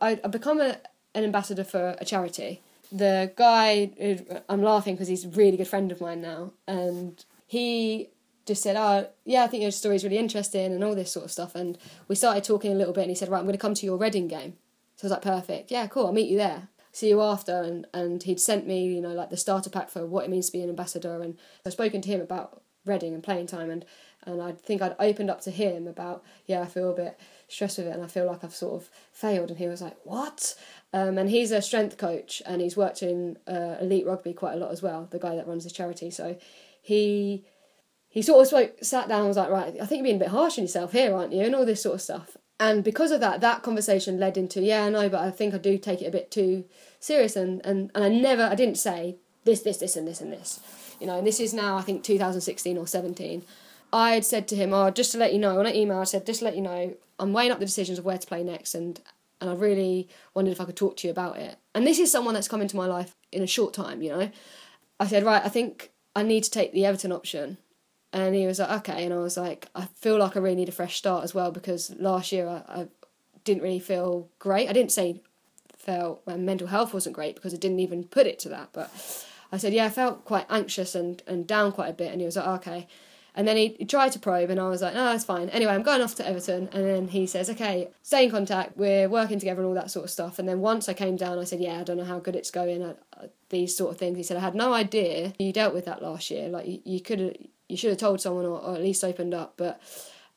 i 0.00 0.18
i 0.24 0.28
become 0.28 0.60
a, 0.60 0.78
an 1.14 1.24
ambassador 1.24 1.64
for 1.64 1.96
a 1.98 2.04
charity 2.04 2.62
the 2.92 3.32
guy, 3.36 3.90
uh, 4.00 4.40
I'm 4.48 4.62
laughing 4.62 4.94
because 4.94 5.08
he's 5.08 5.24
a 5.24 5.28
really 5.28 5.56
good 5.56 5.68
friend 5.68 5.92
of 5.92 6.00
mine 6.00 6.20
now, 6.20 6.52
and 6.66 7.24
he 7.46 8.10
just 8.46 8.62
said, 8.62 8.76
"Oh, 8.76 9.08
yeah, 9.24 9.44
I 9.44 9.46
think 9.46 9.62
your 9.62 9.70
story's 9.70 10.04
really 10.04 10.18
interesting 10.18 10.72
and 10.72 10.82
all 10.82 10.94
this 10.94 11.12
sort 11.12 11.24
of 11.24 11.32
stuff." 11.32 11.54
And 11.54 11.78
we 12.08 12.14
started 12.14 12.44
talking 12.44 12.72
a 12.72 12.76
little 12.76 12.92
bit, 12.92 13.02
and 13.02 13.10
he 13.10 13.14
said, 13.14 13.28
"Right, 13.28 13.38
I'm 13.38 13.44
going 13.44 13.52
to 13.52 13.58
come 13.58 13.74
to 13.74 13.86
your 13.86 13.98
Reading 13.98 14.28
game." 14.28 14.56
So 14.96 15.04
I 15.04 15.06
was 15.06 15.12
like, 15.12 15.22
"Perfect, 15.22 15.70
yeah, 15.70 15.86
cool. 15.86 16.06
I'll 16.06 16.12
meet 16.12 16.30
you 16.30 16.36
there. 16.36 16.68
See 16.92 17.08
you 17.08 17.20
after." 17.20 17.62
And 17.62 17.86
and 17.94 18.22
he'd 18.22 18.40
sent 18.40 18.66
me, 18.66 18.86
you 18.86 19.00
know, 19.00 19.14
like 19.14 19.30
the 19.30 19.36
starter 19.36 19.70
pack 19.70 19.90
for 19.90 20.06
what 20.06 20.24
it 20.24 20.30
means 20.30 20.46
to 20.46 20.52
be 20.52 20.62
an 20.62 20.68
ambassador, 20.68 21.22
and 21.22 21.38
I've 21.64 21.72
spoken 21.72 22.00
to 22.02 22.08
him 22.08 22.20
about 22.20 22.62
Reading 22.86 23.14
and 23.14 23.22
playing 23.22 23.46
time, 23.46 23.70
and 23.70 23.84
and 24.24 24.42
I 24.42 24.52
think 24.52 24.82
I'd 24.82 24.96
opened 24.98 25.30
up 25.30 25.40
to 25.42 25.50
him 25.50 25.86
about, 25.86 26.22
yeah, 26.46 26.60
I 26.62 26.66
feel 26.66 26.90
a 26.90 26.96
bit 26.96 27.18
stressed 27.50 27.78
with 27.78 27.86
it, 27.86 27.94
and 27.94 28.02
I 28.02 28.06
feel 28.06 28.26
like 28.26 28.42
I've 28.42 28.54
sort 28.54 28.82
of 28.82 28.88
failed, 29.12 29.50
and 29.50 29.58
he 29.58 29.68
was 29.68 29.82
like, 29.82 29.96
"What?" 30.04 30.54
Um, 30.92 31.18
and 31.18 31.30
he's 31.30 31.52
a 31.52 31.62
strength 31.62 31.98
coach 31.98 32.42
and 32.46 32.60
he's 32.60 32.76
worked 32.76 33.02
in 33.02 33.38
uh, 33.46 33.76
elite 33.80 34.06
rugby 34.06 34.32
quite 34.32 34.54
a 34.54 34.56
lot 34.56 34.72
as 34.72 34.82
well, 34.82 35.06
the 35.10 35.20
guy 35.20 35.36
that 35.36 35.46
runs 35.46 35.62
the 35.64 35.70
charity. 35.70 36.10
So 36.10 36.36
he 36.82 37.44
he 38.08 38.22
sort 38.22 38.40
of 38.40 38.48
spoke, 38.48 38.72
sat 38.82 39.08
down 39.08 39.20
and 39.20 39.28
was 39.28 39.36
like, 39.36 39.50
right, 39.50 39.74
I 39.80 39.86
think 39.86 39.98
you're 40.00 40.04
being 40.04 40.16
a 40.16 40.20
bit 40.20 40.28
harsh 40.28 40.58
on 40.58 40.64
yourself 40.64 40.90
here, 40.90 41.14
aren't 41.14 41.32
you? 41.32 41.42
And 41.42 41.54
all 41.54 41.64
this 41.64 41.82
sort 41.82 41.94
of 41.94 42.02
stuff. 42.02 42.36
And 42.58 42.82
because 42.82 43.12
of 43.12 43.20
that, 43.20 43.40
that 43.40 43.62
conversation 43.62 44.18
led 44.18 44.36
into, 44.36 44.60
yeah, 44.60 44.88
no, 44.88 45.08
but 45.08 45.20
I 45.20 45.30
think 45.30 45.54
I 45.54 45.58
do 45.58 45.78
take 45.78 46.02
it 46.02 46.06
a 46.06 46.10
bit 46.10 46.28
too 46.28 46.64
serious. 46.98 47.36
And, 47.36 47.64
and, 47.64 47.90
and 47.94 48.04
I 48.04 48.08
never, 48.08 48.42
I 48.42 48.56
didn't 48.56 48.78
say 48.78 49.16
this, 49.44 49.62
this, 49.62 49.76
this, 49.76 49.94
and 49.96 50.08
this, 50.08 50.20
and 50.20 50.32
this. 50.32 50.58
You 51.00 51.06
know, 51.06 51.18
and 51.18 51.26
this 51.26 51.38
is 51.38 51.54
now, 51.54 51.76
I 51.76 51.82
think, 51.82 52.02
2016 52.02 52.76
or 52.76 52.86
17. 52.86 53.44
I 53.92 54.10
had 54.10 54.24
said 54.24 54.48
to 54.48 54.56
him, 54.56 54.74
oh, 54.74 54.90
just 54.90 55.12
to 55.12 55.18
let 55.18 55.32
you 55.32 55.38
know, 55.38 55.60
on 55.60 55.66
an 55.66 55.74
email, 55.74 55.98
I 55.98 56.04
said, 56.04 56.26
just 56.26 56.40
to 56.40 56.46
let 56.46 56.56
you 56.56 56.62
know, 56.62 56.94
I'm 57.20 57.32
weighing 57.32 57.52
up 57.52 57.58
the 57.58 57.66
decisions 57.66 57.98
of 57.98 58.04
where 58.04 58.18
to 58.18 58.26
play 58.26 58.42
next 58.42 58.74
and 58.74 59.00
and 59.40 59.48
I 59.48 59.54
really 59.54 60.08
wondered 60.34 60.52
if 60.52 60.60
I 60.60 60.64
could 60.64 60.76
talk 60.76 60.98
to 60.98 61.06
you 61.06 61.10
about 61.10 61.38
it. 61.38 61.56
And 61.74 61.86
this 61.86 61.98
is 61.98 62.12
someone 62.12 62.34
that's 62.34 62.48
come 62.48 62.60
into 62.60 62.76
my 62.76 62.86
life 62.86 63.16
in 63.32 63.42
a 63.42 63.46
short 63.46 63.72
time, 63.72 64.02
you 64.02 64.10
know. 64.10 64.30
I 64.98 65.06
said, 65.06 65.24
right, 65.24 65.42
I 65.42 65.48
think 65.48 65.92
I 66.14 66.22
need 66.22 66.44
to 66.44 66.50
take 66.50 66.72
the 66.72 66.84
Everton 66.84 67.10
option. 67.10 67.56
And 68.12 68.34
he 68.34 68.46
was 68.46 68.58
like, 68.58 68.70
okay. 68.80 69.04
And 69.04 69.14
I 69.14 69.18
was 69.18 69.36
like, 69.36 69.68
I 69.74 69.86
feel 69.94 70.18
like 70.18 70.36
I 70.36 70.40
really 70.40 70.56
need 70.56 70.68
a 70.68 70.72
fresh 70.72 70.96
start 70.96 71.24
as 71.24 71.34
well 71.34 71.52
because 71.52 71.94
last 71.98 72.32
year 72.32 72.48
I, 72.48 72.80
I 72.80 72.88
didn't 73.44 73.62
really 73.62 73.78
feel 73.78 74.28
great. 74.38 74.68
I 74.68 74.72
didn't 74.72 74.92
say 74.92 75.22
felt 75.76 76.22
my 76.26 76.36
mental 76.36 76.66
health 76.66 76.92
wasn't 76.92 77.14
great 77.14 77.34
because 77.34 77.54
I 77.54 77.56
didn't 77.56 77.80
even 77.80 78.04
put 78.04 78.26
it 78.26 78.38
to 78.40 78.50
that. 78.50 78.68
But 78.72 78.90
I 79.50 79.56
said, 79.56 79.72
yeah, 79.72 79.86
I 79.86 79.90
felt 79.90 80.26
quite 80.26 80.46
anxious 80.50 80.94
and, 80.94 81.22
and 81.26 81.46
down 81.46 81.72
quite 81.72 81.88
a 81.88 81.94
bit. 81.94 82.12
And 82.12 82.20
he 82.20 82.26
was 82.26 82.36
like, 82.36 82.46
okay. 82.46 82.88
And 83.34 83.46
then 83.46 83.56
he, 83.56 83.84
tried 83.84 84.12
to 84.12 84.18
probe, 84.18 84.50
and 84.50 84.60
I 84.60 84.68
was 84.68 84.82
like, 84.82 84.94
no, 84.94 85.04
that's 85.04 85.24
fine. 85.24 85.48
Anyway, 85.50 85.72
I'm 85.72 85.82
going 85.82 86.02
off 86.02 86.14
to 86.16 86.26
Everton. 86.26 86.68
And 86.72 86.84
then 86.84 87.08
he 87.08 87.26
says, 87.26 87.48
okay, 87.50 87.90
stay 88.02 88.24
in 88.24 88.30
contact. 88.30 88.76
We're 88.76 89.08
working 89.08 89.38
together 89.38 89.60
and 89.60 89.68
all 89.68 89.74
that 89.74 89.90
sort 89.90 90.04
of 90.04 90.10
stuff. 90.10 90.38
And 90.38 90.48
then 90.48 90.60
once 90.60 90.88
I 90.88 90.94
came 90.94 91.16
down, 91.16 91.38
I 91.38 91.44
said, 91.44 91.60
yeah, 91.60 91.80
I 91.80 91.84
don't 91.84 91.96
know 91.96 92.04
how 92.04 92.18
good 92.18 92.36
it's 92.36 92.50
going. 92.50 92.82
Uh, 92.82 92.94
these 93.50 93.76
sort 93.76 93.92
of 93.92 93.98
things. 93.98 94.16
He 94.16 94.22
said, 94.22 94.36
I 94.36 94.40
had 94.40 94.54
no 94.54 94.72
idea 94.72 95.32
you 95.38 95.52
dealt 95.52 95.74
with 95.74 95.84
that 95.86 96.02
last 96.02 96.30
year. 96.30 96.48
Like, 96.48 96.66
you, 96.66 96.80
you 96.84 97.00
could 97.00 97.48
you 97.68 97.76
should 97.76 97.90
have 97.90 97.98
told 97.98 98.20
someone 98.20 98.44
or, 98.44 98.60
or 98.60 98.74
at 98.74 98.82
least 98.82 99.04
opened 99.04 99.34
up. 99.34 99.54
But 99.56 99.80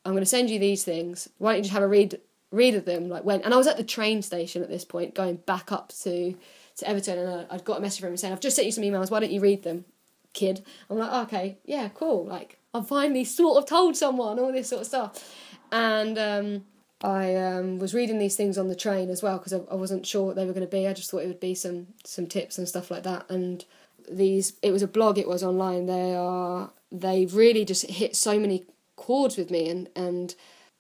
I'm 0.05 0.13
going 0.13 0.23
to 0.23 0.29
send 0.29 0.49
you 0.49 0.59
these 0.59 0.83
things. 0.83 1.29
Why 1.37 1.51
don't 1.51 1.57
you 1.57 1.63
just 1.63 1.73
have 1.73 1.83
a 1.83 1.87
read 1.87 2.19
read 2.51 2.75
of 2.75 2.85
them? 2.85 3.09
Like 3.09 3.23
when, 3.23 3.41
and 3.41 3.53
I 3.53 3.57
was 3.57 3.67
at 3.67 3.77
the 3.77 3.83
train 3.83 4.21
station 4.21 4.61
at 4.61 4.69
this 4.69 4.85
point, 4.85 5.15
going 5.15 5.37
back 5.37 5.71
up 5.71 5.91
to 6.03 6.35
to 6.77 6.87
Everton 6.87 7.19
and 7.19 7.47
I'd 7.49 7.63
got 7.63 7.77
a 7.77 7.81
message 7.81 8.01
from 8.01 8.09
him 8.09 8.17
saying, 8.17 8.33
I've 8.33 8.39
just 8.39 8.55
sent 8.55 8.65
you 8.65 8.71
some 8.71 8.83
emails, 8.83 9.11
why 9.11 9.19
don't 9.19 9.31
you 9.31 9.41
read 9.41 9.63
them, 9.63 9.85
kid? 10.33 10.65
I'm 10.89 10.97
like, 10.97 11.09
oh, 11.11 11.21
okay, 11.23 11.57
yeah, 11.65 11.89
cool. 11.89 12.25
Like, 12.25 12.57
I've 12.73 12.87
finally 12.87 13.23
sort 13.23 13.57
of 13.57 13.69
told 13.69 13.95
someone 13.95 14.39
all 14.39 14.51
this 14.51 14.69
sort 14.69 14.81
of 14.81 14.87
stuff. 14.87 15.35
And 15.71 16.17
um, 16.17 16.65
I 17.01 17.35
um, 17.35 17.79
was 17.79 17.93
reading 17.93 18.17
these 18.17 18.35
things 18.35 18.57
on 18.57 18.69
the 18.69 18.75
train 18.75 19.09
as 19.09 19.21
well 19.21 19.37
because 19.37 19.53
I, 19.53 19.57
I 19.71 19.75
wasn't 19.75 20.05
sure 20.05 20.25
what 20.25 20.35
they 20.35 20.45
were 20.45 20.53
going 20.53 20.65
to 20.65 20.71
be. 20.71 20.87
I 20.87 20.93
just 20.93 21.11
thought 21.11 21.23
it 21.23 21.27
would 21.27 21.39
be 21.39 21.55
some 21.55 21.87
some 22.05 22.27
tips 22.27 22.57
and 22.57 22.67
stuff 22.67 22.89
like 22.89 23.03
that. 23.03 23.29
And 23.29 23.65
these, 24.09 24.53
it 24.61 24.71
was 24.71 24.81
a 24.81 24.87
blog. 24.87 25.17
It 25.17 25.27
was 25.27 25.43
online. 25.43 25.85
They 25.85 26.15
are 26.15 26.71
they 26.91 27.25
really 27.25 27.65
just 27.65 27.89
hit 27.89 28.15
so 28.15 28.39
many 28.39 28.65
chords 28.95 29.35
with 29.35 29.51
me, 29.51 29.69
and 29.69 29.89
and 29.95 30.35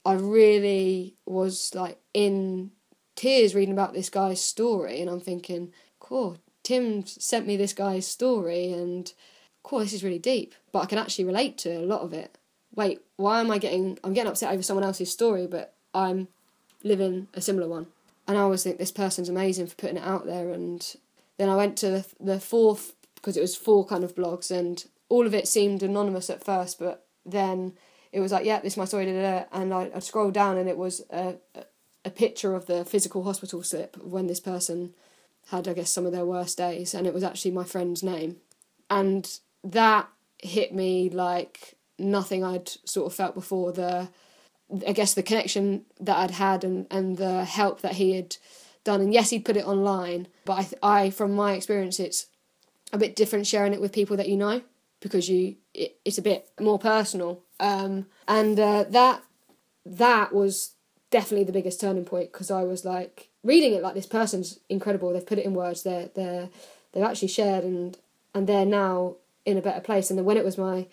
I 0.05 0.13
really 0.13 1.15
was 1.25 1.73
like 1.75 1.99
in 2.13 2.71
tears 3.15 3.53
reading 3.53 3.73
about 3.73 3.93
this 3.93 4.09
guy's 4.09 4.41
story, 4.41 5.01
and 5.01 5.09
I'm 5.09 5.21
thinking, 5.21 5.73
cool. 5.99 6.37
Tim 6.63 7.05
sent 7.05 7.45
me 7.45 7.57
this 7.57 7.73
guy's 7.73 8.07
story, 8.07 8.71
and 8.71 9.11
cool, 9.63 9.79
this 9.79 9.93
is 9.93 10.03
really 10.03 10.19
deep. 10.19 10.53
But 10.71 10.79
I 10.79 10.85
can 10.85 10.97
actually 10.97 11.25
relate 11.25 11.57
to 11.59 11.77
a 11.77 11.85
lot 11.85 12.01
of 12.01 12.13
it. 12.13 12.37
Wait, 12.75 13.01
why 13.17 13.39
am 13.39 13.51
I 13.51 13.57
getting? 13.57 13.97
I'm 14.03 14.13
getting 14.13 14.29
upset 14.31 14.53
over 14.53 14.63
someone 14.63 14.83
else's 14.83 15.11
story, 15.11 15.47
but 15.47 15.73
I'm 15.93 16.27
living 16.83 17.27
a 17.33 17.41
similar 17.41 17.67
one. 17.67 17.87
And 18.27 18.37
I 18.37 18.41
always 18.41 18.63
think 18.63 18.77
this 18.77 18.91
person's 18.91 19.29
amazing 19.29 19.67
for 19.67 19.75
putting 19.75 19.97
it 19.97 20.03
out 20.03 20.25
there. 20.25 20.51
And 20.51 20.95
then 21.37 21.49
I 21.49 21.55
went 21.55 21.77
to 21.79 22.05
the, 22.19 22.39
fourth 22.39 22.93
because 23.15 23.37
it 23.37 23.41
was 23.41 23.55
four 23.55 23.85
kind 23.85 24.03
of 24.03 24.15
blogs, 24.15 24.51
and 24.51 24.83
all 25.09 25.25
of 25.25 25.33
it 25.33 25.47
seemed 25.47 25.83
anonymous 25.83 26.29
at 26.29 26.43
first, 26.43 26.79
but 26.79 27.05
then 27.25 27.73
it 28.11 28.19
was 28.19 28.31
like, 28.31 28.45
yeah, 28.45 28.59
this 28.59 28.73
is 28.73 28.77
my 28.77 28.85
story, 28.85 29.05
da, 29.05 29.13
da, 29.13 29.39
da. 29.39 29.45
and 29.53 29.73
I, 29.73 29.91
I 29.95 29.99
scrolled 29.99 30.33
down, 30.33 30.57
and 30.57 30.69
it 30.69 30.77
was 30.77 31.01
a, 31.09 31.35
a 32.05 32.09
picture 32.09 32.53
of 32.53 32.65
the 32.65 32.85
physical 32.85 33.23
hospital 33.23 33.63
slip 33.63 33.97
when 33.97 34.27
this 34.27 34.39
person 34.39 34.93
had, 35.47 35.67
I 35.67 35.73
guess, 35.73 35.89
some 35.89 36.05
of 36.05 36.11
their 36.11 36.25
worst 36.25 36.57
days, 36.57 36.93
and 36.93 37.07
it 37.07 37.13
was 37.13 37.23
actually 37.23 37.51
my 37.51 37.63
friend's 37.63 38.03
name, 38.03 38.37
and 38.89 39.39
that 39.63 40.09
hit 40.39 40.73
me 40.73 41.09
like 41.09 41.75
nothing 41.97 42.43
I'd 42.43 42.69
sort 42.85 43.07
of 43.07 43.15
felt 43.15 43.35
before. 43.35 43.71
The 43.71 44.09
I 44.87 44.91
guess 44.91 45.13
the 45.13 45.23
connection 45.23 45.85
that 45.99 46.17
I'd 46.17 46.31
had 46.31 46.63
and, 46.63 46.87
and 46.89 47.17
the 47.17 47.45
help 47.45 47.81
that 47.81 47.93
he 47.93 48.15
had 48.15 48.37
done. 48.83 49.01
And 49.01 49.13
yes, 49.13 49.29
he'd 49.29 49.45
put 49.45 49.57
it 49.57 49.67
online, 49.67 50.27
but 50.45 50.75
I, 50.83 51.01
I 51.03 51.09
from 51.09 51.33
my 51.33 51.53
experience, 51.53 51.99
it's 51.99 52.27
a 52.91 52.97
bit 52.97 53.15
different 53.15 53.47
sharing 53.47 53.73
it 53.73 53.81
with 53.81 53.91
people 53.91 54.17
that 54.17 54.29
you 54.29 54.37
know 54.37 54.61
because 54.99 55.29
you 55.29 55.55
it, 55.73 55.97
it's 56.05 56.17
a 56.17 56.21
bit 56.21 56.49
more 56.59 56.79
personal. 56.79 57.41
Um, 57.59 58.07
and 58.27 58.59
uh, 58.59 58.85
that 58.89 59.23
that 59.85 60.33
was 60.33 60.71
definitely 61.11 61.43
the 61.43 61.51
biggest 61.51 61.79
turning 61.79 62.05
point 62.05 62.31
because 62.31 62.49
I 62.49 62.63
was 62.63 62.85
like 62.85 63.29
reading 63.43 63.73
it 63.73 63.83
like 63.83 63.95
this 63.95 64.07
person's 64.07 64.59
incredible. 64.69 65.13
They've 65.13 65.25
put 65.25 65.37
it 65.39 65.45
in 65.45 65.53
words. 65.53 65.83
They're 65.83 66.09
they're 66.15 66.49
they've 66.91 67.03
actually 67.03 67.27
shared 67.27 67.63
and 67.63 67.97
and 68.33 68.47
they're 68.47 68.65
now 68.65 69.17
in 69.45 69.57
a 69.57 69.61
better 69.61 69.81
place. 69.81 70.09
And 70.09 70.17
then 70.17 70.25
when 70.25 70.37
it 70.37 70.45
was 70.45 70.57
my 70.57 70.87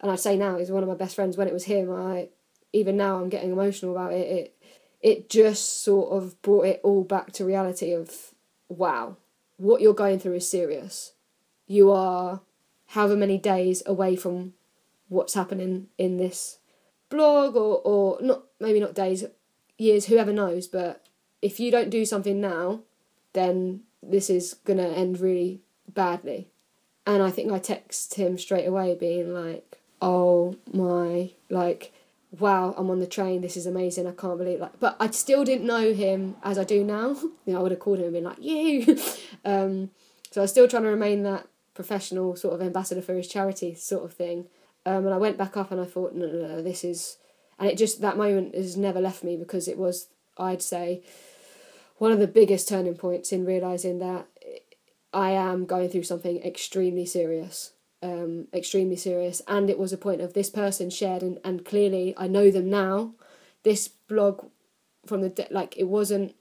and 0.00 0.10
I'd 0.10 0.20
say 0.20 0.36
now 0.36 0.58
he's 0.58 0.70
one 0.70 0.82
of 0.82 0.88
my 0.88 0.94
best 0.94 1.14
friends. 1.14 1.36
When 1.36 1.48
it 1.48 1.54
was 1.54 1.64
him, 1.64 1.90
I 1.90 2.28
even 2.72 2.96
now 2.96 3.16
I'm 3.16 3.28
getting 3.28 3.52
emotional 3.52 3.92
about 3.92 4.12
it. 4.12 4.26
It 4.26 4.56
it 5.00 5.30
just 5.30 5.82
sort 5.82 6.12
of 6.12 6.40
brought 6.42 6.66
it 6.66 6.80
all 6.82 7.04
back 7.04 7.32
to 7.32 7.44
reality 7.44 7.92
of 7.92 8.34
wow, 8.68 9.16
what 9.56 9.80
you're 9.80 9.94
going 9.94 10.18
through 10.18 10.34
is 10.34 10.50
serious. 10.50 11.12
You 11.66 11.90
are 11.90 12.40
however 12.88 13.16
many 13.16 13.38
days 13.38 13.82
away 13.86 14.16
from 14.16 14.54
what's 15.08 15.34
happening 15.34 15.88
in 15.98 16.16
this 16.16 16.58
blog 17.08 17.56
or, 17.56 17.80
or 17.84 18.18
not 18.20 18.44
maybe 18.60 18.80
not 18.80 18.94
days, 18.94 19.24
years, 19.78 20.06
whoever 20.06 20.32
knows, 20.32 20.66
but 20.66 21.06
if 21.42 21.60
you 21.60 21.70
don't 21.70 21.90
do 21.90 22.04
something 22.04 22.40
now, 22.40 22.80
then 23.32 23.80
this 24.02 24.28
is 24.28 24.54
gonna 24.64 24.88
end 24.88 25.20
really 25.20 25.60
badly. 25.88 26.48
And 27.06 27.22
I 27.22 27.30
think 27.30 27.52
I 27.52 27.58
text 27.58 28.14
him 28.14 28.38
straight 28.38 28.66
away 28.66 28.94
being 28.94 29.34
like, 29.34 29.78
Oh 30.00 30.56
my 30.72 31.30
like 31.48 31.92
wow, 32.40 32.74
I'm 32.76 32.90
on 32.90 32.98
the 32.98 33.06
train, 33.06 33.42
this 33.42 33.56
is 33.56 33.64
amazing, 33.64 34.06
I 34.08 34.12
can't 34.12 34.38
believe 34.38 34.60
like 34.60 34.78
but 34.80 34.96
I 34.98 35.10
still 35.10 35.44
didn't 35.44 35.66
know 35.66 35.92
him 35.92 36.36
as 36.42 36.58
I 36.58 36.64
do 36.64 36.84
now. 36.84 37.10
you 37.46 37.52
know, 37.52 37.60
I 37.60 37.62
would 37.62 37.70
have 37.70 37.80
called 37.80 37.98
him 37.98 38.06
and 38.06 38.14
been 38.14 38.24
like, 38.24 38.42
you 38.42 38.98
um, 39.44 39.90
so 40.30 40.40
I 40.40 40.44
was 40.44 40.50
still 40.50 40.68
trying 40.68 40.82
to 40.82 40.88
remain 40.88 41.22
that 41.22 41.46
professional 41.74 42.36
sort 42.36 42.54
of 42.54 42.62
ambassador 42.62 43.02
for 43.02 43.14
his 43.14 43.28
charity 43.28 43.74
sort 43.74 44.04
of 44.04 44.12
thing. 44.12 44.46
Um, 44.86 45.06
and 45.06 45.14
I 45.14 45.16
went 45.16 45.38
back 45.38 45.56
up 45.56 45.70
and 45.70 45.80
I 45.80 45.84
thought, 45.84 46.14
no, 46.14 46.26
no, 46.26 46.48
no, 46.48 46.62
this 46.62 46.84
is 46.84 47.18
and 47.58 47.68
it 47.70 47.78
just 47.78 48.00
that 48.00 48.16
moment 48.16 48.54
has 48.54 48.76
never 48.76 49.00
left 49.00 49.24
me 49.24 49.36
because 49.36 49.68
it 49.68 49.78
was 49.78 50.08
I'd 50.36 50.62
say 50.62 51.02
one 51.98 52.12
of 52.12 52.18
the 52.18 52.26
biggest 52.26 52.68
turning 52.68 52.96
points 52.96 53.32
in 53.32 53.44
realizing 53.44 53.98
that 54.00 54.26
I 55.14 55.30
am 55.30 55.64
going 55.66 55.88
through 55.88 56.02
something 56.02 56.42
extremely 56.42 57.06
serious 57.06 57.72
um, 58.04 58.48
extremely 58.52 58.96
serious. 58.96 59.40
And 59.48 59.70
it 59.70 59.78
was 59.78 59.92
a 59.92 59.98
point 59.98 60.20
of 60.20 60.34
this 60.34 60.50
person 60.50 60.90
shared, 60.90 61.22
and, 61.22 61.38
and 61.42 61.64
clearly 61.64 62.14
I 62.16 62.28
know 62.28 62.50
them 62.50 62.68
now. 62.68 63.14
This 63.62 63.88
blog 63.88 64.50
from 65.06 65.22
the 65.22 65.48
like 65.50 65.76
it 65.76 65.84
wasn't 65.84 66.34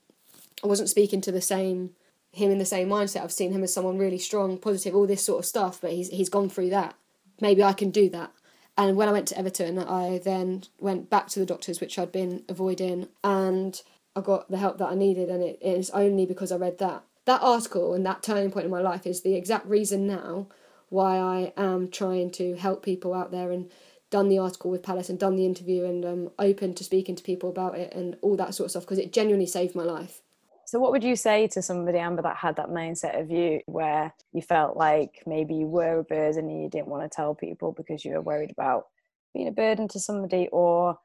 I 0.64 0.68
wasn't 0.68 0.90
speaking 0.90 1.22
to 1.22 1.32
the 1.32 1.42
same 1.42 1.92
him 2.32 2.52
in 2.52 2.58
the 2.58 2.66
same 2.66 2.90
mindset. 2.90 3.22
I've 3.22 3.32
seen 3.32 3.54
him 3.54 3.64
as 3.64 3.74
someone 3.74 3.98
really 3.98 4.20
strong, 4.20 4.58
positive, 4.58 4.94
all 4.94 5.08
this 5.08 5.24
sort 5.24 5.40
of 5.40 5.46
stuff. 5.46 5.80
But 5.80 5.94
he's 5.94 6.10
he's 6.10 6.30
gone 6.30 6.50
through 6.50 6.70
that. 6.72 6.96
Maybe 7.40 7.64
I 7.64 7.74
can 7.74 7.92
do 7.92 8.10
that. 8.10 8.32
And 8.78 8.98
when 8.98 9.08
I 9.08 9.12
went 9.12 9.28
to 9.30 9.38
Everton, 9.38 9.80
I 9.80 10.20
then 10.24 10.64
went 10.80 11.10
back 11.10 11.28
to 11.30 11.40
the 11.40 11.46
doctors, 11.46 11.80
which 11.80 11.98
I'd 11.98 12.12
been 12.12 12.44
avoiding, 12.50 13.08
and 13.24 13.82
I 14.16 14.22
got 14.22 14.50
the 14.50 14.58
help 14.58 14.80
that 14.80 14.90
I 14.90 14.96
needed. 14.96 15.30
And 15.30 15.42
it 15.42 15.60
is 15.62 15.90
only 15.92 16.26
because 16.26 16.52
I 16.52 16.58
read 16.58 16.80
that. 16.80 17.04
That 17.26 17.42
article 17.42 17.94
and 17.94 18.06
that 18.06 18.24
turning 18.24 18.52
point 18.52 18.66
in 18.66 18.72
my 18.72 18.82
life 18.82 19.08
is 19.08 19.22
the 19.22 19.36
exact 19.36 19.66
reason 19.66 20.08
now 20.08 20.48
why 20.90 21.18
I 21.18 21.54
am 21.58 21.90
trying 21.90 22.32
to 22.32 22.56
help 22.56 22.84
people 22.84 23.14
out 23.14 23.32
there 23.32 23.52
and 23.52 23.72
done 24.12 24.30
the 24.30 24.38
article 24.38 24.70
with 24.70 24.84
Palace 24.84 25.10
and 25.10 25.18
done 25.18 25.36
the 25.36 25.46
interview 25.46 25.86
and 25.86 26.06
um, 26.06 26.32
open 26.38 26.76
to 26.76 26.84
speaking 26.84 27.16
to 27.16 27.24
people 27.24 27.50
about 27.50 27.76
it 27.76 27.94
and 27.94 28.16
all 28.22 28.36
that 28.36 28.54
sort 28.54 28.66
of 28.66 28.72
stuff 28.72 28.84
because 28.84 29.00
it 29.00 29.12
genuinely 29.12 29.48
saved 29.48 29.74
my 29.74 29.84
life. 29.84 30.22
So, 30.66 30.80
what 30.80 30.92
would 30.92 31.04
you 31.04 31.16
say 31.16 31.48
to 31.48 31.62
somebody, 31.62 31.98
Amber, 31.98 32.22
that 32.22 32.38
had 32.38 32.56
that 32.58 32.70
mindset 32.70 33.20
of 33.20 33.32
you 33.32 33.62
where 33.66 34.14
you 34.32 34.42
felt 34.42 34.78
like 34.78 35.24
maybe 35.26 35.56
you 35.56 35.66
were 35.66 36.00
a 36.00 36.04
burden 36.04 36.50
and 36.50 36.64
you 36.64 36.70
didn't 36.70 36.88
want 36.88 37.04
to 37.04 37.16
tell 37.16 37.34
people 37.34 37.72
because 37.72 38.06
you 38.06 38.14
were 38.14 38.22
worried 38.22 38.52
about 38.52 38.88
being 39.34 39.48
a 39.48 39.52
burden 39.52 39.88
to 39.90 40.00
somebody 40.00 40.48
or 40.52 41.00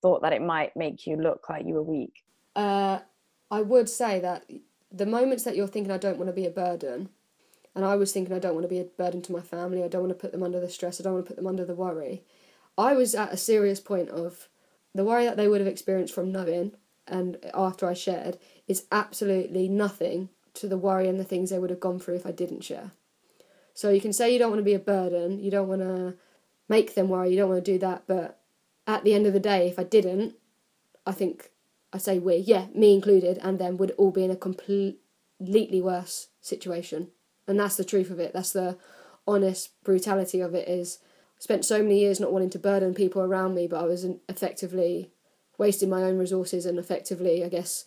thought 0.00 0.22
that 0.22 0.32
it 0.32 0.42
might 0.42 0.76
make 0.76 1.06
you 1.06 1.16
look 1.16 1.48
like 1.48 1.66
you 1.66 1.74
were 1.74 1.82
weak? 1.82 2.24
Uh, 2.56 3.00
I 3.50 3.62
would 3.62 3.88
say 3.88 4.20
that 4.20 4.44
the 4.94 5.06
moments 5.06 5.44
that 5.44 5.56
you're 5.56 5.66
thinking, 5.66 5.92
I 5.92 5.98
don't 5.98 6.18
want 6.18 6.28
to 6.28 6.32
be 6.32 6.46
a 6.46 6.50
burden, 6.50 7.08
and 7.74 7.84
I 7.84 7.96
was 7.96 8.12
thinking, 8.12 8.34
I 8.34 8.38
don't 8.38 8.54
want 8.54 8.64
to 8.64 8.68
be 8.68 8.80
a 8.80 8.84
burden 8.84 9.20
to 9.22 9.32
my 9.32 9.40
family. 9.40 9.82
I 9.82 9.88
don't 9.88 10.02
want 10.02 10.16
to 10.16 10.20
put 10.20 10.32
them 10.32 10.42
under 10.42 10.60
the 10.60 10.68
stress. 10.68 11.00
I 11.00 11.04
don't 11.04 11.14
want 11.14 11.26
to 11.26 11.28
put 11.28 11.36
them 11.36 11.46
under 11.46 11.64
the 11.64 11.74
worry. 11.74 12.22
I 12.78 12.94
was 12.94 13.14
at 13.14 13.32
a 13.32 13.36
serious 13.36 13.80
point 13.80 14.08
of 14.10 14.48
the 14.94 15.04
worry 15.04 15.24
that 15.24 15.36
they 15.36 15.48
would 15.48 15.60
have 15.60 15.68
experienced 15.68 16.14
from 16.14 16.30
knowing 16.30 16.72
and 17.06 17.36
after 17.52 17.88
I 17.88 17.94
shared 17.94 18.38
is 18.66 18.86
absolutely 18.90 19.68
nothing 19.68 20.30
to 20.54 20.68
the 20.68 20.78
worry 20.78 21.08
and 21.08 21.18
the 21.18 21.24
things 21.24 21.50
they 21.50 21.58
would 21.58 21.70
have 21.70 21.80
gone 21.80 21.98
through 21.98 22.14
if 22.14 22.26
I 22.26 22.30
didn't 22.30 22.62
share. 22.62 22.92
So 23.74 23.90
you 23.90 24.00
can 24.00 24.12
say 24.12 24.32
you 24.32 24.38
don't 24.38 24.50
want 24.50 24.60
to 24.60 24.64
be 24.64 24.74
a 24.74 24.78
burden, 24.78 25.40
you 25.40 25.50
don't 25.50 25.68
want 25.68 25.82
to 25.82 26.14
make 26.68 26.94
them 26.94 27.08
worry, 27.08 27.30
you 27.30 27.36
don't 27.36 27.50
want 27.50 27.64
to 27.64 27.72
do 27.72 27.78
that, 27.80 28.04
but 28.06 28.40
at 28.86 29.04
the 29.04 29.14
end 29.14 29.26
of 29.26 29.32
the 29.32 29.40
day, 29.40 29.68
if 29.68 29.78
I 29.78 29.84
didn't, 29.84 30.34
I 31.04 31.12
think 31.12 31.50
I 31.94 31.98
say 31.98 32.18
we, 32.18 32.36
yeah, 32.36 32.66
me 32.74 32.92
included, 32.92 33.38
and 33.40 33.58
them 33.58 33.78
would 33.78 33.92
all 33.92 34.10
be 34.10 34.24
in 34.24 34.30
a 34.30 34.36
completely 34.36 35.80
worse 35.80 36.28
situation. 36.40 37.12
And 37.46 37.58
that's 37.58 37.76
the 37.76 37.84
truth 37.84 38.10
of 38.10 38.18
it. 38.18 38.32
That's 38.32 38.52
the 38.52 38.76
honest 39.26 39.70
brutality 39.82 40.40
of 40.40 40.54
it 40.54 40.68
is 40.68 40.98
I 41.38 41.40
spent 41.40 41.64
so 41.64 41.82
many 41.82 42.00
years 42.00 42.20
not 42.20 42.32
wanting 42.32 42.50
to 42.50 42.58
burden 42.58 42.94
people 42.94 43.22
around 43.22 43.54
me 43.54 43.66
but 43.66 43.80
i 43.80 43.86
was 43.86 44.06
effectively 44.28 45.10
wasting 45.58 45.88
my 45.88 46.02
own 46.02 46.18
resources 46.18 46.66
and 46.66 46.78
effectively 46.78 47.44
i 47.44 47.48
guess 47.48 47.84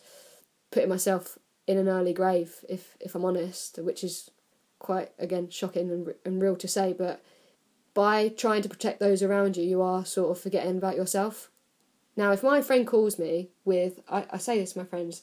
putting 0.70 0.88
myself 0.88 1.38
in 1.66 1.78
an 1.78 1.88
early 1.88 2.12
grave 2.12 2.64
if 2.68 2.96
if 3.00 3.14
i'm 3.14 3.24
honest 3.24 3.78
which 3.78 4.02
is 4.02 4.30
quite 4.78 5.10
again 5.18 5.48
shocking 5.50 5.90
and, 5.90 6.14
and 6.24 6.42
real 6.42 6.56
to 6.56 6.68
say 6.68 6.92
but 6.92 7.22
by 7.94 8.28
trying 8.28 8.62
to 8.62 8.68
protect 8.68 9.00
those 9.00 9.22
around 9.22 9.56
you 9.56 9.64
you 9.64 9.82
are 9.82 10.04
sort 10.04 10.30
of 10.30 10.42
forgetting 10.42 10.76
about 10.76 10.96
yourself 10.96 11.50
now 12.18 12.32
if 12.32 12.42
my 12.42 12.60
friend 12.60 12.86
calls 12.86 13.18
me 13.18 13.48
with 13.64 14.00
i, 14.10 14.26
I 14.30 14.36
say 14.36 14.58
this 14.58 14.74
to 14.74 14.80
my 14.80 14.84
friends 14.84 15.22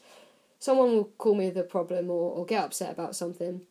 someone 0.58 0.92
will 0.94 1.10
call 1.20 1.36
me 1.36 1.46
with 1.46 1.58
a 1.58 1.64
problem 1.64 2.10
or, 2.10 2.32
or 2.32 2.46
get 2.46 2.64
upset 2.64 2.92
about 2.92 3.16
something 3.16 3.62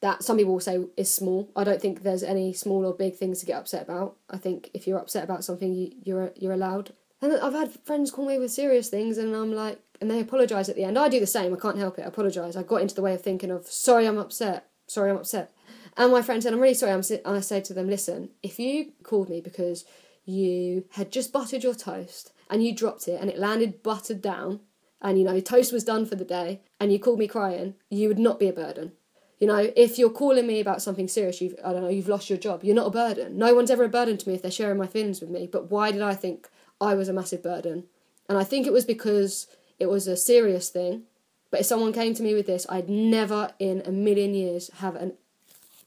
that 0.00 0.22
some 0.22 0.36
people 0.36 0.52
will 0.52 0.60
say 0.60 0.84
is 0.96 1.12
small. 1.12 1.50
I 1.56 1.64
don't 1.64 1.80
think 1.80 2.02
there's 2.02 2.22
any 2.22 2.52
small 2.52 2.86
or 2.86 2.94
big 2.94 3.16
things 3.16 3.40
to 3.40 3.46
get 3.46 3.58
upset 3.58 3.82
about. 3.82 4.16
I 4.30 4.36
think 4.36 4.70
if 4.72 4.86
you're 4.86 4.98
upset 4.98 5.24
about 5.24 5.44
something, 5.44 5.74
you, 5.74 5.92
you're 6.04 6.32
you're 6.36 6.52
allowed. 6.52 6.92
And 7.20 7.32
I've 7.32 7.52
had 7.52 7.72
friends 7.84 8.12
call 8.12 8.26
me 8.26 8.38
with 8.38 8.52
serious 8.52 8.88
things, 8.88 9.18
and 9.18 9.34
I'm 9.34 9.52
like, 9.52 9.80
and 10.00 10.10
they 10.10 10.20
apologise 10.20 10.68
at 10.68 10.76
the 10.76 10.84
end. 10.84 10.98
I 10.98 11.08
do 11.08 11.18
the 11.18 11.26
same. 11.26 11.52
I 11.52 11.58
can't 11.58 11.78
help 11.78 11.98
it. 11.98 12.02
I 12.02 12.08
apologise. 12.08 12.54
I 12.54 12.62
got 12.62 12.82
into 12.82 12.94
the 12.94 13.02
way 13.02 13.14
of 13.14 13.22
thinking 13.22 13.50
of 13.50 13.66
sorry, 13.66 14.06
I'm 14.06 14.18
upset. 14.18 14.68
Sorry, 14.86 15.10
I'm 15.10 15.16
upset. 15.16 15.52
And 15.96 16.12
my 16.12 16.22
friend 16.22 16.42
said, 16.42 16.52
I'm 16.52 16.60
really 16.60 16.74
sorry. 16.74 16.92
I'm. 16.92 17.02
And 17.24 17.36
I 17.36 17.40
said 17.40 17.64
to 17.66 17.74
them, 17.74 17.88
listen, 17.88 18.30
if 18.42 18.60
you 18.60 18.92
called 19.02 19.28
me 19.28 19.40
because 19.40 19.84
you 20.24 20.84
had 20.92 21.10
just 21.10 21.32
buttered 21.32 21.64
your 21.64 21.74
toast 21.74 22.32
and 22.50 22.64
you 22.64 22.74
dropped 22.74 23.08
it 23.08 23.20
and 23.20 23.30
it 23.30 23.38
landed 23.38 23.82
buttered 23.82 24.22
down, 24.22 24.60
and 25.00 25.18
you 25.18 25.24
know 25.24 25.40
toast 25.40 25.72
was 25.72 25.84
done 25.84 26.06
for 26.06 26.16
the 26.16 26.24
day, 26.24 26.60
and 26.80 26.92
you 26.92 26.98
called 26.98 27.18
me 27.18 27.28
crying, 27.28 27.74
you 27.90 28.08
would 28.08 28.18
not 28.18 28.38
be 28.38 28.48
a 28.48 28.52
burden 28.52 28.92
You 29.40 29.46
know, 29.46 29.70
if 29.76 29.98
you're 29.98 30.10
calling 30.10 30.46
me 30.46 30.58
about 30.60 30.82
something 30.82 31.06
serious, 31.08 31.40
you've 31.40 31.54
I 31.64 31.72
don't 31.72 31.82
know, 31.82 31.88
you've 31.88 32.08
lost 32.08 32.28
your 32.28 32.38
job. 32.38 32.64
You're 32.64 32.74
not 32.74 32.88
a 32.88 32.90
burden. 32.90 33.38
No 33.38 33.54
one's 33.54 33.70
ever 33.70 33.84
a 33.84 33.88
burden 33.88 34.16
to 34.16 34.28
me 34.28 34.34
if 34.34 34.42
they're 34.42 34.50
sharing 34.50 34.78
my 34.78 34.86
feelings 34.86 35.20
with 35.20 35.30
me. 35.30 35.46
But 35.46 35.70
why 35.70 35.92
did 35.92 36.02
I 36.02 36.14
think 36.14 36.48
I 36.80 36.94
was 36.94 37.08
a 37.08 37.12
massive 37.12 37.42
burden? 37.42 37.84
And 38.28 38.36
I 38.36 38.44
think 38.44 38.66
it 38.66 38.72
was 38.72 38.84
because 38.84 39.46
it 39.78 39.86
was 39.86 40.06
a 40.08 40.16
serious 40.16 40.70
thing. 40.70 41.04
But 41.50 41.60
if 41.60 41.66
someone 41.66 41.92
came 41.92 42.14
to 42.14 42.22
me 42.22 42.34
with 42.34 42.46
this, 42.46 42.66
I'd 42.68 42.90
never 42.90 43.52
in 43.58 43.82
a 43.86 43.92
million 43.92 44.34
years 44.34 44.70
have 44.78 44.96
an 44.96 45.14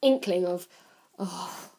inkling 0.02 0.46
of, 0.46 0.68
oh, 1.20 1.71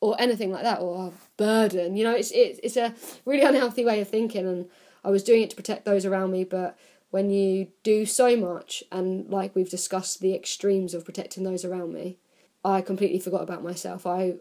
or 0.00 0.20
anything 0.20 0.52
like 0.52 0.62
that, 0.62 0.80
or 0.80 1.08
a 1.08 1.12
burden. 1.36 1.96
You 1.96 2.04
know, 2.04 2.14
it's 2.14 2.30
it's 2.30 2.60
it's 2.62 2.76
a 2.76 2.94
really 3.24 3.42
unhealthy 3.42 3.84
way 3.84 4.00
of 4.00 4.08
thinking, 4.08 4.46
and 4.46 4.68
I 5.04 5.10
was 5.10 5.22
doing 5.22 5.42
it 5.42 5.50
to 5.50 5.56
protect 5.56 5.84
those 5.84 6.04
around 6.06 6.30
me. 6.30 6.44
But 6.44 6.78
when 7.10 7.30
you 7.30 7.68
do 7.82 8.06
so 8.06 8.36
much, 8.36 8.82
and 8.92 9.28
like 9.28 9.54
we've 9.54 9.70
discussed, 9.70 10.20
the 10.20 10.34
extremes 10.34 10.94
of 10.94 11.04
protecting 11.04 11.44
those 11.44 11.64
around 11.64 11.92
me, 11.92 12.18
I 12.64 12.80
completely 12.80 13.18
forgot 13.18 13.42
about 13.42 13.62
myself. 13.62 14.06
I 14.06 14.34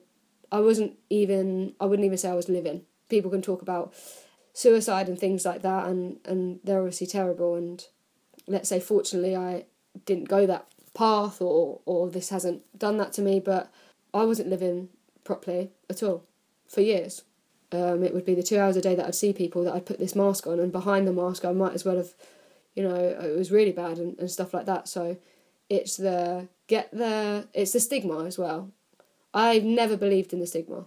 I 0.52 0.60
wasn't 0.60 0.98
even 1.10 1.74
I 1.80 1.86
wouldn't 1.86 2.06
even 2.06 2.18
say 2.18 2.30
I 2.30 2.36
was 2.36 2.50
living. 2.50 2.84
People 3.10 3.32
can 3.32 3.42
talk 3.42 3.62
about 3.62 3.94
suicide 4.54 5.08
and 5.08 5.18
things 5.18 5.46
like 5.46 5.62
that, 5.64 5.88
and 5.88 6.20
and 6.26 6.60
they're 6.64 6.80
obviously 6.80 7.08
terrible. 7.08 7.56
And 7.56 7.84
let's 8.48 8.70
say, 8.70 8.80
fortunately, 8.80 9.36
I 9.36 9.66
didn't 10.06 10.30
go 10.30 10.46
that 10.46 10.68
path, 10.94 11.42
or 11.42 11.82
or 11.86 12.10
this 12.10 12.30
hasn't 12.30 12.62
done 12.78 12.98
that 12.98 13.14
to 13.14 13.22
me, 13.22 13.40
but 13.40 13.72
I 14.14 14.24
wasn't 14.24 14.50
living 14.50 14.90
properly 15.28 15.70
at 15.90 16.02
all 16.02 16.24
for 16.68 16.82
years. 16.82 17.24
Um, 17.72 18.02
it 18.02 18.14
would 18.14 18.26
be 18.26 18.34
the 18.34 18.42
two 18.42 18.58
hours 18.58 18.78
a 18.78 18.82
day 18.82 18.96
that 18.96 19.06
I'd 19.06 19.14
see 19.14 19.34
people 19.34 19.64
that 19.66 19.76
I'd 19.76 19.86
put 19.86 20.00
this 20.00 20.16
mask 20.16 20.48
on, 20.48 20.60
and 20.60 20.72
behind 20.72 21.06
the 21.06 21.14
mask, 21.14 21.44
I 21.44 21.52
might 21.52 21.74
as 21.74 21.84
well 21.84 21.98
have, 21.98 22.14
you 22.74 22.82
know, 22.82 22.96
it 22.96 23.38
was 23.38 23.52
really 23.52 23.74
bad 23.74 23.98
and, 23.98 24.18
and 24.18 24.32
stuff 24.32 24.54
like 24.54 24.66
that. 24.66 24.88
So 24.88 25.18
it's 25.70 25.98
the 25.98 26.48
get 26.68 26.90
the 26.92 27.48
it's 27.54 27.74
the 27.74 27.82
stigma 27.82 28.26
as 28.26 28.38
well. 28.38 28.72
I've 29.34 29.66
never 29.66 29.98
believed 29.98 30.32
in 30.32 30.40
the 30.40 30.48
stigma. 30.48 30.86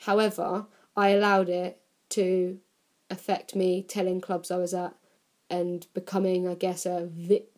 However, 0.00 0.66
I 0.96 1.10
allowed 1.10 1.50
it 1.50 1.80
to 2.10 2.58
affect 3.10 3.54
me 3.54 3.82
telling 3.82 4.20
clubs 4.20 4.50
I 4.50 4.56
was 4.56 4.72
at 4.72 4.94
and 5.50 5.86
becoming, 5.92 6.48
I 6.48 6.54
guess, 6.54 6.86
a 6.86 7.06
vic. 7.12 7.48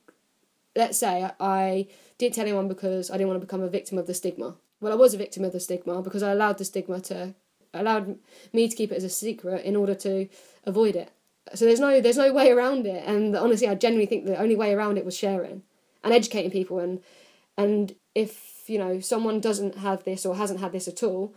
Let's 0.75 0.99
say 0.99 1.31
I 1.39 1.87
didn't 2.19 2.35
tell 2.35 2.45
anyone 2.45 2.67
because 2.67 3.09
I 3.09 3.15
didn't 3.15 3.29
want 3.29 3.41
to 3.41 3.47
become 3.47 3.63
a 3.63 3.69
victim 3.69 3.99
of 3.99 4.09
the 4.09 4.15
stigma 4.15 4.57
well, 4.85 4.93
I 4.93 4.97
was 4.97 5.15
a 5.15 5.19
victim 5.19 5.45
of 5.45 5.53
the 5.53 5.61
stigma 5.61 6.03
because 6.03 6.23
I 6.23 6.31
allowed 6.31 6.59
the 6.59 6.65
stigma 6.67 7.01
to 7.01 7.35
allowed 7.73 8.19
me 8.53 8.69
to 8.69 8.77
keep 8.77 8.93
it 8.93 8.97
as 8.97 9.03
a 9.03 9.09
secret 9.09 9.65
in 9.65 9.77
order 9.77 9.95
to 9.95 10.29
avoid 10.65 10.95
it. 10.95 11.11
So 11.55 11.65
there's 11.65 11.81
no 11.81 12.03
there's 12.03 12.19
no 12.19 12.35
way 12.35 12.51
around 12.51 12.87
it, 12.87 13.03
and 13.07 13.35
honestly, 13.35 13.67
I 13.67 13.77
genuinely 13.77 14.07
think 14.07 14.27
the 14.27 14.39
only 14.39 14.55
way 14.55 14.75
around 14.75 14.99
it 14.99 15.07
was 15.07 15.17
sharing 15.17 15.63
and 16.03 16.13
educating 16.13 16.51
people, 16.51 16.79
and 16.79 17.01
and 17.57 17.95
if 18.15 18.65
you 18.67 18.79
know 18.79 19.01
someone 19.01 19.41
doesn't 19.41 19.79
have 19.79 20.05
this 20.05 20.27
or 20.27 20.37
hasn't 20.37 20.61
had 20.61 20.73
this 20.73 20.87
at 20.87 21.03
all, 21.03 21.35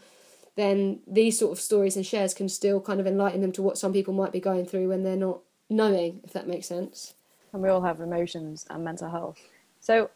then 0.57 0.99
these 1.07 1.39
sort 1.39 1.53
of 1.53 1.61
stories 1.61 1.95
and 1.95 2.05
shares 2.05 2.33
can 2.33 2.49
still 2.49 2.81
kind 2.81 2.99
of 2.99 3.07
enlighten 3.07 3.39
them 3.39 3.53
to 3.53 3.61
what 3.61 3.77
some 3.77 3.93
people 3.93 4.13
might 4.13 4.33
be 4.33 4.41
going 4.41 4.65
through 4.65 4.89
when 4.89 5.03
they're 5.03 5.15
not 5.15 5.39
knowing, 5.69 6.19
if 6.25 6.33
that 6.33 6.47
makes 6.47 6.67
sense. 6.67 7.13
And 7.53 7.61
we 7.61 7.69
all 7.69 7.81
have 7.81 8.01
emotions 8.01 8.65
and 8.69 8.83
mental 8.83 9.09
health. 9.09 9.39
So, 9.79 10.09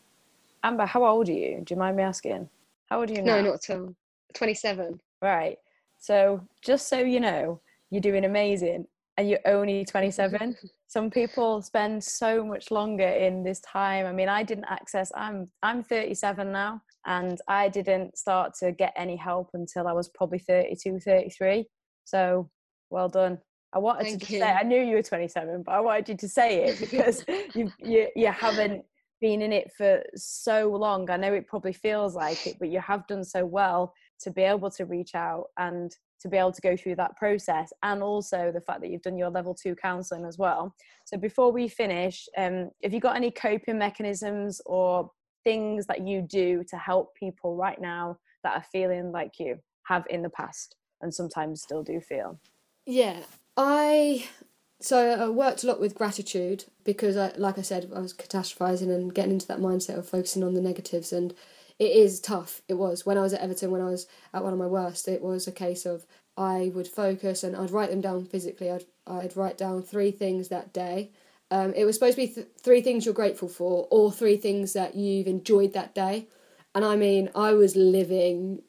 Amber, 0.63 0.85
how 0.85 1.05
old 1.05 1.29
are 1.29 1.31
you? 1.31 1.61
Do 1.63 1.73
you 1.73 1.79
mind 1.79 1.95
me 1.95 2.03
asking? 2.03 2.49
How 2.91 2.99
old 2.99 3.09
are 3.09 3.13
you 3.13 3.21
now? 3.21 3.37
No, 3.37 3.51
not 3.51 3.61
till 3.61 3.95
27. 4.33 4.99
Right. 5.21 5.57
So 5.97 6.41
just 6.61 6.89
so 6.89 6.99
you 6.99 7.21
know, 7.21 7.61
you're 7.89 8.01
doing 8.01 8.25
amazing 8.25 8.85
and 9.15 9.29
you're 9.29 9.39
only 9.45 9.85
27. 9.85 10.57
Some 10.87 11.09
people 11.09 11.61
spend 11.61 12.03
so 12.03 12.43
much 12.43 12.69
longer 12.69 13.07
in 13.07 13.43
this 13.43 13.61
time. 13.61 14.05
I 14.05 14.11
mean, 14.11 14.27
I 14.27 14.43
didn't 14.43 14.65
access 14.65 15.09
I'm 15.15 15.49
I'm 15.63 15.83
37 15.83 16.51
now 16.51 16.81
and 17.05 17.39
I 17.47 17.69
didn't 17.69 18.17
start 18.17 18.55
to 18.55 18.73
get 18.73 18.91
any 18.97 19.15
help 19.15 19.51
until 19.53 19.87
I 19.87 19.93
was 19.93 20.09
probably 20.09 20.39
32, 20.39 20.99
33. 20.99 21.65
So, 22.03 22.49
well 22.89 23.07
done. 23.07 23.39
I 23.71 23.79
wanted 23.79 24.03
Thank 24.03 24.19
to 24.23 24.25
say 24.25 24.41
I 24.41 24.63
knew 24.63 24.81
you 24.81 24.97
were 24.97 25.01
27, 25.01 25.63
but 25.65 25.71
I 25.71 25.79
wanted 25.79 26.09
you 26.09 26.17
to 26.17 26.27
say 26.27 26.65
it 26.65 26.79
because 26.81 27.23
you 27.55 27.71
you 27.79 28.09
you 28.17 28.27
haven't 28.27 28.83
been 29.21 29.41
in 29.41 29.53
it 29.53 29.71
for 29.77 30.03
so 30.15 30.69
long. 30.69 31.09
I 31.09 31.17
know 31.17 31.33
it 31.33 31.47
probably 31.47 31.73
feels 31.73 32.15
like 32.15 32.45
it, 32.47 32.57
but 32.59 32.69
you 32.69 32.81
have 32.81 33.07
done 33.07 33.23
so 33.23 33.45
well 33.45 33.93
to 34.21 34.31
be 34.31 34.41
able 34.41 34.69
to 34.71 34.85
reach 34.85 35.15
out 35.15 35.45
and 35.57 35.95
to 36.21 36.29
be 36.29 36.37
able 36.37 36.51
to 36.51 36.61
go 36.61 36.77
through 36.77 36.95
that 36.95 37.15
process 37.17 37.73
and 37.83 38.03
also 38.03 38.51
the 38.53 38.61
fact 38.61 38.81
that 38.81 38.89
you've 38.89 39.01
done 39.01 39.17
your 39.17 39.29
level 39.29 39.55
two 39.55 39.75
counseling 39.75 40.25
as 40.25 40.37
well 40.37 40.73
so 41.05 41.17
before 41.17 41.51
we 41.51 41.67
finish 41.67 42.27
um, 42.37 42.69
have 42.83 42.93
you 42.93 42.99
got 42.99 43.15
any 43.15 43.31
coping 43.31 43.77
mechanisms 43.77 44.61
or 44.65 45.09
things 45.43 45.87
that 45.87 46.07
you 46.07 46.21
do 46.21 46.63
to 46.69 46.77
help 46.77 47.15
people 47.15 47.55
right 47.55 47.81
now 47.81 48.15
that 48.43 48.55
are 48.55 48.65
feeling 48.71 49.11
like 49.11 49.39
you 49.39 49.57
have 49.87 50.05
in 50.09 50.21
the 50.21 50.29
past 50.29 50.75
and 51.01 51.13
sometimes 51.13 51.61
still 51.61 51.83
do 51.83 51.99
feel 51.99 52.39
yeah 52.85 53.21
i 53.57 54.23
so 54.81 55.11
I 55.11 55.29
worked 55.29 55.63
a 55.63 55.67
lot 55.67 55.79
with 55.79 55.95
gratitude 55.95 56.65
because, 56.83 57.15
I, 57.15 57.31
like 57.37 57.57
I 57.57 57.61
said, 57.61 57.91
I 57.95 57.99
was 57.99 58.13
catastrophizing 58.13 58.93
and 58.93 59.13
getting 59.13 59.33
into 59.33 59.47
that 59.47 59.59
mindset 59.59 59.97
of 59.97 60.09
focusing 60.09 60.43
on 60.43 60.53
the 60.53 60.61
negatives. 60.61 61.13
And 61.13 61.33
it 61.79 61.91
is 61.91 62.19
tough. 62.19 62.61
It 62.67 62.75
was 62.75 63.05
when 63.05 63.17
I 63.17 63.21
was 63.21 63.33
at 63.33 63.41
Everton, 63.41 63.71
when 63.71 63.81
I 63.81 63.89
was 63.89 64.07
at 64.33 64.43
one 64.43 64.53
of 64.53 64.59
my 64.59 64.67
worst. 64.67 65.07
It 65.07 65.21
was 65.21 65.47
a 65.47 65.51
case 65.51 65.85
of 65.85 66.05
I 66.37 66.71
would 66.73 66.87
focus 66.87 67.43
and 67.43 67.55
I'd 67.55 67.71
write 67.71 67.89
them 67.89 68.01
down 68.01 68.25
physically. 68.25 68.71
I'd 68.71 68.85
I'd 69.07 69.35
write 69.35 69.57
down 69.57 69.81
three 69.81 70.11
things 70.11 70.47
that 70.49 70.73
day. 70.73 71.11
Um, 71.49 71.73
it 71.73 71.85
was 71.85 71.95
supposed 71.95 72.15
to 72.15 72.27
be 72.27 72.33
th- 72.33 72.47
three 72.61 72.81
things 72.81 73.05
you're 73.05 73.13
grateful 73.13 73.49
for, 73.49 73.87
or 73.91 74.11
three 74.11 74.37
things 74.37 74.73
that 74.73 74.95
you've 74.95 75.27
enjoyed 75.27 75.73
that 75.73 75.93
day. 75.93 76.27
And 76.73 76.85
I 76.85 76.95
mean, 76.95 77.29
I 77.35 77.53
was 77.53 77.75
living 77.75 78.61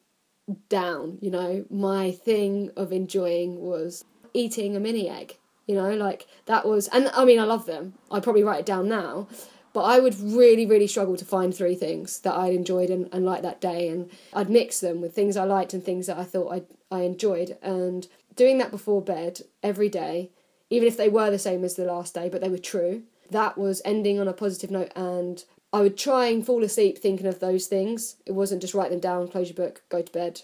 down. 0.67 1.17
You 1.21 1.31
know, 1.31 1.65
my 1.69 2.11
thing 2.11 2.71
of 2.75 2.91
enjoying 2.91 3.61
was 3.61 4.03
eating 4.33 4.75
a 4.75 4.79
mini 4.79 5.09
egg 5.09 5.37
you 5.65 5.75
know, 5.75 5.93
like 5.93 6.27
that 6.45 6.65
was, 6.65 6.87
and 6.89 7.09
I 7.13 7.25
mean, 7.25 7.39
I 7.39 7.45
love 7.45 7.65
them. 7.65 7.93
I'd 8.11 8.23
probably 8.23 8.43
write 8.43 8.61
it 8.61 8.65
down 8.65 8.89
now, 8.89 9.27
but 9.73 9.83
I 9.83 9.99
would 9.99 10.19
really, 10.19 10.65
really 10.65 10.87
struggle 10.87 11.17
to 11.17 11.25
find 11.25 11.53
three 11.53 11.75
things 11.75 12.19
that 12.19 12.35
I'd 12.35 12.53
enjoyed 12.53 12.89
and, 12.89 13.09
and 13.11 13.25
liked 13.25 13.43
that 13.43 13.61
day. 13.61 13.87
And 13.87 14.09
I'd 14.33 14.49
mix 14.49 14.79
them 14.79 15.01
with 15.01 15.15
things 15.15 15.35
I 15.35 15.45
liked 15.45 15.73
and 15.73 15.83
things 15.83 16.07
that 16.07 16.17
I 16.17 16.23
thought 16.23 16.53
I 16.53 16.63
I 16.95 17.01
enjoyed. 17.01 17.57
And 17.63 18.07
doing 18.35 18.59
that 18.59 18.69
before 18.69 19.01
bed 19.01 19.41
every 19.63 19.89
day, 19.89 20.29
even 20.69 20.87
if 20.87 20.95
they 20.95 21.09
were 21.09 21.31
the 21.31 21.39
same 21.39 21.63
as 21.63 21.75
the 21.75 21.85
last 21.85 22.13
day, 22.13 22.29
but 22.29 22.41
they 22.41 22.49
were 22.49 22.57
true, 22.57 23.03
that 23.31 23.57
was 23.57 23.81
ending 23.83 24.19
on 24.19 24.27
a 24.27 24.33
positive 24.33 24.69
note. 24.69 24.91
And 24.95 25.43
I 25.71 25.81
would 25.81 25.97
try 25.97 26.27
and 26.27 26.45
fall 26.45 26.63
asleep 26.63 26.99
thinking 26.99 27.25
of 27.25 27.39
those 27.39 27.65
things. 27.65 28.17
It 28.27 28.33
wasn't 28.33 28.61
just 28.61 28.75
write 28.75 28.91
them 28.91 28.99
down, 28.99 29.27
close 29.27 29.49
your 29.49 29.55
book, 29.55 29.81
go 29.89 30.03
to 30.03 30.11
bed, 30.11 30.41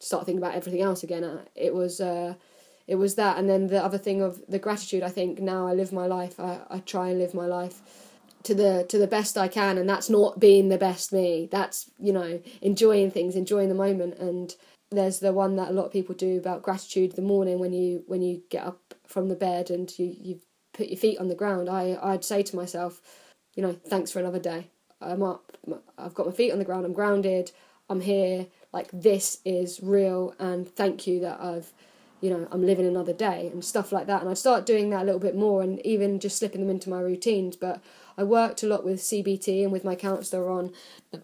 start 0.00 0.26
thinking 0.26 0.42
about 0.42 0.54
everything 0.54 0.82
else 0.82 1.02
again. 1.02 1.40
It 1.54 1.74
was. 1.74 2.00
Uh, 2.00 2.34
it 2.86 2.96
was 2.96 3.16
that 3.16 3.38
and 3.38 3.48
then 3.48 3.66
the 3.66 3.82
other 3.82 3.98
thing 3.98 4.22
of 4.22 4.40
the 4.48 4.58
gratitude 4.58 5.02
i 5.02 5.08
think 5.08 5.40
now 5.40 5.66
i 5.66 5.72
live 5.72 5.92
my 5.92 6.06
life 6.06 6.38
i, 6.38 6.58
I 6.70 6.78
try 6.80 7.08
and 7.08 7.18
live 7.18 7.34
my 7.34 7.46
life 7.46 7.80
to 8.46 8.54
the 8.54 8.86
to 8.88 8.98
the 8.98 9.08
best 9.08 9.36
i 9.36 9.48
can 9.48 9.76
and 9.76 9.88
that's 9.88 10.08
not 10.08 10.38
being 10.38 10.68
the 10.68 10.78
best 10.78 11.12
me. 11.12 11.48
That's 11.50 11.90
you 11.98 12.12
know 12.12 12.40
enjoying 12.62 13.10
things 13.10 13.34
enjoying 13.34 13.68
the 13.68 13.74
moment 13.74 14.18
and 14.18 14.54
there's 14.90 15.18
the 15.18 15.32
one 15.32 15.56
that 15.56 15.70
a 15.70 15.72
lot 15.72 15.86
of 15.86 15.92
people 15.92 16.14
do 16.14 16.38
about 16.38 16.62
gratitude 16.62 17.12
the 17.12 17.22
morning 17.22 17.58
when 17.58 17.72
you 17.72 18.04
when 18.06 18.22
you 18.22 18.42
get 18.50 18.64
up 18.64 18.94
from 19.06 19.28
the 19.28 19.34
bed 19.34 19.68
and 19.70 19.98
you 19.98 20.14
you 20.20 20.40
put 20.72 20.86
your 20.86 20.96
feet 20.96 21.18
on 21.18 21.26
the 21.26 21.34
ground 21.34 21.68
i 21.68 21.98
i'd 22.02 22.24
say 22.24 22.42
to 22.42 22.54
myself 22.54 23.00
you 23.54 23.62
know 23.62 23.72
thanks 23.72 24.12
for 24.12 24.20
another 24.20 24.38
day. 24.38 24.68
I'm 25.00 25.22
up 25.22 25.56
i've 25.98 26.14
got 26.14 26.26
my 26.26 26.32
feet 26.32 26.52
on 26.52 26.58
the 26.58 26.64
ground 26.64 26.86
i'm 26.86 26.92
grounded 26.92 27.50
i'm 27.90 28.00
here 28.00 28.46
like 28.72 28.88
this 28.92 29.40
is 29.44 29.80
real 29.82 30.34
and 30.38 30.68
thank 30.68 31.06
you 31.06 31.20
that 31.20 31.40
i've 31.40 31.72
you 32.20 32.30
know, 32.30 32.48
I'm 32.50 32.64
living 32.64 32.86
another 32.86 33.12
day 33.12 33.48
and 33.52 33.64
stuff 33.64 33.92
like 33.92 34.06
that. 34.06 34.20
And 34.20 34.30
I'd 34.30 34.38
start 34.38 34.66
doing 34.66 34.90
that 34.90 35.02
a 35.02 35.04
little 35.04 35.20
bit 35.20 35.36
more 35.36 35.62
and 35.62 35.84
even 35.84 36.18
just 36.18 36.38
slipping 36.38 36.60
them 36.60 36.70
into 36.70 36.90
my 36.90 37.00
routines. 37.00 37.56
But 37.56 37.82
I 38.16 38.24
worked 38.24 38.62
a 38.62 38.66
lot 38.66 38.84
with 38.84 39.00
CBT 39.00 39.62
and 39.62 39.72
with 39.72 39.84
my 39.84 39.94
counsellor 39.94 40.48
on 40.50 40.72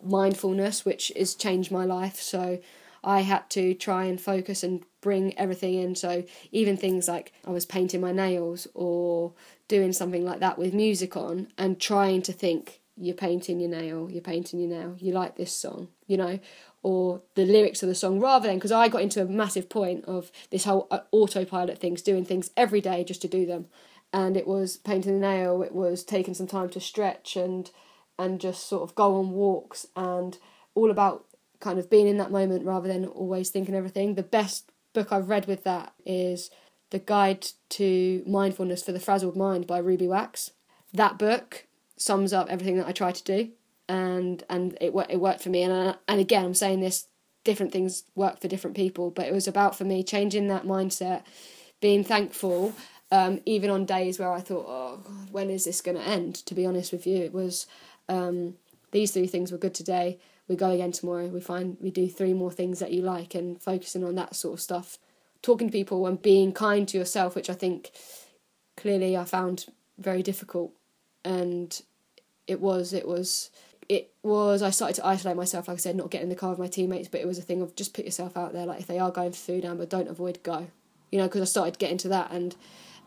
mindfulness, 0.03 0.85
which 0.85 1.11
has 1.17 1.35
changed 1.35 1.71
my 1.71 1.85
life. 1.85 2.17
So 2.17 2.61
I 3.05 3.21
had 3.21 3.49
to 3.51 3.75
try 3.75 4.05
and 4.05 4.21
focus 4.21 4.63
and 4.63 4.85
bring 5.01 5.37
everything 5.39 5.75
in. 5.75 5.95
So 5.95 6.25
even 6.53 6.77
things 6.77 7.09
like 7.09 7.33
I 7.47 7.51
was 7.51 7.67
painting 7.67 8.01
my 8.01 8.13
nails 8.13 8.69
or 8.75 9.33
doing 9.69 9.93
something 9.93 10.25
like 10.25 10.41
that 10.41 10.59
with 10.59 10.75
music 10.75 11.17
on 11.17 11.49
and 11.59 11.81
trying 11.81 12.23
to 12.23 12.33
think, 12.33 12.81
you're 12.97 13.15
painting 13.15 13.59
your 13.59 13.71
nail, 13.71 14.09
you're 14.11 14.21
painting 14.21 14.61
your 14.61 14.69
nail, 14.69 14.97
you 14.99 15.13
like 15.13 15.37
this 15.37 15.53
song, 15.53 15.89
you 16.07 16.17
know, 16.17 16.39
or 16.83 17.23
the 17.35 17.45
lyrics 17.45 17.83
of 17.83 17.89
the 17.89 17.95
song 17.95 18.19
rather 18.19 18.49
than 18.49 18.57
because 18.57 18.73
I 18.73 18.89
got 18.89 19.03
into 19.03 19.23
a 19.23 19.27
massive 19.27 19.69
point 19.69 20.05
of 20.07 20.33
this 20.51 20.65
whole 20.65 20.89
uh, 20.91 21.01
autopilot 21.13 21.79
things, 21.79 22.03
doing 22.03 22.25
things 22.25 22.51
every 22.57 22.81
day 22.81 23.05
just 23.05 23.23
to 23.23 23.29
do 23.29 23.47
them. 23.47 23.67
And 24.13 24.37
it 24.37 24.47
was 24.47 24.77
painting 24.77 25.17
a 25.17 25.19
nail, 25.19 25.63
it 25.63 25.75
was 25.75 26.05
taking 26.05 26.35
some 26.35 26.47
time 26.47 26.69
to 26.71 26.81
stretch 26.81 27.37
and 27.37 27.71
and 28.19 28.41
just 28.41 28.69
sort 28.69 28.83
of 28.83 28.95
go 28.95 29.17
on 29.17 29.31
walks 29.31 29.87
and 29.97 30.39
all 30.75 30.91
about 30.91 31.25
kind 31.61 31.79
of 31.79 31.89
being 31.89 32.07
in 32.07 32.19
that 32.19 32.31
moment 32.31 32.65
rather 32.65 32.89
than 32.89 33.07
always 33.07 33.51
thinking 33.51 33.75
everything. 33.75 34.15
The 34.15 34.23
best 34.23 34.71
book 34.93 35.13
I've 35.13 35.31
read 35.31 35.47
with 35.47 35.65
that 35.65 35.95
is 36.05 36.51
The 36.91 36.99
Guide 36.99 37.49
to 37.71 38.23
Mindfulness 38.27 38.83
for 38.83 38.93
the 38.93 39.01
Frazzled 39.01 39.37
Mind 39.37 39.67
by 39.67 39.79
Ruby 39.79 40.07
Wax. 40.07 40.51
That 40.93 41.19
book 41.19 41.67
sums 41.97 42.33
up 42.33 42.49
everything 42.51 42.77
that 42.77 42.87
I 42.87 42.93
try 42.93 43.13
to 43.13 43.23
do 43.23 43.53
and 43.93 44.43
and 44.49 44.77
it 44.81 44.95
it 45.11 45.21
worked 45.21 45.43
for 45.43 45.51
me. 45.51 45.63
And 45.63 45.73
I, 45.73 45.95
and 46.09 46.19
again, 46.19 46.47
I'm 46.47 46.55
saying 46.55 46.81
this 46.81 47.09
different 47.45 47.73
things 47.73 48.05
work 48.15 48.41
for 48.41 48.49
different 48.49 48.75
people, 48.77 49.11
but 49.11 49.27
it 49.27 49.35
was 49.35 49.47
about 49.47 49.77
for 49.77 49.85
me 49.85 50.03
changing 50.03 50.49
that 50.49 50.65
mindset, 50.65 51.23
being 51.81 52.03
thankful. 52.03 52.73
Um, 53.11 53.43
even 53.45 53.69
on 53.69 53.85
days 53.85 54.19
where 54.19 54.33
I 54.33 54.41
thought, 54.41 54.65
oh 54.67 55.01
God, 55.05 55.31
when 55.31 55.51
is 55.51 55.67
this 55.67 55.83
going 55.83 55.99
to 55.99 56.03
end? 56.03 56.35
To 56.47 56.55
be 56.55 56.65
honest 56.65 56.93
with 56.93 57.07
you, 57.07 57.19
it 57.19 57.35
was 57.35 57.67
um, 58.09 58.55
these 58.91 59.11
three 59.11 59.27
things 59.27 59.53
were 59.53 59.59
good 59.59 59.75
today. 59.75 60.19
We 60.49 60.57
go 60.57 60.71
again 60.71 60.93
tomorrow. 60.93 61.27
We 61.27 61.43
find 61.43 61.77
we 61.79 61.91
do 61.91 62.09
three 62.09 62.33
more 62.33 62.51
things 62.51 62.79
that 62.79 62.93
you 62.93 63.03
like, 63.03 63.35
and 63.35 63.61
focusing 63.61 64.05
on 64.05 64.15
that 64.15 64.35
sort 64.35 64.55
of 64.55 64.61
stuff, 64.63 64.99
talking 65.43 65.69
to 65.69 65.73
people 65.73 66.07
and 66.07 66.23
being 66.23 66.53
kind 66.55 66.89
to 66.89 66.97
yourself, 66.97 67.35
which 67.35 67.51
I 67.51 67.55
think 67.55 67.91
clearly 68.79 69.15
I 69.15 69.25
found 69.25 69.67
very 69.99 70.23
difficult, 70.23 70.73
and 71.23 71.79
it 72.47 72.61
was 72.61 72.95
it 72.95 73.07
was 73.07 73.51
it 73.89 74.13
was 74.23 74.63
I 74.63 74.71
started 74.71 74.95
to 74.97 75.07
isolate 75.07 75.37
myself, 75.37 75.69
like 75.69 75.77
I 75.77 75.79
said, 75.79 75.97
not 75.97 76.11
getting 76.11 76.27
in 76.27 76.31
the 76.31 76.37
car 76.37 76.51
with 76.51 76.59
my 76.59 76.69
teammates, 76.69 77.09
but 77.09 77.21
it 77.21 77.27
was 77.27 77.39
a 77.39 77.43
thing 77.43 77.63
of 77.63 77.75
just 77.77 77.95
put 77.95 78.05
yourself 78.05 78.37
out 78.37 78.53
there. 78.53 78.67
Like 78.67 78.81
if 78.81 78.87
they 78.87 78.99
are 78.99 79.11
going 79.11 79.33
for 79.33 79.39
food, 79.39 79.65
Amber, 79.65 79.87
don't 79.87 80.09
avoid 80.09 80.43
go. 80.43 80.69
You 81.11 81.19
know, 81.19 81.27
because 81.27 81.43
I 81.43 81.45
started 81.45 81.79
getting 81.79 81.99
to 81.99 82.09
that 82.09 82.31
and 82.31 82.57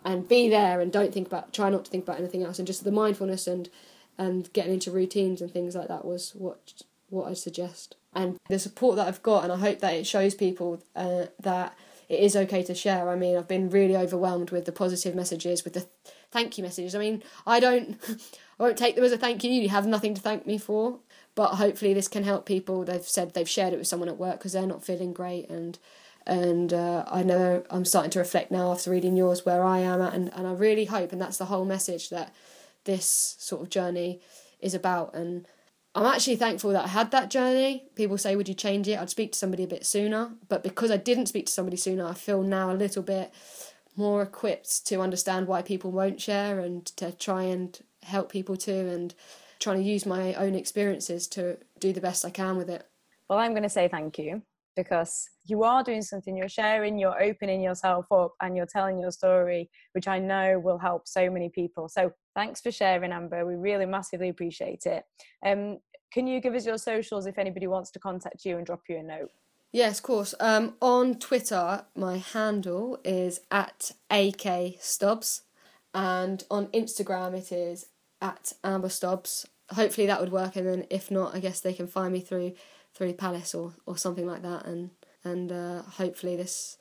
and 0.04 0.28
be 0.28 0.50
there 0.50 0.82
and 0.82 0.92
don't 0.92 1.14
think 1.14 1.28
about 1.28 1.54
try 1.54 1.70
not 1.70 1.86
to 1.86 1.92
think 1.92 2.04
about 2.04 2.20
anything 2.20 2.44
else 2.44 2.60
and 2.60 2.68
just 2.68 2.84
the 2.84 2.92
mindfulness 2.92 3.48
and 3.48 3.70
and 4.18 4.52
getting 4.54 4.74
into 4.74 4.92
routines 4.92 5.42
and 5.42 5.52
things 5.52 5.76
like 5.76 5.88
that 5.88 6.06
was 6.06 6.32
what 6.36 6.84
what 7.10 7.30
I 7.30 7.34
suggest. 7.34 7.96
And 8.14 8.38
the 8.48 8.60
support 8.60 8.96
that 8.96 9.08
I've 9.08 9.24
got, 9.24 9.44
and 9.44 9.52
I 9.52 9.58
hope 9.58 9.80
that 9.80 9.94
it 9.94 10.08
shows 10.08 10.36
people 10.36 10.82
uh, 10.96 11.26
that 11.40 11.76
it 12.08 12.20
is 12.20 12.36
okay 12.36 12.64
to 12.64 12.76
share. 12.76 13.10
I 13.10 13.16
mean, 13.16 13.36
I've 13.36 13.48
been 13.48 13.70
really 13.70 13.98
overwhelmed 13.98 14.52
with 14.52 14.66
the 14.66 14.72
positive 14.72 15.16
messages, 15.16 15.64
with 15.64 15.74
the 15.74 15.88
thank 16.32 16.58
you 16.58 16.64
messages. 16.64 16.96
I 16.96 17.00
mean, 17.00 17.24
I 17.46 17.60
don't, 17.60 18.00
I 18.60 18.64
won't 18.64 18.78
take 18.78 18.96
them 18.96 19.04
as 19.04 19.12
a 19.12 19.18
thank 19.18 19.44
you. 19.44 19.52
You 19.52 19.70
have 19.70 19.86
nothing 19.86 20.14
to 20.14 20.22
thank 20.22 20.46
me 20.48 20.58
for. 20.58 21.00
But 21.36 21.56
hopefully, 21.56 21.94
this 21.94 22.08
can 22.08 22.24
help 22.24 22.46
people. 22.46 22.86
They've 22.86 23.04
said 23.04 23.34
they've 23.34 23.50
shared 23.50 23.74
it 23.74 23.78
with 23.78 23.88
someone 23.88 24.08
at 24.08 24.18
work 24.18 24.40
because 24.40 24.54
they're 24.54 24.66
not 24.66 24.86
feeling 24.86 25.12
great, 25.12 25.50
and 25.50 25.78
and 26.26 26.74
uh, 26.74 27.04
I 27.08 27.24
know 27.24 27.64
I'm 27.70 27.86
starting 27.86 28.12
to 28.12 28.20
reflect 28.20 28.52
now 28.52 28.72
after 28.72 28.90
reading 28.90 29.18
yours 29.18 29.46
where 29.46 29.64
I 29.64 29.80
am 29.80 30.02
at, 30.02 30.14
and, 30.14 30.34
and 30.34 30.48
I 30.48 30.54
really 30.54 30.86
hope, 30.86 31.12
and 31.12 31.22
that's 31.22 31.38
the 31.38 31.46
whole 31.46 31.66
message 31.66 32.10
that 32.10 32.34
this 32.86 33.36
sort 33.38 33.62
of 33.62 33.70
journey 33.70 34.22
is 34.60 34.74
about. 34.74 35.14
And 35.14 35.46
I'm 35.94 36.06
actually 36.06 36.38
thankful 36.38 36.72
that 36.72 36.86
I 36.86 36.88
had 36.88 37.12
that 37.12 37.30
journey. 37.30 37.84
People 37.96 38.18
say, 38.18 38.36
Would 38.36 38.48
you 38.48 38.56
change 38.56 38.88
it? 38.88 39.00
I'd 39.00 39.10
speak 39.10 39.34
to 39.34 39.38
somebody 39.38 39.64
a 39.64 39.68
bit 39.68 39.86
sooner. 39.86 40.32
But 40.48 40.64
because 40.64 40.90
I 40.90 40.98
didn't 40.98 41.28
speak 41.28 41.48
to 41.48 41.52
somebody 41.52 41.78
sooner, 41.78 42.06
I 42.06 42.14
feel 42.14 42.42
now 42.42 42.72
a 42.72 42.74
little 42.74 43.04
bit 43.04 43.34
more 43.96 44.22
equipped 44.22 44.86
to 44.88 45.02
understand 45.02 45.48
why 45.48 45.62
people 45.62 45.92
won't 45.92 46.20
share 46.20 46.60
and 46.60 46.86
to 46.86 47.12
try 47.12 47.44
and 47.44 47.80
help 48.06 48.32
people 48.32 48.56
too 48.56 48.90
and 48.90 49.14
trying 49.60 49.78
to 49.78 49.84
use 49.84 50.06
my 50.06 50.34
own 50.36 50.56
experiences 50.56 51.28
to 51.28 51.58
do 51.80 51.94
the 51.94 52.02
best 52.02 52.26
I 52.26 52.30
can 52.30 52.58
with 52.58 52.70
it. 52.70 52.86
Well, 53.30 53.40
I'm 53.40 53.52
going 53.52 53.64
to 53.64 53.70
say 53.70 53.88
thank 53.88 54.18
you 54.20 54.42
because 54.76 55.30
you 55.46 55.64
are 55.64 55.84
doing 55.84 56.02
something, 56.02 56.36
you're 56.36 56.50
sharing, 56.50 57.00
you're 57.00 57.22
opening 57.22 57.62
yourself 57.62 58.06
up, 58.12 58.34
and 58.42 58.58
you're 58.58 58.66
telling 58.66 59.00
your 59.00 59.12
story, 59.12 59.70
which 59.94 60.08
I 60.08 60.20
know 60.20 60.60
will 60.60 60.78
help 60.78 61.08
so 61.08 61.30
many 61.30 61.50
people. 61.50 61.88
So 61.88 62.12
thanks 62.36 62.62
for 62.62 62.72
sharing, 62.72 63.12
Amber. 63.12 63.46
We 63.46 63.56
really 63.56 63.86
massively 63.86 64.30
appreciate 64.30 64.86
it. 64.86 65.04
Um, 65.46 65.78
can 66.12 66.28
you 66.28 66.42
give 66.42 66.56
us 66.56 66.66
your 66.66 66.78
socials 66.78 67.26
if 67.26 67.38
anybody 67.38 67.68
wants 67.68 67.92
to 67.92 68.00
contact 68.00 68.46
you 68.46 68.58
and 68.58 68.66
drop 68.66 68.82
you 68.90 68.98
a 68.98 69.04
note? 69.04 69.32
Yes, 69.72 70.00
of 70.00 70.04
course. 70.04 70.34
Um, 70.40 70.76
on 70.82 71.16
Twitter, 71.16 71.86
my 71.96 72.18
handle 72.18 73.00
is 73.04 73.42
at 73.52 73.92
AK 74.10 74.76
Stobbs, 74.80 75.42
and 75.94 76.44
on 76.50 76.68
Instagram, 76.68 77.34
it 77.34 77.52
is 77.52 77.88
at 78.22 78.54
Amber 78.64 78.90
Stobbs. 78.90 79.48
Hopefully, 79.72 80.08
that 80.08 80.20
would 80.20 80.32
work, 80.32 80.56
and 80.56 80.68
then 80.68 80.86
if 80.90 81.10
not, 81.10 81.36
I 81.36 81.40
guess 81.40 81.62
they 81.62 81.74
can 81.74 81.88
find 81.88 82.14
me 82.14 82.22
through 82.22 82.54
through 82.94 83.14
Palace 83.14 83.54
or, 83.54 83.74
or 83.86 83.98
something 83.98 84.26
like 84.26 84.44
that, 84.44 84.66
and 84.66 84.92
and 85.24 85.52
uh, 85.52 85.82
hopefully 85.84 86.36
this 86.36 86.78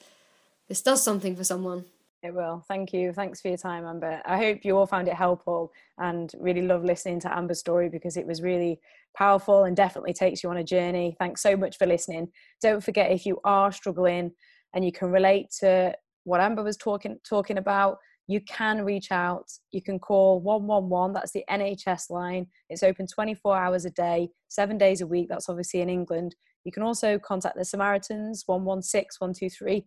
this 0.68 0.82
does 0.82 1.03
something 1.03 1.37
for 1.37 1.45
someone. 1.45 1.85
It 2.22 2.35
will. 2.35 2.64
Thank 2.66 2.95
you. 2.95 3.12
Thanks 3.12 3.43
for 3.43 3.49
your 3.49 3.59
time, 3.59 3.85
Amber. 3.85 4.22
I 4.24 4.39
hope 4.39 4.64
you 4.64 4.78
all 4.78 4.87
found 4.87 5.09
it 5.09 5.14
helpful 5.14 5.70
and 5.99 6.32
really 6.41 6.62
love 6.62 6.82
listening 6.82 7.20
to 7.20 7.37
Amber's 7.37 7.59
story 7.59 7.91
because 7.91 8.16
it 8.16 8.26
was 8.26 8.41
really 8.41 8.80
powerful 9.14 9.64
and 9.64 9.76
definitely 9.76 10.14
takes 10.14 10.43
you 10.43 10.49
on 10.49 10.57
a 10.57 10.64
journey. 10.64 11.16
Thanks 11.18 11.43
so 11.43 11.55
much 11.55 11.76
for 11.76 11.87
listening. 11.87 12.28
Don't 12.62 12.82
forget 12.82 13.11
if 13.11 13.26
you 13.26 13.41
are 13.45 13.70
struggling 13.70 14.32
and 14.72 14.87
you 14.87 14.91
can 14.91 15.11
relate 15.11 15.51
to 15.61 15.95
what 16.24 16.41
Amber 16.41 16.62
was 16.62 16.78
talking 16.78 17.18
talking 17.28 17.59
about, 17.59 17.99
you 18.27 18.41
can 18.41 18.85
reach 18.85 19.12
out. 19.12 19.51
You 19.70 19.83
can 19.83 19.99
call 19.99 20.41
111, 20.41 21.12
that's 21.12 21.33
the 21.33 21.45
NHS 21.51 22.11
line. 22.11 22.47
It's 22.70 22.83
open 22.83 23.07
24 23.07 23.55
hours 23.57 23.85
a 23.85 23.91
day, 23.91 24.31
seven 24.49 24.79
days 24.79 25.03
a 25.03 25.07
week. 25.07 25.29
That's 25.29 25.49
obviously 25.49 25.81
in 25.81 25.91
England. 25.91 26.35
You 26.64 26.72
can 26.72 26.83
also 26.83 27.18
contact 27.18 27.57
the 27.57 27.64
Samaritans 27.64 28.45
116 28.47 29.18
123. 29.18 29.85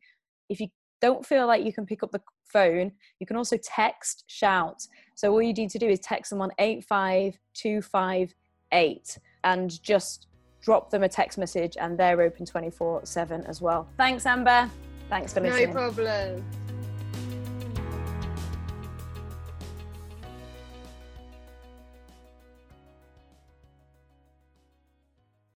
If 0.50 0.60
you 0.60 0.68
don't 1.02 1.26
feel 1.26 1.48
like 1.48 1.64
you 1.64 1.74
can 1.74 1.86
pick 1.86 2.04
up 2.04 2.12
the 2.12 2.22
phone, 2.46 2.92
you 3.20 3.26
can 3.26 3.36
also 3.36 3.58
text 3.58 4.24
shout. 4.28 4.86
So 5.16 5.32
all 5.32 5.42
you 5.42 5.54
need 5.54 5.72
to 5.72 5.80
do 5.80 5.88
is 5.88 6.00
text 6.00 6.30
them 6.30 6.42
on 6.42 6.52
85258 6.60 9.18
and 9.44 9.84
just 9.84 10.28
drop 10.62 10.90
them 10.90 11.04
a 11.04 11.10
text 11.10 11.38
message 11.38 11.78
and 11.80 11.98
they're 11.98 12.22
open 12.22 12.46
24 12.46 13.06
7 13.06 13.44
as 13.46 13.62
well. 13.62 13.88
Thanks, 13.98 14.26
Amber. 14.26 14.70
Thanks 15.10 15.34
for 15.34 15.42
listening. 15.42 15.74
No 15.74 15.74
problem. 15.74 16.67